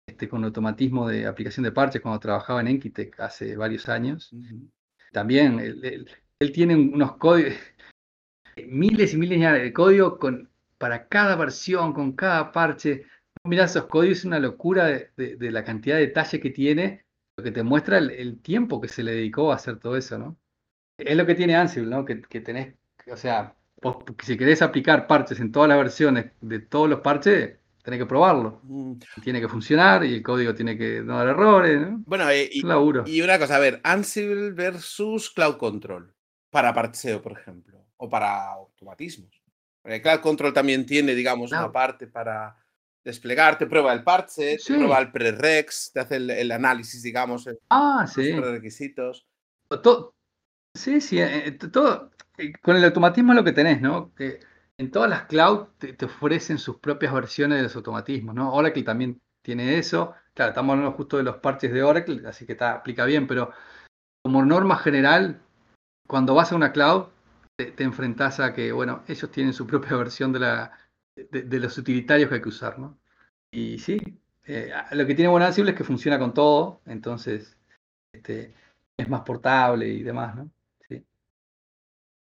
este, 0.07 0.29
con 0.29 0.43
automatismo 0.43 1.07
de 1.07 1.25
aplicación 1.25 1.63
de 1.63 1.71
parches 1.71 1.99
cuando 1.99 2.19
trabajaba 2.19 2.61
en 2.61 2.67
Enkitec 2.67 3.19
hace 3.19 3.57
varios 3.57 3.89
años. 3.89 4.31
También 5.11 5.59
él, 5.59 6.51
tiene 6.53 6.75
unos 6.75 7.17
códigos, 7.17 7.53
miles 8.67 9.13
y 9.15 9.17
miles 9.17 9.39
de 9.39 9.73
código 9.73 10.19
con, 10.19 10.51
para 10.77 11.07
cada 11.07 11.35
versión, 11.35 11.91
con 11.93 12.11
cada 12.13 12.51
parche. 12.51 13.07
Mira 13.45 13.65
esos 13.65 13.87
códigos, 13.87 14.19
es 14.19 14.25
una 14.25 14.39
locura 14.39 14.85
de, 14.85 15.37
la 15.51 15.63
cantidad 15.63 15.95
de 15.95 16.07
detalle 16.07 16.39
que 16.39 16.51
tiene, 16.51 17.05
lo 17.35 17.43
que 17.43 17.51
te 17.51 17.63
muestra 17.63 17.97
el, 17.97 18.39
tiempo 18.41 18.79
que 18.79 18.87
se 18.87 19.01
le 19.01 19.13
dedicó 19.13 19.51
a 19.51 19.55
hacer 19.55 19.79
todo 19.79 19.97
eso, 19.97 20.19
¿no? 20.19 20.37
Es 20.99 21.17
lo 21.17 21.25
que 21.25 21.33
tiene 21.33 21.55
Ansible, 21.55 21.89
¿no? 21.89 22.05
Que, 22.05 22.21
que 22.21 22.41
tenés 22.41 22.75
o 23.11 23.17
sea, 23.17 23.55
si 24.23 24.37
querés 24.37 24.61
aplicar 24.61 25.07
parches 25.07 25.39
en 25.39 25.51
todas 25.51 25.69
las 25.69 25.77
versiones 25.77 26.31
de 26.41 26.59
todos 26.59 26.89
los 26.89 26.99
parches, 26.99 27.57
tenés 27.83 27.99
que 27.99 28.05
probarlo. 28.05 28.59
Mm. 28.63 28.93
Tiene 29.23 29.41
que 29.41 29.47
funcionar 29.47 30.03
y 30.03 30.15
el 30.15 30.23
código 30.23 30.53
tiene 30.53 30.77
que 30.77 31.01
no 31.01 31.17
dar 31.17 31.27
errores. 31.27 31.87
Bueno, 32.05 32.29
eh, 32.29 32.49
y, 32.51 32.61
y, 32.61 33.21
una 33.21 33.39
cosa, 33.39 33.55
a 33.55 33.59
ver, 33.59 33.81
Ansible 33.83 34.51
versus 34.51 35.29
Cloud 35.31 35.57
Control 35.57 36.13
para 36.49 36.73
parcheo, 36.73 37.21
por 37.21 37.33
ejemplo, 37.33 37.85
o 37.97 38.09
para 38.09 38.51
automatismos. 38.51 39.41
Cloud 39.83 40.19
Control 40.19 40.53
también 40.53 40.85
tiene, 40.85 41.15
digamos, 41.15 41.51
una 41.51 41.71
parte 41.71 42.05
para 42.05 42.55
desplegar, 43.03 43.57
te 43.57 43.65
prueba 43.65 43.93
el 43.93 44.03
parche, 44.03 44.57
te 44.57 44.73
prueba 44.75 44.99
el 44.99 45.11
prerex, 45.11 45.91
te 45.91 46.01
hace 46.01 46.17
el, 46.17 46.51
análisis, 46.51 47.01
digamos, 47.01 47.49
ah, 47.69 48.05
sí. 48.07 48.33
los 48.33 48.51
requisitos. 48.51 49.25
sí, 50.75 51.01
sí, 51.01 51.19
eh, 51.19 51.57
eh, 52.41 52.53
con 52.61 52.75
el 52.75 52.83
automatismo 52.85 53.33
es 53.33 53.37
lo 53.37 53.43
que 53.43 53.53
tenés, 53.53 53.81
¿no? 53.81 54.13
Que 54.15 54.39
en 54.77 54.91
todas 54.91 55.09
las 55.09 55.25
cloud 55.25 55.67
te, 55.77 56.05
ofrecen 56.05 56.57
sus 56.57 56.77
propias 56.77 57.13
versiones 57.13 57.57
de 57.57 57.63
los 57.63 57.75
automatismos, 57.75 58.35
¿no? 58.35 58.53
Oracle 58.53 58.83
también 58.83 59.21
tiene 59.43 59.77
eso. 59.77 60.13
Claro, 60.33 60.49
estamos 60.49 60.73
hablando 60.73 60.97
justo 60.97 61.17
de 61.17 61.23
los 61.23 61.37
parches 61.37 61.71
de 61.71 61.83
Oracle, 61.83 62.27
así 62.27 62.45
que 62.45 62.53
está, 62.53 62.73
aplica 62.73 63.05
bien, 63.05 63.27
pero 63.27 63.51
como 64.23 64.43
norma 64.43 64.77
general, 64.77 65.41
cuando 66.07 66.35
vas 66.35 66.51
a 66.51 66.55
una 66.55 66.71
cloud, 66.71 67.07
te, 67.57 67.83
enfrentás 67.83 68.39
a 68.39 68.53
que, 68.53 68.71
bueno, 68.71 69.03
ellos 69.07 69.31
tienen 69.31 69.53
su 69.53 69.67
propia 69.67 69.97
versión 69.97 70.31
de, 70.33 71.59
los 71.59 71.77
utilitarios 71.77 72.29
que 72.29 72.35
hay 72.35 72.41
que 72.41 72.49
usar, 72.49 72.79
¿no? 72.79 72.99
Y 73.51 73.79
sí, 73.79 73.99
eh, 74.45 74.71
lo 74.91 75.05
que 75.05 75.15
tiene 75.15 75.29
buen 75.29 75.43
Ansible 75.43 75.71
es 75.71 75.77
que 75.77 75.83
funciona 75.83 76.17
con 76.17 76.33
todo, 76.33 76.81
entonces 76.85 77.57
este, 78.13 78.55
es 78.97 79.09
más 79.09 79.21
portable 79.21 79.87
y 79.87 80.03
demás, 80.03 80.35
¿no? 80.35 80.49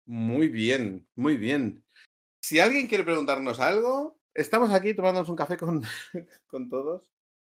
Muy 0.07 0.49
bien, 0.49 1.07
muy 1.15 1.37
bien. 1.37 1.85
Si 2.41 2.59
alguien 2.59 2.89
quiere 2.89 3.05
preguntarnos 3.05 3.61
algo, 3.61 4.19
estamos 4.35 4.71
aquí 4.71 4.95
tomándonos 4.95 5.29
un 5.29 5.37
café 5.37 5.57
con, 5.57 5.83
con 6.47 6.69
todos. 6.69 7.03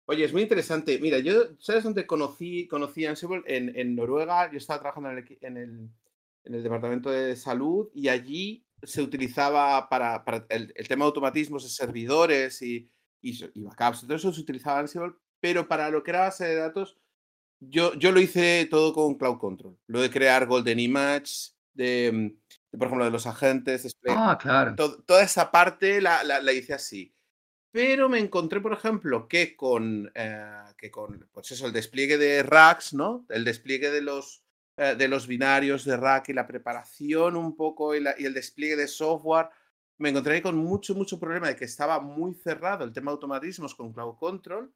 Oye, 0.06 0.24
es 0.24 0.32
muy 0.32 0.43
interesante. 0.43 1.00
Mira, 1.00 1.20
yo, 1.20 1.58
¿sabes 1.60 1.84
dónde 1.84 2.08
conocí, 2.08 2.68
conocí 2.68 3.06
Ansible? 3.06 3.43
En, 3.45 3.95
Noruega. 3.95 4.50
Yo 4.50 4.58
estaba 4.58 4.80
trabajando 4.80 5.12
en 5.12 5.18
el, 5.18 5.38
en, 5.41 5.58
el, 5.58 5.89
en 6.45 6.56
el, 6.56 6.64
departamento 6.64 7.12
de 7.12 7.36
salud 7.36 7.89
y 7.93 8.08
allí 8.08 8.66
se 8.84 9.02
utilizaba 9.02 9.89
para, 9.89 10.24
para 10.24 10.45
el, 10.48 10.74
tema 10.88 11.04
de 11.04 11.08
automatismos 11.08 11.64
de 11.64 11.70
servidores 11.70 12.62
y, 12.62 12.89
y, 13.22 13.38
y, 13.54 13.64
backups. 13.64 14.02
Todo 14.02 14.16
eso 14.16 14.32
se 14.32 14.39
utilizaba 14.39 14.80
Ansible, 14.80 15.14
pero 15.41 15.68
para 15.68 15.89
lo 15.89 16.02
que 16.02 16.12
era 16.12 16.22
base 16.22 16.45
de 16.45 16.56
datos, 16.56 16.98
yo, 17.60 17.93
yo 17.95 18.14
lo 18.14 18.22
hice 18.22 18.66
todo 18.70 18.93
con 18.93 19.16
Cloud 19.16 19.39
Control. 19.39 19.78
Lo 19.88 20.00
de 20.00 20.10
crear 20.10 20.45
Golden 20.45 20.80
Image, 20.80 21.52
de, 21.78 22.36
por 22.72 22.88
ejemplo, 22.88 23.06
de 23.06 23.12
los 23.12 23.28
agentes. 23.28 23.96
ah, 24.10 24.38
claro. 24.42 24.76
toda 24.76 25.24
esa 25.24 25.52
parte 25.52 26.02
la, 26.02 26.24
la, 26.24 26.52
hice 26.52 26.74
así. 26.74 27.14
Pero 27.72 28.10
me 28.10 28.20
encontré, 28.20 28.60
por 28.60 28.74
ejemplo, 28.74 29.28
que 29.28 29.56
con, 29.56 30.12
eh, 30.16 30.64
que 30.78 30.90
con 30.90 31.30
pues 31.32 31.52
eso, 31.52 31.68
el 31.68 31.74
despliegue 31.74 32.18
de 32.18 32.44
racks, 32.44 32.94
¿no? 32.94 33.26
El 33.30 33.44
despliegue 33.44 33.92
de 33.92 34.02
los, 34.02 34.44
eh, 34.78 34.96
de 34.98 35.08
los 35.08 35.28
binarios 35.28 35.86
de 35.86 35.98
rack 35.98 36.30
y 36.30 36.34
la 36.34 36.48
preparación 36.48 37.36
un 37.36 37.56
poco 37.56 37.96
y, 37.96 38.04
y, 38.18 38.26
el 38.26 38.34
despliegue 38.34 38.76
de 38.76 38.88
software, 38.88 39.50
me 40.00 40.10
encontré 40.10 40.42
con 40.42 40.58
mucho, 40.58 40.96
mucho 40.96 41.20
problema 41.20 41.50
de 41.50 41.56
que 41.56 41.66
estaba 41.66 42.00
muy 42.00 42.34
cerrado 42.34 42.84
el 42.84 42.94
tema 42.94 43.12
de 43.12 43.16
automatismos 43.16 43.76
con 43.76 43.94
Cloud 43.94 44.16
Control 44.18 44.74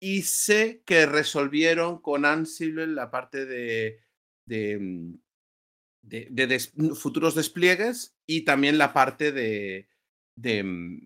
y 0.00 0.22
sé 0.22 0.82
que 0.84 1.06
resolvieron 1.06 2.00
con 2.00 2.24
Ansible 2.24 2.86
la 2.86 3.10
parte 3.10 3.46
de, 3.46 4.00
de, 4.46 5.16
de, 6.06 6.94
futuros 6.94 7.34
despliegues 7.34 8.16
y 8.26 8.44
también 8.44 8.78
la 8.78 8.92
parte 8.92 9.32
de, 9.32 9.88
mm, 10.36 10.98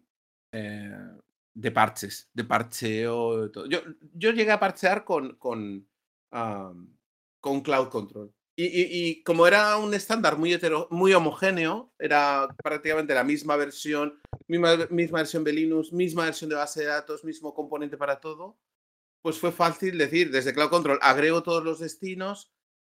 eh, 0.53 1.71
parches, 1.73 2.29
de 2.33 2.45
parcheo. 2.45 3.51
Yo, 3.69 3.81
llegué 4.13 4.51
a 4.51 4.61
parchear 4.61 5.05
con, 5.05 5.37
con 5.39 5.87
Cloud 7.41 7.89
Control. 7.89 8.33
Y, 8.63 9.23
como 9.23 9.47
era 9.47 9.79
un 9.79 9.95
estándar 9.95 10.37
muy, 10.37 10.59
muy 10.91 11.15
homogéneo, 11.15 11.95
era 11.99 12.47
prácticamente 12.63 13.15
la 13.15 13.25
misma 13.25 13.57
versión, 13.57 14.21
misma, 14.49 14.77
misma 14.91 15.21
versión 15.21 15.45
de 15.45 15.55
Linux, 15.55 15.95
misma 15.95 16.27
versión 16.27 16.51
de 16.51 16.57
base 16.57 16.81
de 16.81 16.87
datos, 16.89 17.25
mismo 17.25 17.55
componente 17.55 17.97
para 17.97 18.21
todo, 18.21 18.59
pues 19.23 19.39
fue 19.39 19.51
fácil 19.51 19.97
decir, 19.97 20.31
desde 20.31 20.53
Cloud 20.53 20.69
Control 20.69 20.99
agrego 21.01 21.43
todos 21.43 21.65
los 21.65 21.79
destinos 21.79 22.53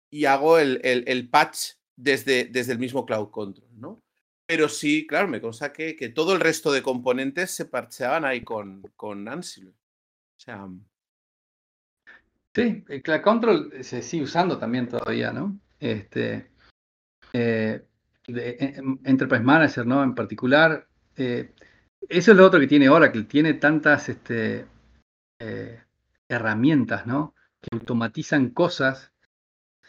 y 0.08 0.26
hago 0.26 0.60
el 0.60 1.28
patch 1.32 1.72
desde, 1.96 2.44
desde 2.46 2.72
el 2.72 2.78
mismo 2.78 3.04
Cloud 3.04 3.30
Control, 3.30 3.68
¿no? 3.78 4.02
Pero 4.46 4.68
sí, 4.68 5.06
claro, 5.06 5.26
me 5.26 5.40
consta 5.40 5.72
que, 5.72 5.96
que 5.96 6.10
todo 6.10 6.32
el 6.32 6.40
resto 6.40 6.70
de 6.70 6.82
componentes 6.82 7.50
se 7.50 7.64
parcheaban 7.64 8.24
ahí 8.24 8.42
con, 8.42 8.82
con 8.94 9.26
Ansible. 9.26 9.70
O 9.70 10.40
sea. 10.40 10.68
Sí, 12.54 12.84
el 12.88 13.02
Cloud 13.02 13.22
Control 13.22 13.84
se 13.84 14.02
sigue 14.02 14.24
usando 14.24 14.56
también 14.58 14.88
todavía, 14.88 15.32
¿no? 15.32 15.58
Este, 15.80 16.50
eh, 17.32 17.84
Enterprise 18.28 19.42
Manager, 19.42 19.86
¿no? 19.86 20.02
En 20.02 20.14
particular, 20.14 20.86
eh, 21.16 21.52
eso 22.08 22.30
es 22.30 22.36
lo 22.36 22.46
otro 22.46 22.60
que 22.60 22.66
tiene 22.66 22.88
Oracle, 22.88 23.24
tiene 23.24 23.54
tantas 23.54 24.08
este, 24.08 24.66
eh, 25.40 25.82
herramientas, 26.28 27.06
¿no? 27.06 27.34
Que 27.60 27.76
automatizan 27.76 28.50
cosas 28.50 29.12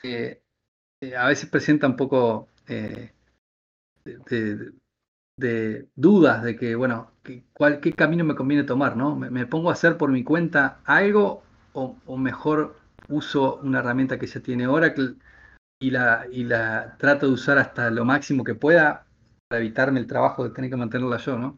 que 0.01 0.43
a 1.17 1.27
veces 1.27 1.49
presenta 1.49 1.87
un 1.87 1.95
poco 1.95 2.47
de, 2.67 3.13
dudas 5.95 6.43
de 6.43 6.55
que, 6.55 6.75
bueno, 6.75 7.11
cuál, 7.53 7.79
qué 7.79 7.93
camino 7.93 8.23
me 8.23 8.35
conviene 8.35 8.63
tomar, 8.63 8.97
¿no? 8.97 9.15
Me, 9.15 9.45
pongo 9.45 9.69
a 9.69 9.73
hacer 9.73 9.97
por 9.97 10.11
mi 10.11 10.23
cuenta 10.23 10.79
algo 10.85 11.43
o, 11.73 12.17
mejor 12.17 12.75
uso 13.09 13.59
una 13.63 13.79
herramienta 13.79 14.17
que 14.17 14.27
ya 14.27 14.41
tiene 14.41 14.67
Oracle 14.67 15.15
y 15.79 15.91
la, 15.91 16.25
y 16.31 16.43
la 16.43 16.97
trato 16.97 17.27
de 17.27 17.33
usar 17.33 17.59
hasta 17.59 17.91
lo 17.91 18.03
máximo 18.03 18.43
que 18.43 18.55
pueda 18.55 19.05
para 19.47 19.61
evitarme 19.61 19.99
el 19.99 20.07
trabajo 20.07 20.43
de 20.43 20.49
tener 20.49 20.69
que 20.71 20.77
mantenerla 20.77 21.17
yo, 21.17 21.37
¿no? 21.37 21.57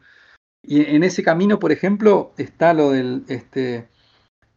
Y 0.62 0.94
en 0.94 1.02
ese 1.04 1.22
camino, 1.22 1.58
por 1.58 1.72
ejemplo, 1.72 2.34
está 2.36 2.74
lo 2.74 2.90
del 2.90 3.24
este, 3.28 3.88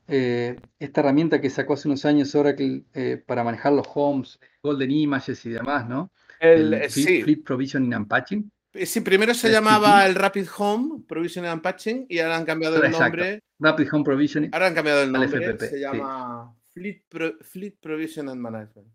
eh, 0.07 0.59
esta 0.79 1.01
herramienta 1.01 1.39
que 1.39 1.49
sacó 1.49 1.73
hace 1.73 1.87
unos 1.87 2.03
años 2.05 2.35
Oracle 2.35 2.83
eh, 2.93 3.21
para 3.25 3.43
manejar 3.43 3.73
los 3.73 3.87
homes, 3.93 4.39
Golden 4.61 4.91
Images 4.91 5.45
y 5.45 5.49
demás, 5.49 5.87
¿no? 5.87 6.11
El, 6.39 6.73
el 6.73 6.89
Flip, 6.89 7.45
Provisioning 7.45 7.93
and 7.93 8.07
Patching. 8.07 8.51
Eh, 8.73 8.85
sí, 8.85 9.01
primero 9.01 9.33
se 9.33 9.51
llamaba 9.51 10.05
el 10.05 10.15
Rapid 10.15 10.47
Home 10.57 11.03
Provisioning 11.07 11.51
and 11.51 11.61
Patching 11.61 12.05
y 12.09 12.19
ahora 12.19 12.37
han 12.37 12.45
cambiado 12.45 12.83
el 12.83 12.91
nombre. 12.91 13.39
Rapid 13.59 13.87
Home 13.93 14.03
Provisioning. 14.03 14.49
Ahora 14.53 14.67
han 14.67 14.73
cambiado 14.73 15.03
el 15.03 15.11
nombre. 15.11 15.57
se 15.57 15.79
llama 15.79 16.53
Fleet, 16.73 17.03
Fleet 17.41 17.75
Provision 17.79 18.29
and 18.29 18.41
Management. 18.41 18.87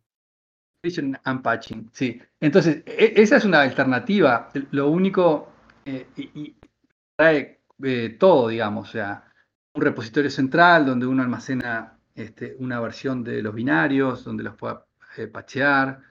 Provision 0.83 1.19
and 1.25 1.43
Patching, 1.43 1.89
sí. 1.93 2.21
Entonces, 2.41 2.83
e, 2.85 3.15
esa 3.17 3.37
es 3.37 3.45
una 3.45 3.63
alternativa. 3.63 4.51
Lo 4.73 4.91
único, 4.91 5.53
y, 6.17 6.55
trae 7.17 7.61
todo, 8.19 8.49
digamos, 8.49 8.89
o 8.91 8.93
sea, 8.93 9.28
un 9.79 9.85
repositorio 9.85 10.31
central 10.31 10.85
donde 10.85 11.07
uno 11.07 11.23
almacena 11.23 11.97
este, 12.15 12.57
una 12.59 12.81
versión 12.81 13.23
de 13.23 13.41
los 13.43 13.55
binarios, 13.55 14.25
donde 14.25 14.43
los 14.43 14.57
pueda 14.57 14.85
eh, 15.17 15.29
pachear 15.29 16.03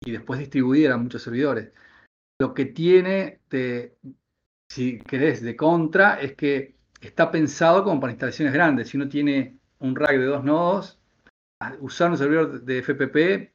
y 0.00 0.10
después 0.10 0.40
distribuir 0.40 0.90
a 0.90 0.96
muchos 0.96 1.22
servidores. 1.22 1.72
Lo 2.40 2.52
que 2.52 2.66
tiene 2.66 3.40
si 4.68 4.98
querés, 4.98 5.42
de 5.42 5.54
contra 5.54 6.20
es 6.20 6.34
que 6.34 6.74
está 7.00 7.30
pensado 7.30 7.84
como 7.84 8.00
para 8.00 8.12
instalaciones 8.12 8.52
grandes. 8.52 8.88
Si 8.88 8.96
uno 8.96 9.08
tiene 9.08 9.58
un 9.78 9.94
rack 9.94 10.18
de 10.18 10.24
dos 10.24 10.42
nodos, 10.42 10.98
usar 11.80 12.10
un 12.10 12.18
servidor 12.18 12.62
de 12.62 12.82
FPP 12.82 13.52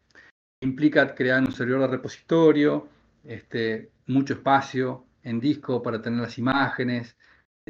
implica 0.62 1.14
crear 1.14 1.42
un 1.42 1.52
servidor 1.52 1.82
de 1.82 1.88
repositorio, 1.88 2.88
este, 3.26 3.92
mucho 4.08 4.36
espacio 4.36 5.06
en 5.24 5.42
disco 5.42 5.84
para 5.84 6.02
tener 6.02 6.22
las 6.22 6.38
imágenes, 6.38 7.18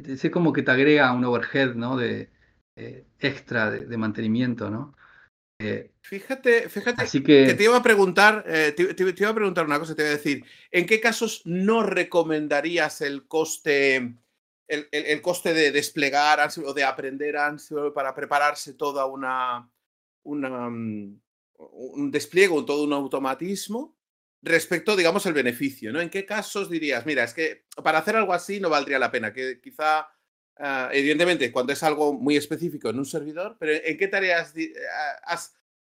es 0.08 0.30
como 0.32 0.54
que 0.54 0.64
te 0.64 0.72
agrega 0.72 1.12
un 1.14 1.24
overhead, 1.26 1.76
¿no? 1.76 1.98
De 1.98 2.30
eh, 2.76 3.06
extra 3.20 3.70
de, 3.72 3.98
mantenimiento, 3.98 4.70
¿no? 4.70 4.96
Eh, 5.62 5.92
fíjate, 6.00 6.70
fíjate 6.70 7.06
que, 7.22 7.54
te 7.54 7.64
iba 7.66 7.76
a 7.76 7.84
preguntar, 7.84 8.46
eh, 8.48 8.74
te, 8.74 9.04
iba 9.04 9.30
a 9.30 9.36
preguntar 9.36 9.66
una 9.66 9.78
cosa, 9.78 9.96
te 9.96 10.04
iba 10.04 10.12
a 10.12 10.16
decir, 10.16 10.46
¿en 10.72 10.86
qué 10.86 11.02
casos 11.02 11.42
no 11.44 11.84
recomendarías 11.84 13.02
el 13.02 13.28
coste, 13.28 14.16
el, 14.68 15.22
coste 15.22 15.54
de 15.54 15.72
desplegar 15.72 16.40
o 16.66 16.74
de 16.74 16.84
aprender 16.86 17.36
Ansible 17.36 17.92
para 17.92 18.16
prepararse 18.16 18.76
toda 18.76 19.06
una, 19.06 19.70
una 20.24 20.70
mm, 20.70 21.20
un 21.58 22.12
despliegue, 22.12 22.64
todo 22.66 22.86
un 22.86 22.94
automatismo? 22.94 23.99
Respecto, 24.42 24.96
digamos, 24.96 25.26
el 25.26 25.34
beneficio, 25.34 25.92
¿no? 25.92 26.02
¿En 26.02 26.10
qué 26.10 26.26
casos 26.26 26.70
dirías, 26.70 27.06
mira, 27.06 27.24
es 27.24 27.34
que 27.34 27.66
para 27.84 28.00
hacer 28.00 28.16
algo 28.16 28.34
así 28.34 28.60
no 28.60 28.70
valdría 28.70 29.00
la 29.00 29.12
pena? 29.12 29.34
Que 29.34 29.60
quizá, 29.62 30.08
ah, 30.58 30.90
evidentemente, 30.92 31.52
cuando 31.52 31.74
es 31.74 31.84
algo 31.84 32.14
muy 32.14 32.38
específico 32.38 32.90
en 32.90 33.00
un 33.00 33.06
servidor, 33.06 33.58
pero 33.60 33.74
¿en 33.84 33.98
qué 33.98 34.08
tareas 34.08 34.54
ah, 34.56 35.20
has 35.24 35.56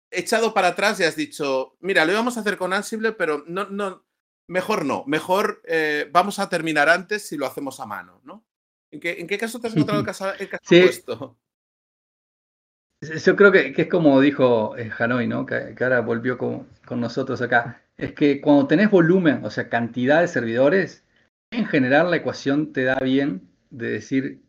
echado 0.10 0.54
para 0.54 0.70
atrás 0.70 1.00
y 1.00 1.04
has 1.04 1.16
dicho, 1.16 1.78
mira, 1.80 2.06
lo 2.06 2.12
íbamos 2.12 2.38
a 2.38 2.42
hacer 2.42 2.58
con 2.58 2.74
Ansible, 2.74 3.14
pero 3.14 3.44
no, 3.48 3.70
no, 3.70 4.06
mejor 4.48 4.86
no, 4.86 5.04
mejor 5.08 5.62
eh, 5.66 6.10
vamos 6.12 6.40
a 6.40 6.50
terminar 6.50 6.90
antes 6.90 7.28
si 7.28 7.38
lo 7.38 7.46
hacemos 7.46 7.80
a 7.80 7.86
mano, 7.86 8.22
¿no? 8.24 8.46
¿En 8.92 9.00
qué, 9.00 9.20
en 9.20 9.28
qué 9.28 9.38
caso 9.38 9.60
te 9.60 9.68
has 9.68 9.74
encontrado 9.74 10.02
el 10.02 10.06
caso, 10.06 10.34
el 10.34 10.50
caso? 10.50 11.38
Yo 13.02 13.36
creo 13.36 13.52
que, 13.52 13.74
es 13.76 13.88
como 13.88 14.22
dijo 14.22 14.78
eh, 14.78 14.92
Hanoi, 14.96 15.28
¿no? 15.28 15.46
Que, 15.46 15.76
ahora 15.82 16.02
volvió 16.02 16.38
con, 16.38 16.68
nosotros 17.00 17.42
acá. 17.42 17.82
Es 17.98 18.14
que 18.14 18.42
cuando 18.42 18.68
tenés 18.68 18.92
volumen, 18.92 19.44
o 19.44 19.50
sea, 19.50 19.70
cantidad 19.70 20.22
de 20.22 20.28
servidores, 20.28 21.04
en 21.52 21.66
general 21.66 22.12
la 22.12 22.18
ecuación 22.18 22.74
te 22.74 22.84
da 22.84 23.00
bien 23.00 23.50
de 23.72 23.92
decir, 23.92 24.44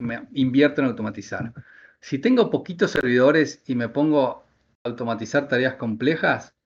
me 0.00 0.26
invierto 0.32 0.80
en 0.80 0.88
automatizar. 0.88 1.52
Si 2.00 2.18
tengo 2.18 2.50
poquitos 2.50 2.90
servidores 2.90 3.62
y 3.66 3.76
me 3.76 3.88
pongo 3.88 4.44
a 4.84 4.88
automatizar 4.88 5.46
tareas 5.46 5.76
complejas, 5.76 6.56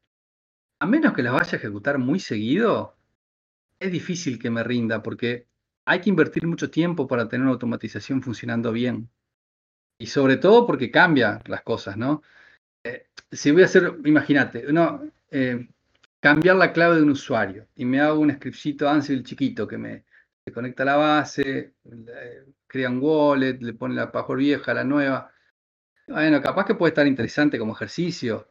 a 0.81 0.87
menos 0.87 1.13
que 1.13 1.23
las 1.23 1.35
vaya 1.35 1.53
a 1.53 1.57
ejecutar 1.57 1.99
muy 1.99 2.19
seguido, 2.19 2.97
es 3.79 3.93
difícil 3.93 4.39
que 4.39 4.51
me 4.51 4.65
rinda 4.65 5.03
porque 5.03 5.47
hay 5.85 6.01
que 6.01 6.11
invertir 6.11 6.47
mucho 6.47 6.71
tiempo 6.71 7.07
para 7.07 7.29
tener 7.29 7.43
una 7.45 7.53
automatización 7.53 8.23
funcionando 8.23 8.73
bien. 8.73 9.11
Y 9.99 10.07
sobre 10.07 10.37
todo 10.37 10.67
porque 10.67 10.91
cambia 10.91 11.41
las 11.47 11.63
cosas, 11.63 11.97
¿no? 11.97 12.23
Eh, 12.85 13.07
si 13.31 13.51
voy 13.51 13.63
a 13.63 13.67
hacer, 13.67 13.95
imagínate, 14.05 14.73
no, 14.73 15.11
eh, 15.31 15.69
cambiar 16.21 16.57
la 16.57 16.73
clave 16.73 16.97
de 16.97 17.03
un 17.03 17.11
usuario 17.11 17.69
y 17.77 17.85
me 17.85 18.01
hago 18.01 18.21
un 18.21 18.33
scriptcito 18.33 18.89
Ansible 18.89 19.23
chiquito 19.23 19.67
que 19.67 19.79
me 19.79 20.05
conecta 20.53 20.83
a 20.83 20.87
la 20.87 20.97
base, 20.97 21.75
crea 22.67 22.91
un 22.91 23.01
wallet, 23.01 23.59
le 23.61 23.75
pone 23.75 23.95
la 23.95 24.13
password 24.13 24.39
vieja, 24.39 24.75
la 24.75 24.85
nueva. 24.85 25.31
Bueno, 26.09 26.41
capaz 26.41 26.67
que 26.67 26.75
puede 26.75 26.91
estar 26.91 27.07
interesante 27.07 27.59
como 27.59 27.73
ejercicio, 27.73 28.49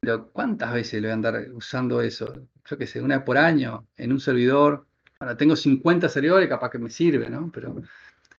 pero 0.00 0.30
¿cuántas 0.30 0.72
veces 0.72 1.00
le 1.00 1.08
voy 1.08 1.10
a 1.12 1.14
andar 1.14 1.50
usando 1.52 2.00
eso? 2.00 2.48
Yo 2.64 2.78
qué 2.78 2.86
sé, 2.86 3.00
una 3.00 3.24
por 3.24 3.38
año 3.38 3.88
en 3.96 4.12
un 4.12 4.20
servidor. 4.20 4.86
Ahora 5.18 5.36
tengo 5.36 5.56
50 5.56 6.08
servidores, 6.08 6.48
capaz 6.48 6.70
que 6.70 6.78
me 6.78 6.90
sirve, 6.90 7.28
¿no? 7.30 7.50
Pero 7.52 7.82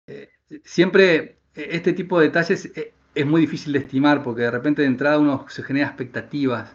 eh, 0.07 0.31
siempre 0.65 1.36
este 1.57 1.93
tipo 1.93 2.19
de 2.19 2.27
detalles 2.27 2.67
e, 2.77 2.95
es 3.15 3.27
muy 3.27 3.41
difícil 3.41 3.73
de 3.73 3.81
estimar 3.81 4.23
porque 4.23 4.43
de 4.43 4.51
repente 4.51 4.83
de 4.83 4.89
entrada 4.89 5.19
uno 5.19 5.47
se 5.49 5.63
genera 5.63 5.89
expectativas 5.89 6.75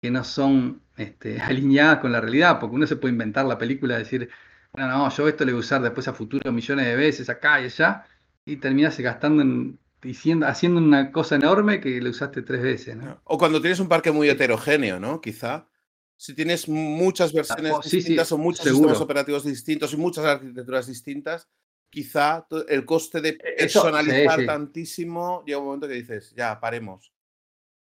que 0.00 0.10
no 0.10 0.24
son 0.24 0.82
este, 0.96 1.40
alineadas 1.40 1.98
con 1.98 2.12
la 2.12 2.20
realidad, 2.20 2.58
porque 2.60 2.76
uno 2.76 2.86
se 2.86 2.96
puede 2.96 3.12
inventar 3.12 3.46
la 3.46 3.58
película 3.58 3.96
y 3.96 3.98
decir, 3.98 4.30
bueno, 4.72 4.88
no, 4.88 5.10
yo 5.10 5.28
esto 5.28 5.44
le 5.44 5.52
voy 5.52 5.58
a 5.58 5.60
usar 5.60 5.82
después 5.82 6.08
a 6.08 6.12
futuro 6.12 6.52
millones 6.52 6.86
de 6.86 6.96
veces 6.96 7.28
acá 7.28 7.60
y 7.60 7.64
allá, 7.64 8.06
y 8.44 8.56
terminas 8.56 8.98
gastando 8.98 9.42
en, 9.42 9.78
diciendo, 10.02 10.46
haciendo 10.46 10.80
una 10.80 11.12
cosa 11.12 11.36
enorme 11.36 11.80
que 11.80 12.00
le 12.00 12.10
usaste 12.10 12.42
tres 12.42 12.62
veces. 12.62 12.96
O 13.24 13.38
cuando 13.38 13.60
tienes 13.60 13.80
un 13.80 13.88
parque 13.88 14.10
muy 14.10 14.28
heterogéneo, 14.28 15.00
¿no? 15.00 15.20
Quizá. 15.20 15.68
Si 16.16 16.34
tienes 16.34 16.68
muchas 16.68 17.32
versiones 17.32 17.72
ah, 17.72 17.76
oh, 17.76 17.88
distintas 17.88 18.32
o 18.32 18.38
muchos 18.38 18.64
sistemas 18.64 19.00
operativos 19.00 19.44
distintos 19.44 19.92
y 19.92 19.96
muchas 19.96 20.24
arquitecturas 20.24 20.88
distintas, 20.88 21.48
quizá 21.90 22.46
el 22.68 22.84
coste 22.84 23.20
de 23.20 23.30
e-, 23.30 23.56
personalizar 23.58 24.44
tantísimo 24.46 25.44
llega 25.44 25.58
un 25.58 25.66
momento 25.66 25.88
que 25.88 25.94
dices, 25.94 26.34
ya, 26.36 26.58
paremos. 26.60 27.12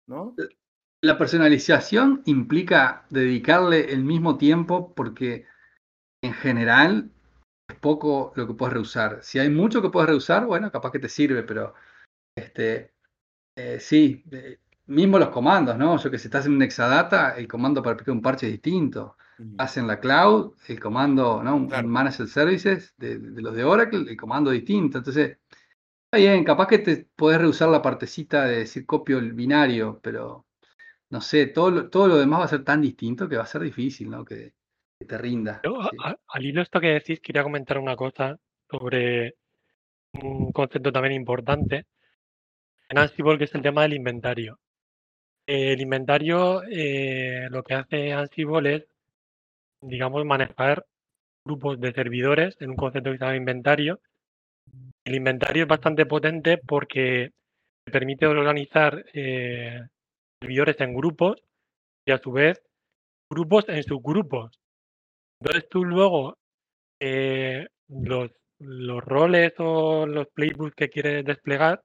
¿No? 0.08 0.36
La 1.02 1.18
personalización 1.18 2.22
implica 2.26 3.06
dedicarle 3.10 3.92
el 3.94 4.04
mismo 4.04 4.38
tiempo 4.38 4.94
porque 4.94 5.46
en 6.24 6.34
general 6.34 7.10
es 7.70 7.78
poco 7.80 8.34
lo 8.36 8.48
que 8.48 8.54
puedes 8.54 8.74
reusar. 8.74 9.20
Si 9.22 9.40
hay 9.40 9.50
mucho 9.50 9.82
que 9.82 9.90
puedes 9.90 10.10
reusar, 10.10 10.46
bueno, 10.46 10.72
capaz 10.72 10.92
que 10.92 11.00
te 11.00 11.10
sirve, 11.10 11.44
pero 11.44 11.74
este, 12.38 12.94
eh, 13.58 13.80
sí, 13.80 14.24
eh, 14.32 14.60
mismo 14.88 15.20
los 15.20 15.30
comandos, 15.30 15.78
¿no? 15.78 15.98
Yo 15.98 16.12
que 16.12 16.18
si 16.18 16.28
estás 16.28 16.46
en 16.46 16.54
un 16.54 16.62
Exadata, 16.62 17.36
el 17.38 17.48
comando 17.48 17.82
para 17.82 17.94
aplicar 17.94 18.14
un 18.14 18.22
parche 18.22 18.48
es 18.48 18.54
distinto. 18.54 19.18
Hacen 19.58 19.88
la 19.88 20.00
cloud, 20.00 20.54
el 20.68 20.80
comando, 20.80 21.44
¿no? 21.44 21.56
Un 21.56 21.88
Managed 21.88 22.28
Services 22.28 22.94
de, 22.98 23.18
los 23.20 23.56
de 23.56 23.64
Oracle, 23.64 24.10
el 24.10 24.18
comando 24.18 24.52
distinto. 24.52 25.00
Entonces, 25.00 25.38
está 26.06 26.18
bien, 26.18 26.44
capaz 26.44 26.68
que 26.68 26.80
te 26.80 27.08
podés 27.16 27.40
reusar 27.40 27.70
la 27.70 27.82
partecita 27.82 28.46
de 28.46 28.60
decir 28.60 28.86
copio 28.86 29.18
el 29.18 29.34
binario, 29.34 30.00
pero 30.04 30.46
no 31.10 31.22
sé, 31.22 31.48
todo 31.48 31.72
lo, 31.72 31.90
todo 31.90 32.08
lo 32.08 32.18
demás 32.18 32.42
va 32.42 32.46
a 32.46 32.50
ser 32.50 32.64
tan 32.64 32.82
distinto 32.82 33.28
que 33.28 33.38
va 33.38 33.44
a 33.44 33.48
ser 33.48 33.62
difícil, 33.62 34.10
¿no? 34.10 34.24
Que, 34.24 34.54
te 35.06 35.18
rinda. 35.18 35.62
al 36.28 36.46
hilo 36.46 36.62
esto 36.62 36.80
que 36.80 36.88
decís, 36.88 37.20
quería 37.20 37.44
comentar 37.44 37.78
una 37.78 37.96
cosa 37.96 38.40
sobre 38.70 39.36
un 40.14 40.52
concepto 40.52 40.92
también 40.92 41.14
importante 41.14 41.86
en 42.90 42.98
Ansible, 42.98 43.38
que 43.38 43.46
es 43.46 43.56
el 43.56 43.62
tema 43.62 43.84
del 43.84 43.94
inventario. 43.94 44.60
El 45.46 45.82
inventario 45.82 46.64
eh, 46.70 47.48
lo 47.50 47.64
que 47.64 47.74
hace 47.74 48.14
Ansible 48.14 48.76
es 48.76 48.88
digamos, 49.84 50.26
manejar 50.26 50.86
grupos 51.46 51.80
de 51.80 51.94
servidores 51.94 52.56
en 52.60 52.72
un 52.72 52.76
concepto 52.76 53.12
que 53.12 53.18
se 53.18 53.24
llama 53.24 53.36
inventario. 53.36 54.00
El 55.06 55.16
inventario 55.16 55.64
es 55.64 55.70
bastante 55.70 56.06
potente 56.06 56.58
porque 56.58 57.32
te 57.86 57.92
permite 57.92 58.26
organizar 58.26 59.06
eh, 59.14 59.82
servidores 60.42 60.80
en 60.80 60.94
grupos 60.96 61.42
y 62.06 62.12
a 62.12 62.18
su 62.18 62.32
vez 62.32 62.62
grupos 63.30 63.66
en 63.68 63.84
subgrupos. 63.84 64.52
Entonces 65.40 65.68
tú 65.70 65.84
luego 65.84 66.38
eh, 67.00 67.68
los, 67.90 68.32
los 68.60 69.04
roles 69.04 69.54
o 69.58 70.06
los 70.06 70.28
playbooks 70.30 70.76
que 70.76 70.90
quieres 70.90 71.26
desplegar, 71.26 71.82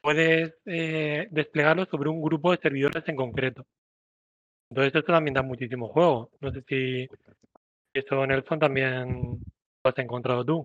puedes 0.00 0.54
eh, 0.64 1.28
desplegarlos 1.30 1.88
sobre 1.88 2.08
un 2.08 2.22
grupo 2.22 2.52
de 2.52 2.58
servidores 2.62 3.06
en 3.06 3.16
concreto. 3.16 3.66
Entonces 4.70 4.94
esto 4.94 5.12
también 5.12 5.34
da 5.34 5.42
muchísimo 5.42 5.88
juego. 5.88 6.30
No 6.40 6.52
sé 6.52 6.62
si 6.68 7.08
eso, 7.92 8.26
Nelson, 8.26 8.58
también 8.60 9.40
lo 9.84 9.90
has 9.90 9.98
encontrado 9.98 10.44
tú. 10.44 10.64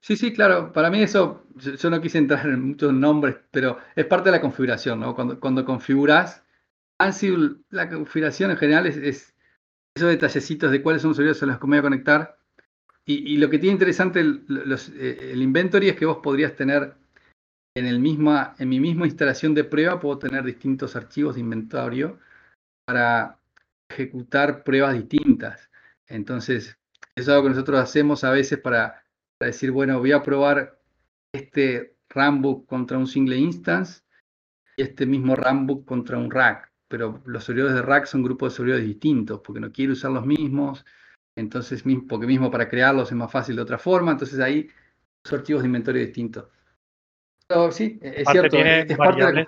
Sí, 0.00 0.16
sí, 0.16 0.32
claro. 0.32 0.72
Para 0.72 0.90
mí 0.90 1.02
eso, 1.02 1.44
yo, 1.56 1.90
no 1.90 2.00
quise 2.00 2.18
entrar 2.18 2.46
en 2.46 2.68
muchos 2.68 2.92
nombres, 2.92 3.36
pero 3.50 3.78
es 3.94 4.06
parte 4.06 4.30
de 4.30 4.36
la 4.36 4.40
configuración, 4.40 5.00
¿no? 5.00 5.14
Cuando, 5.14 5.38
cuando 5.38 5.64
configuras, 5.64 6.44
Ansible, 6.98 7.56
la 7.70 7.88
configuración 7.88 8.50
en 8.50 8.56
general 8.56 8.86
es, 8.86 9.34
esos 9.94 10.08
detallecitos 10.08 10.70
de 10.70 10.82
cuáles 10.82 11.02
son 11.02 11.10
los 11.10 11.16
servidores 11.16 11.42
a 11.42 11.46
los 11.46 11.58
que 11.58 11.66
me 11.66 11.76
voy 11.76 11.78
a 11.78 11.82
conectar. 11.82 12.38
Y, 13.04 13.38
lo 13.38 13.48
que 13.48 13.58
tiene 13.58 13.72
interesante 13.72 14.20
el, 14.20 14.44
eh, 14.98 15.30
el, 15.32 15.40
inventory 15.40 15.88
es 15.88 15.96
que 15.96 16.04
vos 16.04 16.18
podrías 16.18 16.54
tener 16.54 16.92
en, 17.74 17.86
el 17.86 18.00
misma, 18.00 18.54
en 18.58 18.68
mi 18.68 18.80
misma 18.80 19.06
instalación 19.06 19.54
de 19.54 19.64
prueba, 19.64 19.98
puedo 19.98 20.18
tener 20.18 20.44
distintos 20.44 20.94
archivos 20.94 21.36
de 21.36 21.40
inventario 21.40 22.18
para 22.88 23.38
ejecutar 23.90 24.64
pruebas 24.64 24.94
distintas. 24.94 25.68
Entonces, 26.06 26.78
eso 27.14 27.14
es 27.14 27.28
algo 27.28 27.42
que 27.42 27.50
nosotros 27.50 27.78
hacemos 27.78 28.24
a 28.24 28.30
veces 28.30 28.58
para 28.58 29.02
para 29.38 29.48
decir, 29.48 29.70
bueno, 29.70 29.98
voy 29.98 30.12
a 30.12 30.22
probar 30.22 30.80
este 31.32 31.96
Rambook 32.08 32.66
contra 32.66 32.98
un 32.98 33.06
single 33.06 33.36
instance 33.36 34.02
y 34.76 34.82
este 34.82 35.06
mismo 35.06 35.36
Rambook 35.36 35.84
contra 35.84 36.18
un 36.18 36.30
rack. 36.30 36.72
Pero 36.88 37.22
los 37.26 37.44
servidores 37.44 37.74
de 37.74 37.82
rack 37.82 38.06
son 38.06 38.22
grupos 38.22 38.52
de 38.52 38.56
servidores 38.56 38.86
distintos, 38.86 39.40
porque 39.44 39.60
no 39.60 39.70
quiero 39.70 39.92
usar 39.92 40.10
los 40.10 40.26
mismos, 40.26 40.84
entonces, 41.36 41.84
porque 42.08 42.26
mismo 42.26 42.50
para 42.50 42.68
crearlos 42.68 43.10
es 43.10 43.16
más 43.16 43.30
fácil 43.30 43.56
de 43.56 43.62
otra 43.62 43.78
forma, 43.78 44.12
entonces 44.12 44.40
ahí 44.40 44.68
son 45.22 45.40
archivos 45.40 45.62
de 45.62 45.66
inventario 45.66 46.00
distintos. 46.00 46.46
sí, 47.70 47.98
es 48.00 48.26
cierto, 48.28 48.56
tiene 48.56 48.86
variables, 48.96 49.46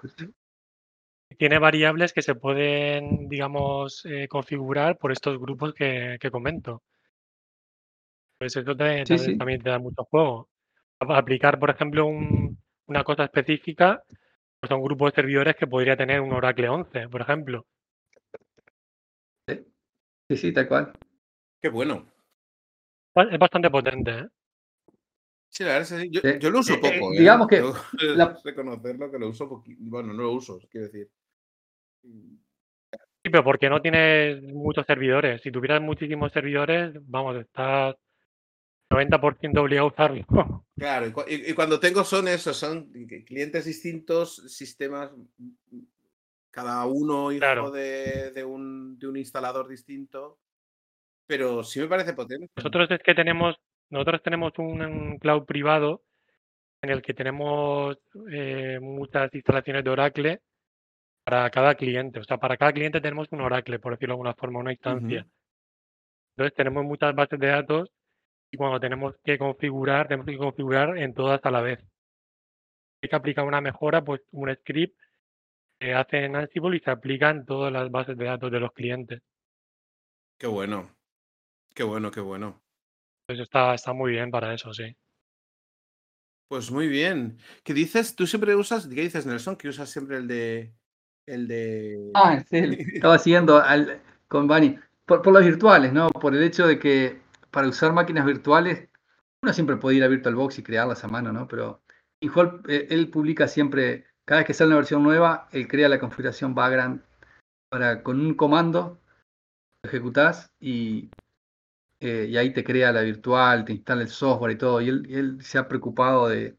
tiene 1.39 1.59
variables 1.59 2.13
que 2.13 2.23
se 2.23 2.35
pueden, 2.35 3.29
digamos, 3.29 4.05
eh, 4.07 4.29
configurar 4.29 4.99
por 4.99 5.13
estos 5.13 5.39
grupos 5.39 5.75
que 5.75 6.19
comento. 6.31 6.83
Pues 8.41 8.57
eso 8.57 8.75
también 8.75 9.63
te 9.63 9.69
da 9.69 9.79
mucho 9.79 10.03
juego. 10.05 10.49
Aplicar, 10.99 11.59
por 11.59 11.69
ejemplo, 11.69 12.07
una 12.07 13.05
cosa 13.05 13.25
específica, 13.25 14.03
pues 14.59 14.73
a 14.73 14.77
un 14.77 14.83
grupo 14.83 15.05
de 15.05 15.13
servidores 15.13 15.57
que 15.57 15.67
podría 15.67 15.95
tener 15.95 16.23
un 16.23 16.33
Oracle 16.33 16.71
11, 16.71 17.09
por 17.11 17.21
ejemplo. 17.21 17.67
Sí, 19.47 20.37
sí, 20.39 20.53
tal 20.55 20.69
cual. 20.69 20.93
Qué 21.61 21.69
bueno. 21.69 22.11
Es 23.31 23.39
bastante 23.39 23.69
potente, 23.69 24.11
¿eh? 24.11 24.29
Sí, 25.51 25.65
la 25.65 25.79
verdad 25.79 26.01
es 26.01 26.23
que 26.23 26.39
yo, 26.39 26.51
lo 26.51 26.61
uso 26.61 26.75
eh, 26.75 26.81
eh, 26.83 26.99
poco. 26.99 27.13
digamos 27.13 27.47
que. 27.47 27.63
reconocerlo 28.45 29.11
que 29.11 29.19
lo 29.19 29.29
uso 29.29 29.51
poquito. 29.51 29.83
Bueno, 29.83 30.15
no 30.15 30.23
lo 30.23 30.33
uso, 30.33 30.59
quiero 30.71 30.87
decir. 30.87 31.11
Sí, 32.03 33.29
pero 33.31 33.45
porque 33.45 33.69
no 33.69 33.83
tienes 33.83 34.43
muchos 34.43 34.87
servidores. 34.87 35.43
Si 35.43 35.53
tuvieras 35.53 35.83
muchísimos 35.83 36.33
servidores, 36.33 36.95
vamos, 37.03 37.37
estás 37.37 37.97
90% 38.91 39.61
obligado 39.61 39.89
a 39.89 39.93
usarlo. 39.93 40.27
Claro, 40.81 41.13
y, 41.29 41.53
cuando 41.53 41.79
tengo 41.79 42.05
son 42.05 42.27
esos, 42.27 42.57
son 42.57 42.91
clientes 43.27 43.67
distintos, 43.67 44.37
sistemas, 44.51 45.11
cada 46.51 46.87
uno 46.87 47.31
hijo 47.31 47.71
de, 47.71 48.43
un, 48.47 48.99
instalador 49.15 49.69
distinto, 49.69 50.39
pero 51.27 51.63
sí 51.63 51.81
me 51.81 51.87
parece 51.87 52.15
potente. 52.15 52.49
Nosotros 52.57 52.91
es 52.93 53.01
que 53.05 53.15
tenemos, 53.15 53.57
nosotros 53.91 54.23
tenemos 54.23 54.55
un, 54.57 55.19
cloud 55.19 55.45
privado 55.45 56.03
en 56.81 56.89
el 56.89 57.03
que 57.03 57.13
tenemos 57.13 57.99
eh, 58.33 58.79
muchas 58.81 59.35
instalaciones 59.35 59.85
de 59.85 59.91
Oracle 59.91 60.41
para 61.31 61.51
cada 61.51 61.75
cliente. 61.75 62.19
O 62.21 62.25
sea, 62.25 62.39
para 62.39 62.57
cada 62.57 62.73
cliente 62.73 63.01
tenemos 63.01 63.29
un 63.31 63.41
Oracle, 63.41 63.79
por 63.79 63.93
decirlo 63.93 64.13
de 64.13 64.17
alguna 64.17 64.35
forma, 64.35 64.59
una 64.59 64.73
instancia. 64.73 65.27
Entonces 66.37 66.57
tenemos 66.57 66.85
muchas 66.85 67.15
bases 67.15 67.39
de 67.39 67.47
datos 67.47 67.91
y 68.51 68.57
cuando 68.57 68.81
tenemos 68.81 69.15
que 69.25 69.39
configurar, 69.39 70.09
tenemos 70.09 70.27
que 70.27 70.39
configurar 70.39 70.99
en 70.99 71.15
todas 71.15 71.41
a 71.45 71.51
la 71.51 71.61
vez. 71.61 71.79
Hay 73.03 73.09
que 73.09 73.17
aplicar 73.17 73.45
una 73.45 73.61
mejora, 73.61 74.03
pues 74.03 74.21
un 74.33 74.53
script 74.55 74.99
se 75.81 75.95
hace 75.95 76.25
en 76.25 76.37
Ansible 76.37 76.77
y 76.77 76.81
se 76.81 76.91
aplica 76.91 77.31
en 77.31 77.47
todas 77.47 77.73
las 77.73 77.91
bases 77.91 78.17
de 78.17 78.25
datos 78.25 78.51
de 78.51 78.61
los 78.61 78.73
clientes. 78.73 79.23
Qué 80.39 80.47
bueno, 80.47 80.97
qué 81.75 81.85
bueno, 81.85 82.11
qué 82.11 82.21
bueno. 82.21 82.63
Pues 83.27 83.39
está, 83.39 83.75
está 83.75 83.93
muy 83.93 84.13
bien 84.13 84.31
para 84.31 84.53
eso, 84.53 84.75
sí. 84.75 84.97
Pues 86.49 86.71
muy 86.73 86.89
bien. 86.89 87.39
¿Qué 87.63 87.73
dices? 87.73 88.17
¿Tú 88.17 88.27
siempre 88.27 88.57
usas, 88.57 88.89
qué 88.89 89.03
dices, 89.03 89.25
Nelson? 89.25 89.57
Que 89.57 89.69
usas 89.69 89.89
siempre 89.89 90.17
el 90.17 90.27
de... 90.27 90.75
El 91.31 91.47
de... 91.47 92.11
Ah, 92.15 92.43
sí, 92.49 92.57
estaba 92.95 93.19
siguiendo 93.19 93.63
al, 93.63 94.01
con 94.29 94.49
Bani. 94.49 94.79
Por, 95.07 95.23
por 95.23 95.33
los 95.33 95.45
virtuales, 95.45 95.93
¿no? 95.93 96.11
Por 96.11 96.35
el 96.35 96.43
hecho 96.43 96.67
de 96.67 96.79
que 96.79 97.21
para 97.51 97.69
usar 97.69 97.93
máquinas 97.93 98.27
virtuales, 98.27 98.89
uno 99.43 99.53
siempre 99.53 99.77
puede 99.77 99.97
ir 99.97 100.05
a 100.05 100.09
VirtualBox 100.09 100.59
y 100.59 100.63
crearlas 100.63 101.05
a 101.05 101.09
mano, 101.09 101.33
¿no? 101.33 101.47
Pero 101.49 101.83
Inhol, 102.21 102.63
eh, 102.69 102.89
él 102.91 103.11
publica 103.11 103.49
siempre, 103.49 104.07
cada 104.25 104.41
vez 104.41 104.47
que 104.47 104.55
sale 104.55 104.69
una 104.69 104.77
versión 104.77 105.03
nueva, 105.03 105.49
él 105.53 105.69
crea 105.69 105.89
la 105.89 106.01
configuración 106.01 106.55
background 106.55 107.03
para 107.71 108.03
con 108.03 108.21
un 108.21 108.35
comando 108.35 108.99
lo 109.83 109.89
ejecutás 109.89 110.53
y, 110.61 111.11
eh, 112.01 112.27
y 112.29 112.37
ahí 112.37 112.53
te 112.53 112.65
crea 112.65 112.93
la 112.93 113.03
virtual, 113.03 113.65
te 113.65 113.73
instala 113.73 114.03
el 114.03 114.09
software 114.09 114.53
y 114.53 114.59
todo. 114.59 114.81
Y 114.81 114.89
él, 114.89 115.39
se 115.43 115.59
ha 115.59 115.69
preocupado 115.69 116.29
de, 116.29 116.57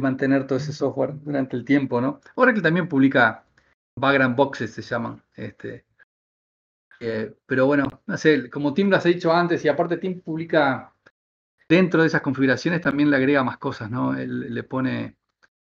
mantener 0.00 0.46
todo 0.46 0.58
ese 0.58 0.72
software 0.72 1.14
durante 1.22 1.56
el 1.56 1.64
tiempo, 1.64 2.00
¿no? 2.00 2.20
Ahora 2.36 2.54
que 2.54 2.62
también 2.62 2.88
publica 2.88 3.44
background 3.96 4.36
boxes, 4.36 4.72
se 4.72 4.82
llaman, 4.82 5.22
este, 5.34 5.84
pero 7.46 7.66
bueno, 7.66 8.02
como 8.50 8.72
Tim 8.74 8.88
lo 8.88 8.96
has 8.96 9.04
dicho 9.04 9.32
antes, 9.32 9.64
y 9.64 9.68
aparte 9.68 9.96
Tim 9.96 10.20
publica 10.20 10.94
dentro 11.68 12.02
de 12.02 12.08
esas 12.08 12.22
configuraciones 12.22 12.80
también 12.80 13.10
le 13.10 13.16
agrega 13.16 13.42
más 13.42 13.58
cosas, 13.58 13.90
¿no? 13.90 14.16
Él 14.16 14.54
le 14.54 14.62
pone 14.62 15.16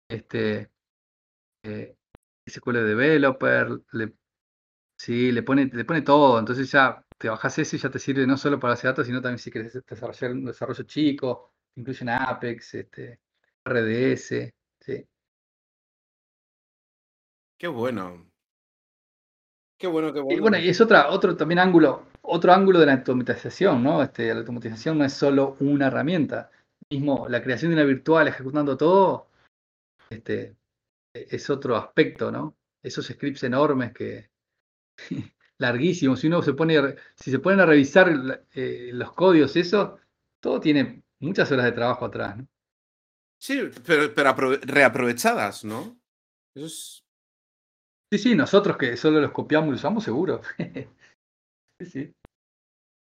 este 0.08 0.70
eh, 1.62 1.96
SQL 2.46 2.84
Developer, 2.84 3.68
le, 3.92 4.12
sí, 4.96 5.32
le 5.32 5.42
pone, 5.42 5.70
le 5.72 5.84
pone 5.84 6.02
todo, 6.02 6.38
entonces 6.38 6.70
ya 6.70 7.02
te 7.16 7.28
bajas 7.28 7.58
eso 7.58 7.76
y 7.76 7.78
ya 7.78 7.90
te 7.90 7.98
sirve 7.98 8.26
no 8.26 8.36
solo 8.36 8.58
para 8.60 8.74
hacer 8.74 8.90
datos, 8.90 9.06
sino 9.06 9.22
también 9.22 9.38
si 9.38 9.50
quieres 9.50 9.80
desarrollar 9.86 10.32
un 10.32 10.44
desarrollo 10.44 10.84
chico, 10.84 11.52
incluye 11.76 12.10
Apex, 12.10 12.74
este, 12.74 13.20
RDS, 13.64 14.52
sí. 14.80 15.06
Qué 17.62 17.68
bueno. 17.68 18.28
Qué 19.78 19.86
bueno, 19.86 20.12
qué 20.12 20.18
bueno. 20.18 20.36
Y 20.36 20.40
bueno, 20.40 20.58
y 20.58 20.68
es 20.68 20.80
otra, 20.80 21.10
otro 21.10 21.36
también 21.36 21.60
ángulo, 21.60 22.08
otro 22.22 22.52
ángulo 22.52 22.80
de 22.80 22.86
la 22.86 22.94
automatización, 22.94 23.84
¿no? 23.84 24.02
Este, 24.02 24.34
la 24.34 24.40
automatización 24.40 24.98
no 24.98 25.04
es 25.04 25.12
solo 25.12 25.56
una 25.60 25.86
herramienta. 25.86 26.50
Mismo 26.90 27.28
la 27.28 27.40
creación 27.40 27.70
de 27.70 27.76
una 27.76 27.84
virtual 27.84 28.26
ejecutando 28.26 28.76
todo, 28.76 29.28
este, 30.10 30.56
es 31.14 31.50
otro 31.50 31.76
aspecto, 31.76 32.32
¿no? 32.32 32.56
Esos 32.82 33.06
scripts 33.06 33.44
enormes 33.44 33.92
que 33.92 34.28
larguísimos. 35.58 36.18
Si 36.18 36.26
uno 36.26 36.42
se 36.42 36.54
pone, 36.54 36.96
si 37.14 37.30
se 37.30 37.38
ponen 37.38 37.60
a 37.60 37.66
revisar 37.66 38.44
eh, 38.54 38.90
los 38.92 39.12
códigos, 39.12 39.54
eso, 39.54 40.00
todo 40.40 40.58
tiene 40.58 41.04
muchas 41.20 41.52
horas 41.52 41.66
de 41.66 41.72
trabajo 41.72 42.06
atrás, 42.06 42.38
¿no? 42.38 42.48
Sí, 43.40 43.70
pero, 43.86 44.12
pero 44.12 44.56
reaprovechadas, 44.62 45.64
¿no? 45.64 45.96
Eso 46.56 46.66
es 46.66 47.01
Sí, 48.12 48.18
sí, 48.18 48.34
nosotros 48.34 48.76
que 48.76 48.94
solo 48.98 49.22
los 49.22 49.30
copiamos 49.30 49.70
y 49.70 49.76
usamos, 49.76 50.04
seguro. 50.04 50.42
sí, 51.80 51.86
sí. 51.86 52.14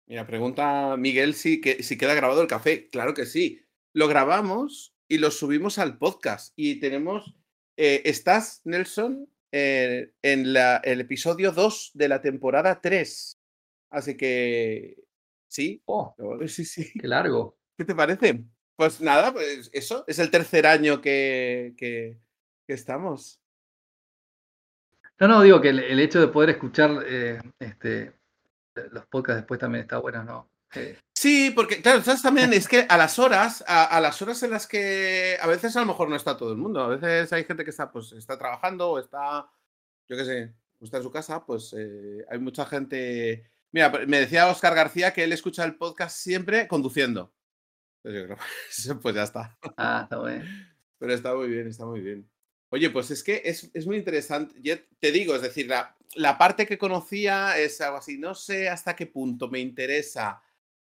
Mira, 0.08 0.26
pregunta 0.26 0.96
Miguel 0.96 1.34
si, 1.34 1.60
que, 1.60 1.84
si 1.84 1.98
queda 1.98 2.14
grabado 2.14 2.42
el 2.42 2.48
café. 2.48 2.90
Claro 2.90 3.14
que 3.14 3.26
sí. 3.26 3.62
Lo 3.94 4.08
grabamos 4.08 4.96
y 5.10 5.18
lo 5.18 5.30
subimos 5.30 5.78
al 5.78 5.98
podcast. 5.98 6.54
Y 6.56 6.80
tenemos. 6.80 7.36
Eh, 7.76 8.04
estás, 8.06 8.62
Nelson, 8.64 9.28
eh, 9.52 10.14
en 10.22 10.54
la, 10.54 10.78
el 10.78 11.02
episodio 11.02 11.52
2 11.52 11.92
de 11.96 12.08
la 12.08 12.22
temporada 12.22 12.80
3. 12.80 13.42
Así 13.90 14.16
que. 14.16 15.04
Sí. 15.52 15.82
Oh, 15.84 16.16
sí, 16.48 16.64
sí. 16.64 16.94
Qué 17.02 17.10
largo. 17.10 17.58
¿Qué 17.78 17.84
te 17.84 17.94
parece? 17.94 18.46
Pues 18.78 19.02
nada, 19.02 19.34
pues 19.34 19.70
eso. 19.74 20.06
Es 20.08 20.20
el 20.20 20.32
tercer 20.32 20.66
año 20.66 21.02
que, 21.02 21.74
que 21.76 22.22
estamos. 22.68 23.43
No, 25.20 25.28
no, 25.28 25.42
digo 25.42 25.62
que 25.62 25.70
el, 25.70 26.00
hecho 26.00 26.20
de 26.20 26.28
poder 26.28 26.52
escuchar 26.52 27.04
eh, 27.06 27.40
este, 27.60 28.14
los 28.92 29.06
podcasts 29.06 29.42
después 29.42 29.60
también 29.60 29.84
está 29.84 29.98
bueno, 30.00 30.24
¿no? 30.24 30.50
Eh, 30.76 30.98
Sí, 31.24 31.52
porque 31.56 31.82
claro, 31.82 32.02
¿sabes 32.02 32.22
también? 32.22 32.52
Es 32.54 32.68
que 32.68 32.86
a 32.90 32.98
las 32.98 33.18
horas, 33.18 33.64
a, 33.66 34.02
las 34.02 34.22
horas 34.22 34.44
en 34.44 34.52
las 34.52 34.68
que 34.68 35.38
a 35.42 35.48
veces 35.48 35.74
a 35.78 35.80
lo 35.80 35.86
mejor 35.86 36.10
no 36.10 36.18
está 36.18 36.36
todo 36.36 36.52
el 36.52 36.58
mundo, 36.58 36.82
a 36.82 36.90
veces 36.90 37.32
hay 37.32 37.46
gente 37.46 37.64
que 37.64 37.70
está, 37.70 37.90
pues, 37.90 38.12
está 38.12 38.38
trabajando 38.38 38.90
o 38.92 39.00
está, 39.00 39.48
yo 40.10 40.18
qué 40.18 40.26
sé, 40.26 40.54
está 40.82 40.98
en 40.98 41.04
su 41.04 41.12
casa, 41.12 41.46
pues 41.46 41.74
eh, 41.78 42.26
hay 42.30 42.40
mucha 42.40 42.66
gente. 42.66 43.50
Mira, 43.72 43.90
me 44.06 44.20
decía 44.20 44.50
Oscar 44.50 44.76
García 44.76 45.14
que 45.14 45.24
él 45.24 45.32
escucha 45.32 45.64
el 45.64 45.78
podcast 45.78 46.18
siempre 46.18 46.68
conduciendo. 46.68 47.32
pues 48.04 49.16
ya 49.16 49.24
está. 49.24 49.58
Ah, 49.78 50.02
está 50.04 50.22
bien. 50.22 50.46
Pero 51.00 51.14
está 51.14 51.34
muy 51.34 51.48
bien, 51.48 51.68
está 51.68 51.86
muy 51.86 52.02
bien. 52.02 52.30
Oye, 52.74 52.90
pues 52.90 53.12
es 53.12 53.24
que 53.24 53.40
es, 53.46 53.86
muy 53.86 53.98
interesante. 53.98 54.56
te 54.98 55.12
digo, 55.12 55.36
es 55.36 55.44
decir, 55.44 55.68
la, 55.68 56.38
parte 56.40 56.66
que 56.66 56.80
conocía 56.80 57.56
es 57.60 57.80
algo 57.82 57.98
así. 57.98 58.18
No 58.18 58.34
sé 58.34 58.68
hasta 58.68 58.96
qué 58.96 59.06
punto 59.06 59.48
me 59.48 59.60
interesa 59.60 60.42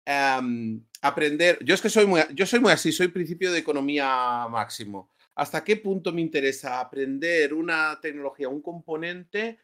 em, 0.04 0.84
aprender. 1.00 1.58
Yo 1.64 1.74
es 1.74 1.80
que 1.80 1.88
soy 1.88 2.04
muy, 2.04 2.20
yo 2.34 2.44
soy 2.44 2.60
muy 2.60 2.70
así, 2.72 2.92
soy 2.92 3.08
principio 3.08 3.50
de 3.50 3.60
economía 3.60 4.46
máximo. 4.50 5.08
¿Hasta 5.34 5.64
qué 5.64 5.76
punto 5.76 6.12
me 6.12 6.20
interesa 6.20 6.80
aprender 6.80 7.54
una 7.54 7.98
tecnología, 7.98 8.50
un 8.50 8.60
componente 8.60 9.58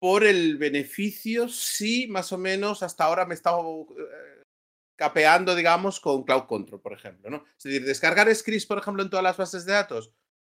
por 0.00 0.24
el 0.24 0.56
beneficio? 0.56 1.48
Sí, 1.48 2.08
más 2.08 2.32
o 2.32 2.38
menos 2.38 2.82
hasta 2.82 3.04
ahora 3.04 3.26
me 3.26 3.34
he 3.34 3.36
estado 3.36 3.86
eh, 3.96 4.42
capeando, 4.96 5.54
digamos, 5.54 6.00
con 6.00 6.24
Cloud 6.24 6.46
Control, 6.46 6.80
por 6.80 6.94
ejemplo. 6.94 7.30
¿no? 7.30 7.44
Es 7.56 7.62
decir, 7.62 7.84
descargar 7.84 8.34
Scris, 8.34 8.66
por 8.66 8.78
ejemplo, 8.78 9.04
en 9.04 9.10
todas 9.10 9.22
las 9.22 9.36
bases 9.36 9.64
de 9.64 9.72
datos 9.74 10.12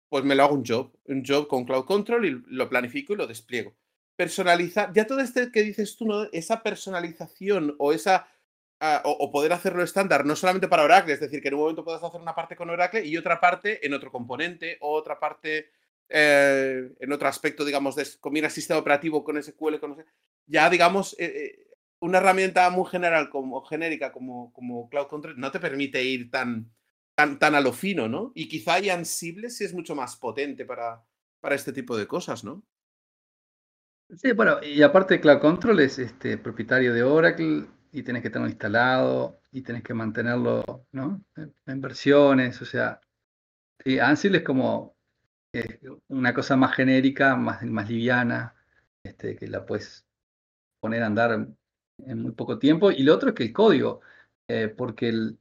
pues 0.10 0.24
me 0.24 0.36
lo 0.36 0.44
hago 0.44 0.56
un 0.56 0.66
job, 0.66 0.92
un 1.06 1.24
job 1.26 1.48
con 1.48 1.66
Cloud 1.66 1.86
Control 1.86 2.26
y 2.26 2.44
lo 2.48 2.70
planifico 2.70 3.14
y 3.14 3.18
lo 3.18 3.28
despliego. 3.28 3.76
Personalizar, 4.16 4.92
ya 4.94 5.06
todo 5.06 5.20
este 5.20 5.52
que 5.52 5.64
dices 5.64 5.96
tú, 5.96 6.06
¿no? 6.06 6.24
esa 6.32 6.64
personalización 6.64 7.76
o 7.78 7.94
esa 7.94 8.28
ah, 8.80 9.02
o, 9.06 9.32
poder 9.32 9.54
hacerlo 9.54 9.84
estándar, 9.84 10.26
no 10.26 10.36
solamente 10.36 10.68
para 10.68 10.84
Oracle, 10.84 11.14
es 11.14 11.20
decir, 11.20 11.42
que 11.42 11.50
en 11.50 11.56
un 11.56 11.62
momento 11.62 11.84
puedas 11.84 12.04
hacer 12.04 12.22
una 12.22 12.36
parte 12.36 12.56
con 12.56 12.70
Oracle 12.70 13.06
y 13.06 13.18
otra 13.18 13.40
parte 13.40 13.86
en 13.86 13.94
otro 13.94 14.12
componente, 14.12 14.78
o 14.82 14.94
otra 14.94 15.20
parte 15.20 15.72
eh, 16.10 16.90
en 17.00 17.12
otro 17.12 17.28
aspecto, 17.28 17.66
digamos, 17.66 17.96
de 17.96 18.08
combinar 18.20 18.50
sistema 18.50 18.80
operativo 18.80 19.24
con 19.24 19.42
SQL, 19.42 19.80
con 19.80 20.04
ya 20.46 20.70
digamos, 20.70 21.16
eh, 21.20 21.26
eh, 21.26 21.68
una 22.00 22.20
herramienta 22.20 22.70
muy 22.70 22.86
general 22.90 23.30
como 23.30 23.62
genérica 23.64 24.12
como, 24.12 24.54
como 24.54 24.90
Cloud 24.90 25.08
Control 25.08 25.40
no 25.40 25.52
te 25.52 25.60
permite 25.60 26.04
ir 26.04 26.30
tan 26.32 26.72
tan, 27.18 27.56
a 27.56 27.62
lo 27.62 27.74
fino, 27.74 28.08
¿no? 28.08 28.32
Y 28.36 28.48
quizá 28.48 28.76
Ansible 28.76 29.50
sí 29.50 29.66
es 29.66 29.74
mucho 29.74 29.96
más 29.96 30.16
potente 30.16 30.66
para, 30.66 31.04
para 31.40 31.56
este 31.56 31.74
tipo 31.74 31.98
de 31.98 32.08
cosas, 32.08 32.44
¿no? 32.44 32.64
Sí, 34.16 34.32
bueno, 34.32 34.64
y 34.64 34.82
aparte 34.84 35.20
Cloud 35.20 35.40
Control 35.40 35.80
es 35.80 36.00
este, 36.00 36.38
propietario 36.38 36.94
de 36.94 37.04
Oracle 37.04 37.66
y 37.92 38.04
tenés 38.04 38.22
que 38.22 38.30
tenerlo 38.30 38.50
instalado 38.50 39.42
y 39.52 39.64
tenés 39.64 39.84
que 39.84 39.94
mantenerlo, 39.94 40.86
¿no? 40.92 41.22
En, 41.66 41.82
versiones, 41.82 42.62
o 42.62 42.66
sea, 42.66 43.02
Ansible 44.02 44.40
es 44.40 44.44
como 44.44 44.96
una 46.10 46.34
cosa 46.34 46.56
más 46.56 46.76
genérica, 46.76 47.36
más, 47.36 47.64
más 47.64 47.90
liviana, 47.90 48.56
este, 49.04 49.36
que 49.36 49.48
la 49.48 49.66
puedes 49.66 50.06
poner 50.80 51.02
a 51.02 51.08
andar 51.08 51.48
en 52.06 52.22
muy 52.22 52.32
poco 52.34 52.60
tiempo. 52.60 52.92
Y 52.92 53.02
lo 53.04 53.16
otro 53.16 53.30
es 53.30 53.36
que 53.36 53.44
el 53.44 53.54
código, 53.54 54.02
eh, 54.48 54.68
porque 54.68 55.10
el, 55.10 55.40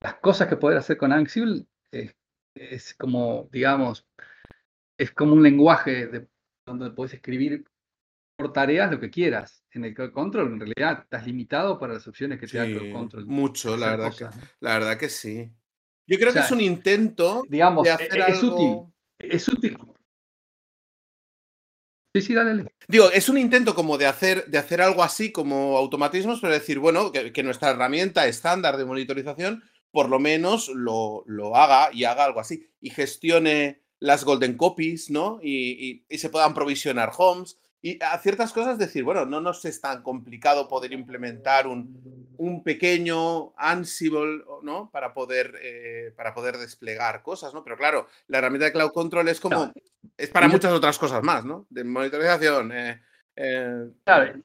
las 0.00 0.14
cosas 0.14 0.48
que 0.48 0.56
poder 0.56 0.78
hacer 0.78 0.96
con 0.96 1.12
Ansible 1.12 1.66
es, 2.54 2.94
como, 2.94 3.48
digamos, 3.52 4.06
es 4.98 5.10
como 5.12 5.34
un 5.34 5.42
lenguaje 5.42 6.06
de, 6.06 6.28
donde 6.66 6.90
puedes 6.90 7.14
escribir 7.14 7.64
por 8.36 8.52
tareas 8.52 8.90
lo 8.90 9.00
que 9.00 9.10
quieras. 9.10 9.64
En 9.70 9.84
el 9.84 9.94
control, 10.12 10.52
en 10.52 10.60
realidad, 10.60 11.02
estás 11.02 11.26
limitado 11.26 11.78
para 11.78 11.94
las 11.94 12.06
opciones 12.06 12.40
que 12.40 12.46
te 12.46 12.58
da 12.58 12.64
el 12.64 12.92
control. 12.92 13.26
Mucho, 13.26 13.76
la 13.76 13.96
verdad, 13.96 14.14
que, 14.16 14.24
la 14.60 14.74
verdad 14.74 14.98
que 14.98 15.08
sí. 15.08 15.50
Yo 16.06 16.18
creo 16.18 16.32
que 16.32 16.38
es 16.38 16.50
un 16.50 16.60
intento 16.60 17.42
digamos, 17.48 17.84
de 17.84 17.90
hacer 17.90 18.20
es, 18.28 18.42
útil. 18.42 18.76
Es 19.18 19.48
útil. 19.48 19.76
Sí, 22.14 22.22
sí, 22.22 22.34
dale. 22.34 22.66
Digo, 22.88 23.10
es 23.10 23.28
un 23.28 23.36
intento 23.36 23.74
como 23.74 23.98
de 23.98 24.06
hacer, 24.06 24.46
de 24.46 24.56
hacer 24.56 24.80
algo 24.80 25.02
así 25.02 25.32
como 25.32 25.76
automatismos, 25.76 26.40
pero 26.40 26.52
decir, 26.52 26.78
bueno, 26.78 27.12
que 27.12 27.42
nuestra 27.42 27.70
herramienta 27.70 28.26
estándar 28.26 28.76
de 28.76 28.86
monitorización 28.86 29.62
por 29.96 30.10
lo 30.10 30.18
menos 30.18 30.68
lo, 30.68 31.24
haga 31.56 31.88
y 31.90 32.04
haga 32.04 32.26
algo 32.26 32.38
así 32.38 32.68
y 32.82 32.90
gestione 32.90 33.80
las 33.98 34.24
golden 34.24 34.58
copies, 34.58 35.08
¿no? 35.08 35.40
Y, 35.42 36.04
se 36.10 36.28
puedan 36.28 36.52
provisionar 36.52 37.12
homes. 37.16 37.58
Y 37.80 37.98
a 38.04 38.18
ciertas 38.18 38.52
cosas 38.52 38.76
decir, 38.76 39.04
bueno, 39.04 39.24
no 39.24 39.40
nos 39.40 39.64
es 39.64 39.80
tan 39.80 40.02
complicado 40.02 40.68
poder 40.68 40.92
implementar 40.92 41.66
un, 41.66 42.28
un 42.36 42.62
pequeño 42.62 43.54
Ansible, 43.56 44.44
¿no? 44.62 44.90
Para 44.90 45.14
poder, 45.14 45.54
eh, 45.62 46.12
para 46.14 46.34
poder 46.34 46.58
desplegar 46.58 47.22
cosas, 47.22 47.54
¿no? 47.54 47.64
Pero 47.64 47.78
claro, 47.78 48.06
la 48.26 48.36
herramienta 48.36 48.66
de 48.66 48.72
Cloud 48.72 48.92
Control 48.92 49.26
es 49.28 49.40
como, 49.40 49.72
es 50.18 50.28
para 50.28 50.46
muchas 50.46 50.74
otras 50.74 50.98
cosas 50.98 51.22
más, 51.22 51.42
¿no? 51.46 51.66
De 51.70 51.84
monitorización. 51.84 52.70
Eh, 52.70 53.00
eh, 53.34 53.86
claro, 54.04 54.42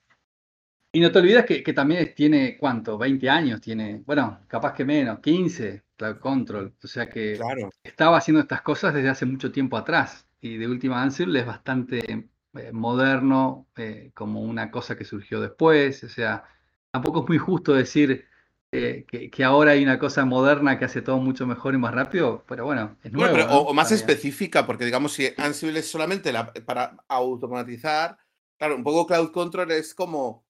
y 0.93 0.99
no 0.99 1.11
te 1.11 1.19
olvides 1.19 1.45
que, 1.45 1.73
también 1.73 2.13
tiene, 2.13 2.57
¿cuánto? 2.57 2.97
20 2.97 3.29
años 3.29 3.61
tiene, 3.61 4.03
bueno, 4.05 4.41
capaz 4.47 4.73
que 4.73 4.83
menos, 4.83 5.19
15, 5.19 5.83
Cloud 5.95 6.17
Control. 6.17 6.73
O 6.83 6.87
sea 6.87 7.09
que 7.09 7.39
estaba 7.83 8.17
haciendo 8.17 8.41
estas 8.41 8.61
cosas 8.61 8.93
desde 8.93 9.09
hace 9.09 9.25
mucho 9.25 9.51
tiempo 9.51 9.77
atrás. 9.77 10.27
Y 10.41 10.57
de 10.57 10.67
última 10.67 11.01
Ansible 11.01 11.39
es 11.39 11.45
bastante 11.45 12.29
eh, 12.53 12.71
moderno, 12.73 13.67
eh, 13.77 14.11
como 14.13 14.41
una 14.41 14.69
cosa 14.69 14.97
que 14.97 15.05
surgió 15.05 15.39
después. 15.39 16.03
O 16.03 16.09
sea, 16.09 16.43
tampoco 16.91 17.21
es 17.21 17.29
muy 17.29 17.37
justo 17.37 17.73
decir 17.73 18.25
eh, 18.73 19.05
que, 19.07 19.43
ahora 19.45 19.71
hay 19.71 19.83
una 19.83 19.97
cosa 19.97 20.25
moderna 20.25 20.77
que 20.77 20.85
hace 20.85 21.01
todo 21.01 21.17
mucho 21.17 21.47
mejor 21.47 21.73
y 21.73 21.77
más 21.77 21.93
rápido, 21.93 22.43
pero 22.47 22.65
bueno, 22.65 22.97
es 23.03 23.13
nuevo. 23.13 23.37
o, 23.53 23.73
más 23.73 23.91
específica, 23.93 24.65
porque 24.65 24.85
digamos, 24.85 25.13
si 25.13 25.29
Ansible 25.37 25.79
es 25.79 25.89
solamente 25.89 26.33
para 26.65 26.97
automatizar, 27.07 28.17
claro, 28.57 28.75
un 28.75 28.83
poco 28.83 29.07
Cloud 29.07 29.31
Control 29.31 29.71
es 29.71 29.93
como 29.93 30.45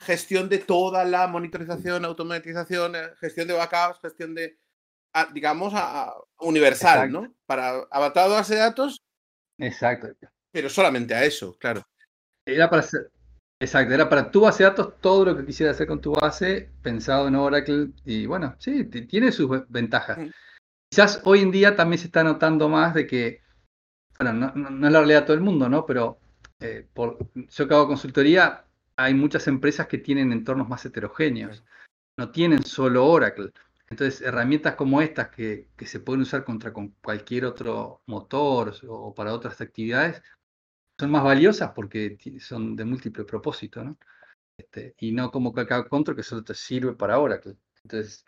gestión 0.00 0.48
de 0.48 0.58
toda 0.58 1.04
la 1.04 1.26
monitorización, 1.26 2.04
automatización, 2.04 2.96
eh, 2.96 3.10
gestión 3.20 3.48
de 3.48 3.54
backups, 3.54 4.00
gestión 4.00 4.34
de, 4.34 4.58
ah, 5.14 5.28
digamos, 5.32 5.72
universal, 6.40 7.10
¿no? 7.10 7.34
Para 7.46 7.86
adaptar 7.90 8.26
a 8.26 8.34
base 8.34 8.54
de 8.54 8.60
datos. 8.60 9.00
Exacto. 9.58 10.08
Pero 10.52 10.68
solamente 10.68 11.14
a 11.14 11.24
eso, 11.24 11.56
claro. 11.58 11.82
Era 12.46 12.68
para 12.68 12.80
hacer, 12.80 13.10
exacto, 13.58 13.94
era 13.94 14.08
para 14.08 14.30
tu 14.30 14.42
base 14.42 14.62
de 14.62 14.70
datos 14.70 15.00
todo 15.00 15.24
lo 15.24 15.36
que 15.36 15.46
quisieras 15.46 15.76
hacer 15.76 15.86
con 15.86 16.00
tu 16.00 16.12
base, 16.12 16.70
pensado 16.82 17.28
en 17.28 17.36
Oracle, 17.36 17.88
y 18.04 18.26
bueno, 18.26 18.54
sí, 18.58 18.84
tiene 18.84 19.32
sus 19.32 19.48
ventajas. 19.68 20.18
Quizás 20.90 21.20
hoy 21.24 21.40
en 21.40 21.50
día 21.50 21.74
también 21.74 21.98
se 21.98 22.06
está 22.06 22.22
notando 22.22 22.68
más 22.68 22.94
de 22.94 23.06
que, 23.06 23.42
bueno, 24.18 24.52
no, 24.54 24.86
es 24.86 24.92
la 24.92 24.98
realidad 25.00 25.20
de 25.20 25.26
todo 25.26 25.36
el 25.36 25.42
mundo, 25.42 25.68
¿no? 25.68 25.86
Pero 25.86 26.18
eh, 26.60 26.86
por, 26.92 27.18
yo 27.34 27.66
que 27.66 27.74
hago 27.74 27.88
consultoría, 27.88 28.64
hay 28.96 29.14
muchas 29.14 29.46
empresas 29.48 29.86
que 29.86 29.98
tienen 29.98 30.32
entornos 30.32 30.68
más 30.68 30.84
heterogéneos, 30.84 31.64
no 32.16 32.30
tienen 32.30 32.64
solo 32.64 33.06
Oracle. 33.06 33.50
Entonces, 33.88 34.22
herramientas 34.22 34.76
como 34.76 35.02
estas 35.02 35.28
que, 35.28 35.68
se 35.78 36.00
pueden 36.00 36.22
usar 36.22 36.44
contra 36.44 36.72
con 36.72 36.88
cualquier 37.02 37.44
otro 37.44 38.02
motor 38.06 38.74
o 38.88 39.14
para 39.14 39.34
otras 39.34 39.60
actividades 39.60 40.22
son 40.98 41.10
más 41.10 41.24
valiosas 41.24 41.72
porque 41.74 42.16
son 42.40 42.76
de 42.76 42.84
múltiple 42.84 43.24
propósito, 43.24 43.84
¿no? 43.84 43.98
Este, 44.56 44.94
y 44.98 45.12
no 45.12 45.30
como 45.30 45.52
Cloud 45.52 45.88
Control 45.88 46.16
que 46.16 46.22
solo 46.22 46.44
te 46.44 46.54
sirve 46.54 46.94
para 46.94 47.18
Oracle. 47.18 47.56
Entonces, 47.82 48.24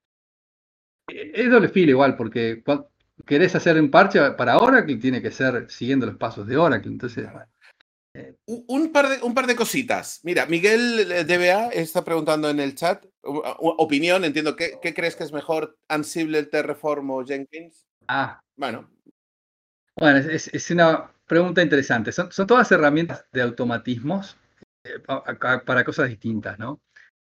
e, 1.09 1.33
es 1.35 1.51
doble 1.51 1.69
filo 1.69 1.93
igual, 1.93 2.17
porque 2.17 2.62
cuando 2.64 2.91
querés 3.25 3.55
hacer 3.55 3.81
un 3.81 3.91
parche 3.91 4.33
para 4.33 4.59
Oracle, 4.59 4.97
tiene 4.97 5.23
que 5.23 5.31
ser 5.31 5.71
siguiendo 5.71 6.07
los 6.07 6.17
pasos 6.17 6.47
de 6.47 6.57
Oracle. 6.57 6.91
Entonces, 6.91 7.29
un, 8.47 8.93
par 8.93 9.09
de, 9.09 9.23
un 9.23 9.35
par 9.35 9.47
de 9.47 9.57
cositas. 9.57 10.21
Mira, 10.23 10.47
Miguel 10.47 11.11
eh, 11.11 11.25
DBA 11.25 11.69
está 11.73 12.05
preguntando 12.05 12.49
en 12.51 12.61
el 12.61 12.75
chat, 12.75 13.05
opinión, 13.23 14.25
entiendo, 14.25 14.57
¿qué, 14.57 14.79
crees 14.95 15.17
que 15.17 15.25
es 15.25 15.33
mejor, 15.33 15.79
Ansible, 15.89 16.45
Terraform 16.45 17.11
o 17.11 17.25
Jenkins? 17.25 17.87
Ah. 18.09 18.41
Bueno. 18.57 18.91
Bueno, 19.97 20.19
es, 20.19 20.71
una 20.71 21.11
pregunta 21.27 21.62
interesante. 21.62 22.12
Son, 22.12 22.31
todas 22.47 22.71
herramientas 22.73 23.27
de 23.33 23.43
automatismos 23.43 24.37
eh, 24.85 25.01
para 25.01 25.85
cosas 25.85 26.09
distintas, 26.09 26.59
¿no? 26.59 26.81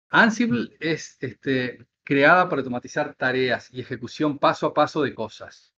Ansible 0.09 0.75
es 0.79 1.17
este, 1.19 1.85
creada 2.03 2.47
para 2.47 2.61
automatizar 2.61 3.15
tareas 3.15 3.69
y 3.73 3.81
ejecución 3.81 4.37
paso 4.37 4.67
a 4.67 4.73
paso 4.73 5.01
de 5.01 5.13
cosas, 5.13 5.73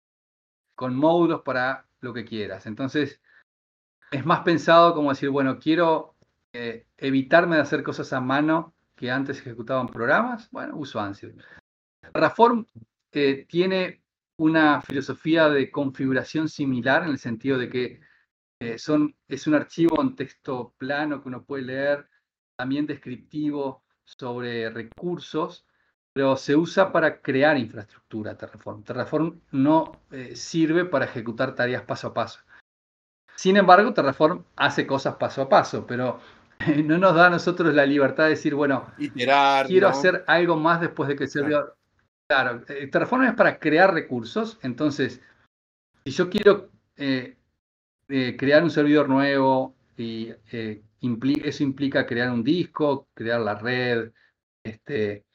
con 0.75 0.95
módulos 0.95 1.41
para 1.41 1.87
lo 2.01 2.13
que 2.13 2.25
quieras. 2.25 2.65
Entonces, 2.65 3.21
es 4.11 4.25
más 4.25 4.41
pensado 4.41 4.93
como 4.93 5.09
decir, 5.09 5.29
bueno, 5.29 5.59
quiero 5.59 6.15
eh, 6.53 6.85
evitarme 6.97 7.57
de 7.57 7.61
hacer 7.61 7.83
cosas 7.83 8.13
a 8.13 8.21
mano 8.21 8.73
que 8.95 9.11
antes 9.11 9.39
ejecutaban 9.39 9.87
programas, 9.87 10.49
bueno, 10.51 10.75
uso 10.77 10.99
Ansible. 10.99 11.43
Terraform 12.13 12.65
eh, 13.11 13.45
tiene 13.47 14.01
una 14.37 14.81
filosofía 14.81 15.49
de 15.49 15.69
configuración 15.71 16.47
similar 16.49 17.03
en 17.03 17.09
el 17.09 17.19
sentido 17.19 17.57
de 17.57 17.69
que 17.69 17.99
eh, 18.59 18.79
son, 18.79 19.15
es 19.27 19.45
un 19.45 19.55
archivo 19.55 20.01
en 20.01 20.15
texto 20.15 20.73
plano 20.77 21.21
que 21.21 21.27
uno 21.27 21.43
puede 21.43 21.63
leer, 21.63 22.09
también 22.55 22.87
descriptivo 22.87 23.83
sobre 24.03 24.69
recursos, 24.69 25.67
pero 26.13 26.35
se 26.37 26.55
usa 26.55 26.91
para 26.91 27.21
crear 27.21 27.57
infraestructura 27.57 28.35
Terraform. 28.35 28.83
Terraform 28.83 29.41
no 29.51 30.01
sirve 30.33 30.85
para 30.85 31.05
ejecutar 31.05 31.53
tareas 31.53 31.83
paso 31.83 32.07
a 32.07 32.13
paso. 32.15 32.39
Sin 33.37 33.55
embargo, 33.55 33.93
Terraform 33.93 34.43
hace 34.55 34.87
cosas 34.87 35.15
paso 35.15 35.43
a 35.43 35.49
paso, 35.49 35.85
pero 35.85 36.19
no 36.83 36.97
nos 36.97 37.13
da 37.13 37.27
a 37.27 37.29
nosotros 37.29 37.73
la 37.73 37.85
libertad 37.85 38.23
de 38.23 38.31
decir, 38.31 38.55
bueno, 38.55 38.91
quiero 39.67 39.87
hacer 39.87 40.23
algo 40.25 40.57
más 40.57 40.81
después 40.81 41.07
de 41.07 41.15
que 41.15 41.25
el 41.25 41.29
servidor... 41.29 41.77
Claro, 42.27 42.63
eh, 42.67 42.87
Terraform 42.87 43.25
es 43.25 43.35
para 43.35 43.59
crear 43.59 43.93
recursos, 43.93 44.57
entonces, 44.63 45.21
si 46.03 46.11
yo 46.11 46.29
quiero 46.29 46.71
eh, 46.97 47.37
crear 48.07 48.63
un 48.63 48.71
servidor 48.71 49.07
nuevo 49.07 49.75
y 49.95 50.33
eso 50.49 51.63
implica 51.63 52.07
crear 52.07 52.31
un 52.31 52.43
disco, 52.43 53.07
crear 53.13 53.39
la 53.39 53.53
red, 53.55 54.11
este, 54.63 55.25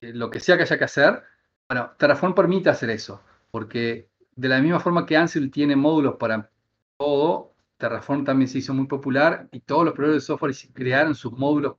eh, 0.00 0.14
lo 0.14 0.30
que 0.30 0.40
sea 0.40 0.56
que 0.56 0.62
haya 0.62 0.78
que 0.78 0.84
hacer, 0.84 1.22
bueno, 1.68 1.92
Terraform 1.98 2.34
permite 2.34 2.70
hacer 2.70 2.88
eso, 2.88 3.22
porque 3.50 4.08
de 4.34 4.48
la 4.48 4.60
misma 4.60 4.80
forma 4.80 5.04
que 5.04 5.16
Ansible 5.16 5.50
tiene 5.50 5.76
módulos 5.76 6.16
para 6.16 6.50
todo, 6.98 7.54
Terraform 7.78 8.24
también 8.24 8.48
se 8.48 8.58
hizo 8.58 8.74
muy 8.74 8.86
popular 8.86 9.48
y 9.52 9.60
todos 9.60 9.84
los 9.84 9.94
proveedores 9.94 10.22
de 10.24 10.26
software 10.26 10.54
crearon 10.74 11.14
sus 11.14 11.32
módulos 11.32 11.76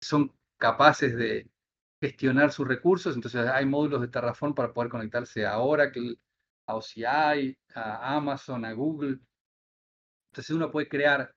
son 0.00 0.32
capaces 0.58 1.16
de 1.16 1.48
gestionar 2.00 2.52
sus 2.52 2.66
recursos, 2.66 3.14
entonces 3.14 3.46
hay 3.48 3.66
módulos 3.66 4.00
de 4.00 4.08
Terraform 4.08 4.54
para 4.54 4.72
poder 4.72 4.90
conectarse 4.90 5.46
a 5.46 5.58
Oracle, 5.58 6.16
a 6.66 6.76
OCI, 6.76 7.56
a 7.74 8.16
Amazon, 8.16 8.64
a 8.64 8.72
Google. 8.72 9.18
Entonces 10.30 10.54
uno 10.54 10.70
puede 10.70 10.88
crear 10.88 11.34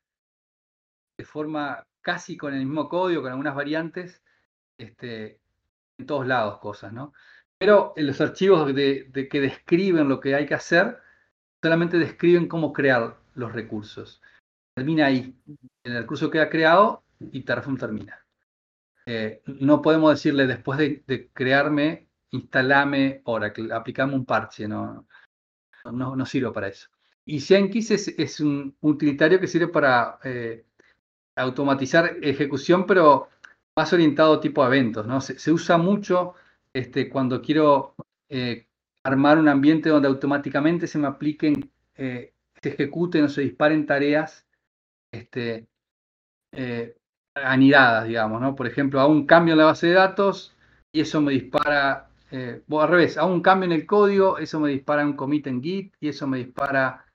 de 1.17 1.25
forma 1.25 1.85
casi 2.01 2.37
con 2.37 2.53
el 2.53 2.65
mismo 2.65 2.89
código, 2.89 3.21
con 3.21 3.31
algunas 3.31 3.55
variantes, 3.55 4.21
este, 4.77 5.39
en 5.97 6.05
todos 6.05 6.25
lados 6.25 6.59
cosas, 6.59 6.93
¿no? 6.93 7.13
Pero 7.57 7.93
en 7.97 8.07
los 8.07 8.21
archivos 8.21 8.73
de, 8.73 9.11
que 9.29 9.41
describen 9.41 10.07
lo 10.07 10.19
que 10.21 10.33
hay 10.33 10.45
que 10.45 10.53
hacer, 10.53 10.97
solamente 11.61 11.97
describen 11.97 12.47
cómo 12.47 12.73
crear 12.73 13.17
los 13.35 13.51
recursos. 13.53 14.21
Termina 14.73 15.07
ahí. 15.07 15.35
En 15.83 15.93
el 15.93 16.01
recurso 16.03 16.29
queda 16.29 16.49
creado 16.49 17.03
y 17.19 17.41
Terraform 17.41 17.77
termina. 17.77 18.25
Eh, 19.05 19.41
no 19.45 19.81
podemos 19.81 20.11
decirle 20.11 20.45
después 20.45 20.77
de, 20.77 21.29
crearme, 21.33 22.07
instalame 22.31 23.21
Oracle, 23.25 23.73
aplicame 23.73 24.13
un 24.13 24.25
parche, 24.25 24.67
no, 24.67 25.07
no, 25.91 26.15
no 26.15 26.25
sirve 26.25 26.51
para 26.51 26.67
eso. 26.67 26.89
Y 27.25 27.39
Jenkins 27.39 27.91
es, 27.91 28.39
un 28.39 28.75
utilitario 28.81 29.39
que 29.39 29.47
sirve 29.47 29.67
para 29.67 30.19
eh, 30.23 30.65
automatizar 31.35 32.17
ejecución, 32.21 32.85
pero 32.85 33.29
más 33.75 33.93
orientado 33.93 34.39
tipo 34.39 34.63
a 34.63 34.67
eventos, 34.67 35.05
¿no? 35.05 35.21
Se, 35.21 35.51
usa 35.51 35.77
mucho 35.77 36.33
este, 36.73 37.09
cuando 37.09 37.41
quiero 37.41 37.95
eh, 38.29 38.67
armar 39.03 39.37
un 39.37 39.47
ambiente 39.47 39.89
donde 39.89 40.07
automáticamente 40.07 40.87
se 40.87 40.99
me 40.99 41.07
apliquen, 41.07 41.71
eh, 41.95 42.33
se 42.61 42.69
ejecuten 42.69 43.25
o 43.25 43.29
se 43.29 43.41
disparen 43.41 43.85
tareas 43.85 44.45
este, 45.11 45.67
eh, 46.51 46.95
anidadas, 47.35 48.07
digamos, 48.07 48.41
¿no? 48.41 48.55
Por 48.55 48.67
ejemplo, 48.67 48.99
hago 48.99 49.11
un 49.11 49.25
cambio 49.25 49.53
en 49.53 49.59
la 49.59 49.65
base 49.65 49.87
de 49.87 49.93
datos 49.93 50.55
y 50.91 51.01
eso 51.01 51.21
me 51.21 51.33
dispara, 51.33 52.09
o 52.69 52.81
al 52.81 52.89
revés, 52.89 53.17
hago 53.17 53.33
un 53.33 53.41
cambio 53.41 53.65
en 53.67 53.71
el 53.73 53.85
código, 53.85 54.37
eso 54.37 54.59
me 54.59 54.69
dispara 54.69 55.05
un 55.05 55.13
commit 55.13 55.47
en 55.47 55.61
Git 55.61 55.93
y 55.99 56.09
eso 56.09 56.27
me 56.27 56.37
dispara 56.39 57.05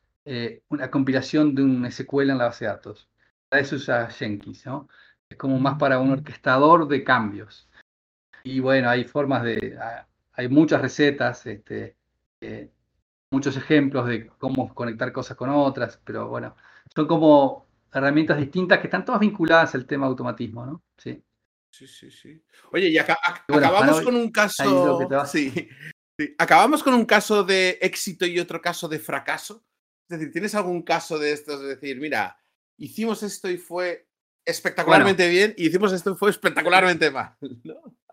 una 0.69 0.91
compilación 0.91 1.55
de 1.55 1.63
un 1.63 1.91
SQL 1.91 2.31
en 2.31 2.39
la 2.39 2.47
base 2.47 2.65
de 2.65 2.71
datos. 2.71 3.09
Para 3.49 3.63
eso 3.63 3.77
usa 3.77 4.09
Jenkins, 4.11 4.67
¿no? 4.67 4.89
Es 5.29 5.37
como 5.37 5.59
más 5.59 5.79
para 5.79 5.99
un 5.99 6.11
orquestador 6.11 6.89
de 6.89 7.05
cambios. 7.05 7.69
Y 8.43 8.61
bueno, 8.61 8.91
hay 8.91 9.05
formas 9.05 9.43
de, 9.43 9.79
hay 10.35 10.49
muchas 10.49 10.81
recetas, 10.81 11.47
este, 11.47 11.97
eh, 12.41 12.71
muchos 13.31 13.57
ejemplos 13.57 14.07
de 14.07 14.29
cómo 14.39 14.75
conectar 14.75 15.13
cosas 15.13 15.37
con 15.37 15.51
otras, 15.51 16.01
pero 16.05 16.29
bueno, 16.29 16.57
son 16.95 17.07
como 17.07 17.67
herramientas 17.93 18.39
distintas 18.39 18.81
que 18.81 18.89
están 18.89 19.05
todas 19.05 19.21
vinculadas 19.21 19.75
al 19.75 19.87
tema 19.87 20.07
automatismo, 20.07 20.67
¿no? 20.67 20.83
Sí. 20.97 21.23
Sí, 21.71 21.89
sí, 21.89 22.11
sí. 22.11 22.41
Oye, 22.71 22.89
y 22.89 22.99
acabamos 22.99 24.01
con 24.03 24.15
un 24.15 24.31
caso. 24.31 24.99
Sí, 25.27 25.69
Acabamos 26.39 26.85
con 26.85 26.95
un 26.95 27.05
caso 27.05 27.43
de 27.43 27.79
éxito 27.83 28.25
y 28.25 28.39
otro 28.39 28.61
caso 28.61 28.87
de 28.87 29.01
fracaso. 29.01 29.65
Es 30.09 30.19
decir, 30.19 30.33
¿tienes 30.33 30.55
algún 30.55 30.83
caso 30.83 31.19
de 31.19 31.33
estos? 31.33 31.61
Es 31.63 31.81
decir, 31.81 31.99
mira, 31.99 32.39
hicimos 32.77 33.25
esto 33.25 33.51
y 33.51 33.59
fue 33.59 34.07
espectacularmente 34.45 35.29
bien 35.29 35.55
y 35.57 35.67
hicimos 35.67 35.93
esto 35.93 36.15
fue 36.15 36.31
espectacularmente 36.31 37.11
mal. 37.11 37.37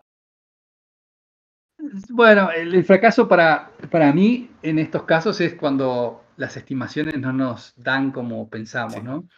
Bueno, 2.10 2.50
el, 2.52 2.84
fracaso 2.84 3.28
para, 3.28 3.72
para 3.90 4.12
mí 4.12 4.50
en 4.62 4.78
estos 4.78 5.02
casos 5.02 5.40
es 5.40 5.54
cuando 5.54 6.24
las 6.36 6.56
estimaciones 6.56 7.18
no 7.18 7.32
nos 7.32 7.74
dan 7.76 8.12
como 8.12 8.48
pensamos, 8.48 9.02
¿no? 9.02 9.28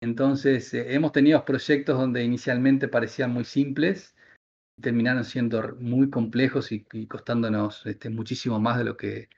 Entonces, 0.00 0.72
eh, 0.72 0.94
hemos 0.94 1.12
tenido 1.12 1.44
proyectos 1.44 1.98
donde 1.98 2.22
inicialmente 2.22 2.88
parecían 2.88 3.32
muy 3.32 3.44
simples, 3.44 4.14
terminaron 4.80 5.24
siendo 5.24 5.76
muy 5.80 6.08
complejos 6.10 6.70
y, 6.72 6.84
costándonos 7.06 7.84
este, 7.86 8.08
muchísimo 8.08 8.60
más 8.60 8.78
de 8.78 8.84
lo 8.84 8.96
que 8.96 9.28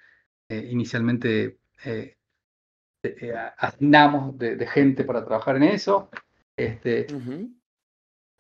eh, 0.51 0.69
inicialmente 0.71 1.59
eh, 1.85 2.17
asignamos 3.57 4.39
de, 4.39 4.67
gente 4.67 5.05
para 5.05 5.25
trabajar 5.25 5.57
en 5.57 5.65
eso. 5.65 6.11
Este, 6.57 7.07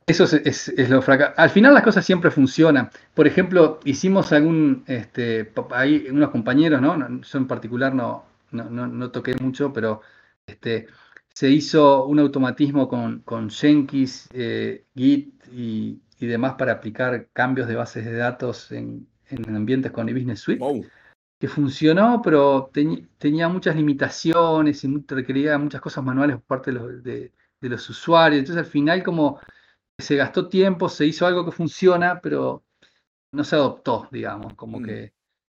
Eso 0.06 0.24
es, 0.24 0.88
lo 0.88 1.02
fracaso. 1.02 1.34
Al 1.36 1.50
final 1.50 1.74
las 1.74 1.82
cosas 1.82 2.04
siempre 2.04 2.30
funcionan. 2.30 2.90
Por 3.14 3.26
ejemplo, 3.26 3.80
hicimos 3.84 4.32
algún, 4.32 4.84
este, 4.86 5.52
hay 5.70 6.06
unos 6.10 6.30
compañeros, 6.30 6.80
¿no? 6.80 7.20
Yo 7.20 7.38
en 7.38 7.46
particular 7.46 7.94
no, 7.94 8.24
no, 8.50 8.64
no, 8.68 9.10
toqué 9.10 9.34
mucho, 9.36 9.72
pero 9.72 10.00
este, 10.46 10.86
se 11.32 11.48
hizo 11.48 12.06
un 12.06 12.18
automatismo 12.18 12.88
con, 12.88 13.20
con 13.20 13.50
Jenkins, 13.50 14.28
eh, 14.32 14.84
Git 14.94 15.44
y, 15.52 16.00
demás 16.20 16.54
para 16.54 16.74
aplicar 16.74 17.26
cambios 17.32 17.66
de 17.66 17.74
bases 17.74 18.04
de 18.04 18.12
datos 18.12 18.70
en, 18.70 19.08
ambientes 19.48 19.90
con 19.90 20.08
eBusiness 20.08 20.38
Suite 20.38 20.62
que 21.42 21.48
funcionó, 21.48 22.22
pero 22.22 22.70
tenía 23.18 23.48
muchas 23.48 23.74
limitaciones 23.74 24.84
y 24.84 25.04
requería 25.08 25.58
muchas 25.58 25.80
cosas 25.80 26.04
manuales 26.04 26.36
por 26.36 26.44
parte 26.44 26.70
de 26.70 27.32
los, 27.68 27.90
usuarios. 27.90 28.38
Entonces 28.38 28.64
al 28.64 28.70
final 28.70 29.02
como 29.02 29.40
se 30.02 30.16
gastó 30.16 30.48
tiempo, 30.48 30.88
se 30.88 31.06
hizo 31.06 31.26
algo 31.26 31.44
que 31.44 31.52
funciona, 31.52 32.20
pero 32.20 32.64
no 33.32 33.44
se 33.44 33.56
adoptó, 33.56 34.08
digamos, 34.12 34.54
como 34.54 34.80
mm. 34.80 34.84
que 34.84 35.12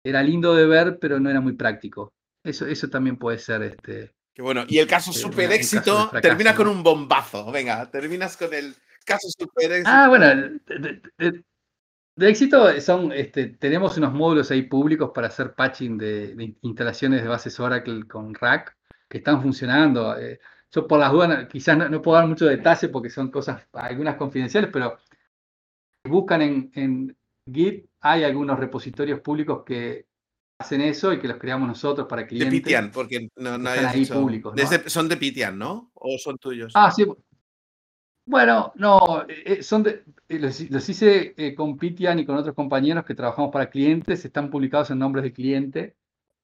era 0.05 0.23
lindo 0.23 0.55
de 0.55 0.67
ver, 0.67 0.99
pero 1.01 1.19
no 1.19 1.31
era 1.31 1.41
muy 1.41 1.55
práctico. 1.55 2.13
Eso, 2.45 2.67
eso 2.67 2.89
también 2.89 3.17
puede 3.17 3.39
ser 3.39 3.63
este. 3.63 4.15
Qué 4.35 4.43
bueno. 4.43 4.65
Y 4.69 4.79
el 4.79 4.87
caso 4.87 5.11
eh, 5.11 5.15
super 5.15 5.51
éxito 5.53 6.11
termina 6.21 6.55
con 6.55 6.69
un 6.69 6.83
bombazo. 6.83 7.51
Venga, 7.51 7.91
terminas 7.91 8.37
con 8.37 8.53
el 8.53 8.75
caso 9.05 9.29
super 9.37 9.73
éxito. 9.73 9.91
Ah, 9.91 10.09
bueno, 10.09 10.59
de 12.17 12.29
éxito 12.29 12.81
son, 12.81 13.13
este, 13.13 13.47
tenemos 13.47 13.97
unos 13.97 14.13
módulos 14.13 14.51
ahí 14.51 14.63
públicos 14.63 15.11
para 15.15 15.29
hacer 15.29 15.55
patching 15.55 15.99
de, 15.99 16.55
instalaciones 16.63 17.23
de 17.23 17.29
bases 17.29 17.59
Oracle 17.59 18.07
con 18.07 18.35
Rack 18.35 18.77
que 19.09 19.19
están 19.19 19.43
funcionando. 19.43 20.17
Eh, 20.19 20.39
yo 20.75 20.89
por 20.89 20.99
las 20.99 21.13
dudas 21.13 21.47
quizás 21.49 21.91
no, 21.91 22.03
puedo 22.03 22.19
dar 22.19 22.27
mucho 22.27 22.47
detalle 22.47 22.89
porque 22.89 23.11
son 23.11 23.31
cosas, 23.31 23.63
algunas 23.73 24.17
confidenciales, 24.17 24.71
pero 24.73 24.99
si 26.03 26.11
buscan 26.11 26.43
en, 26.43 27.17
Git, 27.53 27.87
hay 28.01 28.25
algunos 28.25 28.59
repositorios 28.59 29.21
públicos 29.21 29.63
que 29.65 30.07
hacen 30.59 30.81
eso 30.81 31.13
y 31.13 31.19
que 31.19 31.29
los 31.29 31.37
creamos 31.37 31.69
nosotros 31.69 32.07
para 32.09 32.27
clientes. 32.27 32.51
De 32.51 32.61
Pitian, 32.61 32.91
porque 32.91 33.29
no, 33.37 33.59
no 33.59 33.69
hay 33.69 34.07
públicos. 34.07 34.55
son 34.87 35.09
de 35.09 35.17
Pitian, 35.17 35.59
¿no? 35.59 35.91
¿O 35.95 36.17
son 36.19 36.39
tuyos? 36.39 36.73
Ah, 36.75 36.91
sí, 36.91 37.05
bueno, 38.27 38.73
no, 38.77 39.23
eh, 39.29 39.59
eh, 39.59 39.63
son 39.63 39.87
eh, 39.87 40.39
los, 40.39 40.89
hice 40.89 41.55
con 41.55 41.77
Pitian 41.77 42.19
y 42.19 42.25
con 42.25 42.37
otros 42.37 42.55
compañeros 42.55 43.05
que 43.05 43.15
trabajamos 43.15 43.53
para 43.53 43.69
clientes, 43.69 44.25
están 44.25 44.51
publicados 44.51 44.91
en 44.91 44.99
nombres 44.99 45.25
de 45.25 45.33
cliente, 45.33 45.97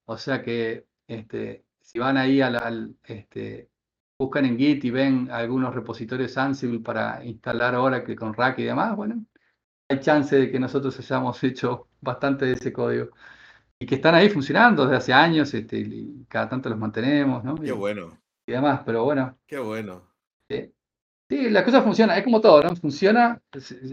o 0.05 0.17
sea 0.17 0.43
que 0.43 0.85
este, 1.07 1.65
si 1.81 1.97
van 1.97 2.17
ahí 2.17 2.39
al, 2.39 2.95
este, 3.03 3.70
buscan 4.21 4.45
en 4.45 4.55
Git 4.55 4.85
y 4.85 4.91
ven 4.91 5.29
algunos 5.31 5.73
repositorios 5.73 6.37
Ansible 6.37 6.79
para 6.79 7.25
instalar 7.25 7.75
Oracle 7.75 8.15
con 8.15 8.35
Rack 8.35 8.59
y 8.59 8.65
demás, 8.65 8.95
bueno, 8.95 9.25
hay 9.89 9.99
chance 9.99 10.35
de 10.35 10.51
que 10.51 10.59
nosotros 10.59 10.97
hayamos 10.99 11.43
hecho 11.43 11.87
bastante 11.99 12.45
de 12.45 12.53
ese 12.53 12.71
código 12.71 13.09
y 13.79 13.87
que 13.87 13.95
están 13.95 14.13
ahí 14.13 14.29
funcionando 14.29 14.83
desde 14.83 14.97
hace 14.97 15.13
años, 15.13 15.51
este, 15.55 15.79
y 15.79 16.25
cada 16.29 16.47
tanto 16.47 16.69
los 16.69 16.77
mantenemos, 16.77 17.43
¿no? 17.43 17.55
Qué 17.55 17.71
bueno. 17.71 18.15
Y 18.45 18.51
demás, 18.51 18.81
pero 18.85 19.03
bueno. 19.03 19.39
Qué 19.47 19.57
bueno. 19.57 20.07
Sí, 20.47 21.49
la 21.49 21.63
cosa 21.65 21.81
funciona, 21.81 22.15
es 22.15 22.23
como 22.23 22.41
todo, 22.41 22.61
¿no? 22.61 22.75
Funciona, 22.75 23.41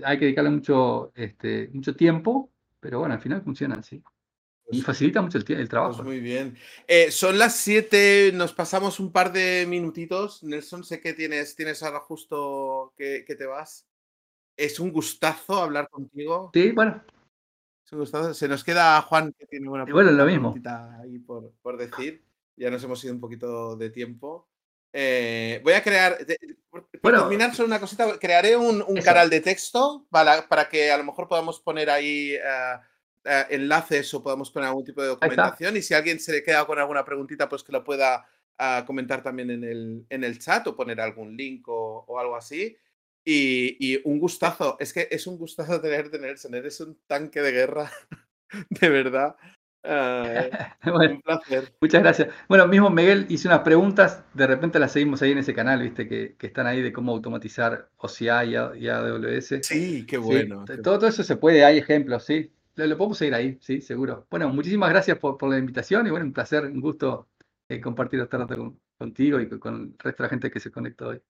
hay 0.04 0.18
que 0.18 0.26
dedicarle 0.26 0.50
mucho, 0.50 1.10
este, 1.14 1.70
mucho 1.72 1.96
tiempo, 1.96 2.50
pero 2.80 2.98
bueno, 2.98 3.14
al 3.14 3.20
final 3.20 3.40
funciona, 3.40 3.82
sí. 3.82 4.02
Y 4.70 4.76
pues 4.82 4.86
facilita 4.86 5.22
mucho 5.22 5.38
el, 5.38 5.50
el 5.52 5.68
trabajo. 5.68 5.96
Pues 5.96 6.06
muy 6.06 6.20
bien. 6.20 6.56
Eh, 6.86 7.10
son 7.10 7.38
las 7.38 7.56
7, 7.56 8.32
nos 8.34 8.52
pasamos 8.52 9.00
un 9.00 9.10
par 9.12 9.32
de 9.32 9.64
minutitos. 9.66 10.42
Nelson, 10.42 10.84
sé 10.84 11.00
que 11.00 11.14
tienes, 11.14 11.56
tienes 11.56 11.82
ahora 11.82 12.00
justo 12.00 12.92
que, 12.96 13.24
te 13.26 13.46
vas. 13.46 13.86
Es 14.56 14.78
un 14.78 14.92
gustazo 14.92 15.62
hablar 15.62 15.88
contigo. 15.88 16.50
Sí, 16.52 16.72
bueno. 16.72 17.02
Se 18.34 18.48
nos 18.48 18.64
queda 18.64 19.00
Juan, 19.00 19.32
que 19.32 19.46
tiene 19.46 19.70
una 19.70 19.86
bueno, 19.86 20.10
lo 20.10 20.26
mismo. 20.26 20.54
ahí 21.00 21.18
por, 21.18 21.52
por, 21.62 21.78
decir. 21.78 22.22
Ya 22.54 22.70
nos 22.70 22.84
hemos 22.84 23.02
ido 23.04 23.14
un 23.14 23.20
poquito 23.20 23.76
de 23.76 23.88
tiempo. 23.88 24.48
Eh, 24.92 25.60
voy 25.64 25.74
a 25.74 25.82
crear, 25.82 26.18
por, 26.70 26.86
terminar 27.14 27.54
solo 27.54 27.68
una 27.68 27.80
cosita, 27.80 28.18
crearé 28.18 28.56
un, 28.56 28.82
un 28.86 29.00
canal 29.00 29.30
de 29.30 29.40
texto 29.40 30.06
para, 30.10 30.48
para, 30.48 30.68
que 30.68 30.90
a 30.90 30.98
lo 30.98 31.04
mejor 31.04 31.28
podamos 31.28 31.60
poner 31.60 31.88
ahí 31.90 32.34
uh, 32.36 32.80
uh, 33.24 33.50
enlaces 33.50 34.12
o 34.14 34.22
podamos 34.22 34.50
poner 34.50 34.68
algún 34.68 34.84
tipo 34.84 35.02
de 35.02 35.08
documentación 35.08 35.76
y 35.76 35.82
si 35.82 35.94
alguien 35.94 36.20
se 36.20 36.32
le 36.32 36.42
queda 36.42 36.66
con 36.66 36.78
alguna 36.78 37.04
preguntita, 37.04 37.48
pues 37.48 37.62
que 37.62 37.72
lo 37.72 37.84
pueda 37.84 38.26
uh, 38.58 38.84
comentar 38.84 39.22
también 39.22 39.50
en 39.50 39.64
el, 39.64 40.06
en 40.08 40.24
el 40.24 40.38
chat 40.38 40.66
o 40.66 40.76
poner 40.76 41.00
algún 41.00 41.36
link 41.36 41.68
o, 41.68 42.04
o 42.06 42.18
algo 42.18 42.36
así. 42.36 42.76
Y, 43.24 43.76
y, 43.78 44.00
un 44.04 44.18
gustazo, 44.18 44.76
es 44.80 44.92
que 44.92 45.06
es 45.10 45.26
un 45.26 45.36
gustazo 45.36 45.80
tenerte, 45.80 46.18
Nelson, 46.18 46.54
eres 46.54 46.80
un 46.80 46.98
tanque 47.06 47.42
de 47.42 47.52
guerra, 47.52 47.90
de 48.70 48.88
verdad. 48.88 49.36
Uh, 49.84 50.50
bueno, 50.90 51.14
un 51.14 51.22
placer. 51.22 51.72
Muchas 51.80 52.02
gracias. 52.02 52.28
Bueno, 52.48 52.66
mismo 52.66 52.90
Miguel 52.90 53.26
hice 53.28 53.48
unas 53.48 53.60
preguntas, 53.60 54.22
de 54.34 54.46
repente 54.46 54.78
las 54.78 54.92
seguimos 54.92 55.22
ahí 55.22 55.32
en 55.32 55.38
ese 55.38 55.54
canal, 55.54 55.82
viste, 55.82 56.08
que, 56.08 56.36
que 56.36 56.46
están 56.46 56.66
ahí 56.66 56.82
de 56.82 56.92
cómo 56.92 57.12
automatizar 57.12 57.90
OCA 57.96 58.44
y, 58.44 58.56
AWS. 58.56 59.60
Sí, 59.62 60.06
qué 60.06 60.18
bueno. 60.18 60.64
Sí, 60.66 60.82
todo, 60.82 60.98
todo, 60.98 61.08
eso 61.08 61.22
se 61.22 61.36
puede, 61.36 61.64
hay 61.64 61.78
ejemplos, 61.78 62.24
sí. 62.24 62.52
Lo, 62.78 62.86
lo, 62.86 62.96
podemos 62.96 63.18
seguir 63.18 63.34
ahí, 63.34 63.58
sí, 63.60 63.80
seguro. 63.80 64.28
Bueno, 64.30 64.48
muchísimas 64.50 64.88
gracias 64.90 65.18
por, 65.18 65.36
por 65.36 65.50
la 65.50 65.58
invitación 65.58 66.06
y 66.06 66.10
bueno, 66.10 66.26
un 66.26 66.32
placer, 66.32 66.64
un 66.64 66.80
gusto 66.80 67.28
eh, 67.68 67.80
compartir 67.80 68.20
esta 68.20 68.38
rato 68.38 68.56
con, 68.56 68.80
contigo 68.96 69.40
y 69.40 69.48
con, 69.58 69.74
el 69.74 69.98
resto 69.98 70.22
de 70.22 70.26
la 70.26 70.30
gente 70.30 70.48
que 70.48 70.60
se 70.60 70.70
conectó 70.70 71.08
hoy. 71.08 71.20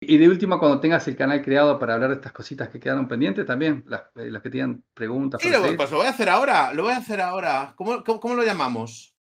Y 0.00 0.18
de 0.18 0.28
última, 0.28 0.58
cuando 0.58 0.78
tengas 0.78 1.08
el 1.08 1.16
canal 1.16 1.40
creado 1.40 1.78
para 1.78 1.94
hablar 1.94 2.10
de 2.10 2.16
estas 2.16 2.32
cositas 2.32 2.68
que 2.68 2.78
quedaron 2.78 3.08
pendientes, 3.08 3.46
también, 3.46 3.82
las, 3.86 4.02
eh, 4.16 4.30
las 4.30 4.42
que 4.42 4.50
tengan 4.50 4.84
preguntas. 4.92 5.40
Sí, 5.40 5.48
lo, 5.48 5.74
pues 5.74 5.90
lo 5.90 5.96
voy 5.96 6.06
a 6.06 6.10
hacer 6.10 6.28
ahora, 6.28 6.74
lo 6.74 6.82
voy 6.82 6.92
a 6.92 6.98
hacer 6.98 7.22
ahora. 7.22 7.72
¿Cómo, 7.74 8.04
cómo, 8.04 8.20
cómo 8.20 8.34
lo 8.34 8.44
llamamos? 8.44 9.13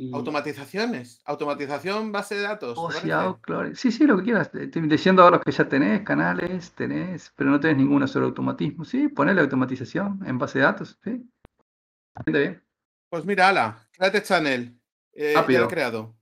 Y... 0.00 0.14
Automatizaciones, 0.14 1.20
automatización, 1.24 2.12
base 2.12 2.36
de 2.36 2.42
datos. 2.42 2.78
Sí, 3.02 3.10
sí, 3.74 3.90
sí, 3.90 4.06
lo 4.06 4.16
que 4.16 4.22
quieras. 4.22 4.48
Estoy 4.54 4.82
leyendo 4.82 5.24
ahora 5.24 5.38
los 5.38 5.44
que 5.44 5.50
ya 5.50 5.68
tenés, 5.68 6.02
canales, 6.02 6.70
tenés, 6.70 7.32
pero 7.34 7.50
no 7.50 7.58
tenés 7.58 7.78
ninguno 7.78 8.06
sobre 8.06 8.26
automatismo. 8.26 8.84
Sí, 8.84 9.08
ponele 9.08 9.40
automatización 9.40 10.20
en 10.24 10.38
base 10.38 10.60
de 10.60 10.64
datos, 10.66 11.00
sí. 11.02 11.28
bien. 12.26 12.62
Pues 13.10 13.24
mira, 13.24 13.48
ala, 13.48 13.88
créate 13.90 14.22
channel. 14.22 14.80
Eh, 15.14 15.34
ya 15.34 15.58
lo 15.58 15.64
he 15.64 15.68
creado. 15.68 16.16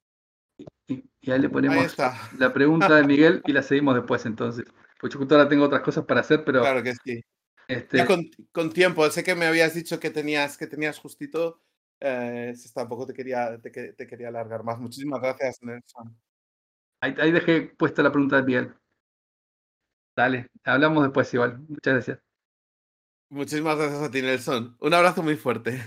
Y, 0.88 1.04
y 1.20 1.30
ahí 1.30 1.38
le 1.38 1.50
ponemos 1.50 1.98
ahí 1.98 2.18
la 2.38 2.54
pregunta 2.54 2.94
de 2.94 3.04
Miguel 3.06 3.42
y 3.44 3.52
la 3.52 3.62
seguimos 3.62 3.94
después 3.94 4.24
entonces. 4.24 4.64
Pues 4.98 5.12
yo 5.12 5.20
ahora 5.20 5.50
tengo 5.50 5.64
otras 5.64 5.82
cosas 5.82 6.06
para 6.06 6.20
hacer, 6.20 6.46
pero... 6.46 6.62
Claro 6.62 6.82
que 6.82 6.94
sí. 6.94 7.20
Este... 7.68 7.98
Ya 7.98 8.06
con, 8.06 8.24
con, 8.52 8.72
tiempo, 8.72 9.10
sé 9.10 9.22
que 9.22 9.34
me 9.34 9.44
habías 9.44 9.74
dicho 9.74 10.00
que 10.00 10.08
tenías, 10.08 10.56
que 10.56 10.66
tenías 10.66 10.98
justito, 10.98 11.60
eh, 12.00 12.54
tampoco 12.74 13.06
te 13.06 13.14
quería, 13.14 13.58
te, 13.60 13.70
te, 13.92 14.06
quería 14.06 14.28
alargar 14.28 14.62
más. 14.62 14.78
Muchísimas 14.78 15.20
gracias, 15.20 15.62
Nelson. 15.62 16.16
Ahí, 17.00 17.14
ahí 17.18 17.32
dejé 17.32 17.62
puesta 17.62 18.02
la 18.02 18.12
pregunta 18.12 18.36
de 18.36 18.42
Miguel. 18.42 18.74
Dale, 20.16 20.48
hablamos 20.64 21.04
después 21.04 21.32
igual. 21.34 21.58
Muchas 21.68 21.94
gracias. 21.94 22.18
Muchísimas 23.28 23.76
gracias 23.76 24.02
a 24.02 24.10
ti, 24.10 24.22
Nelson. 24.22 24.76
Un 24.80 24.94
abrazo 24.94 25.22
muy 25.22 25.36
fuerte. 25.36 25.80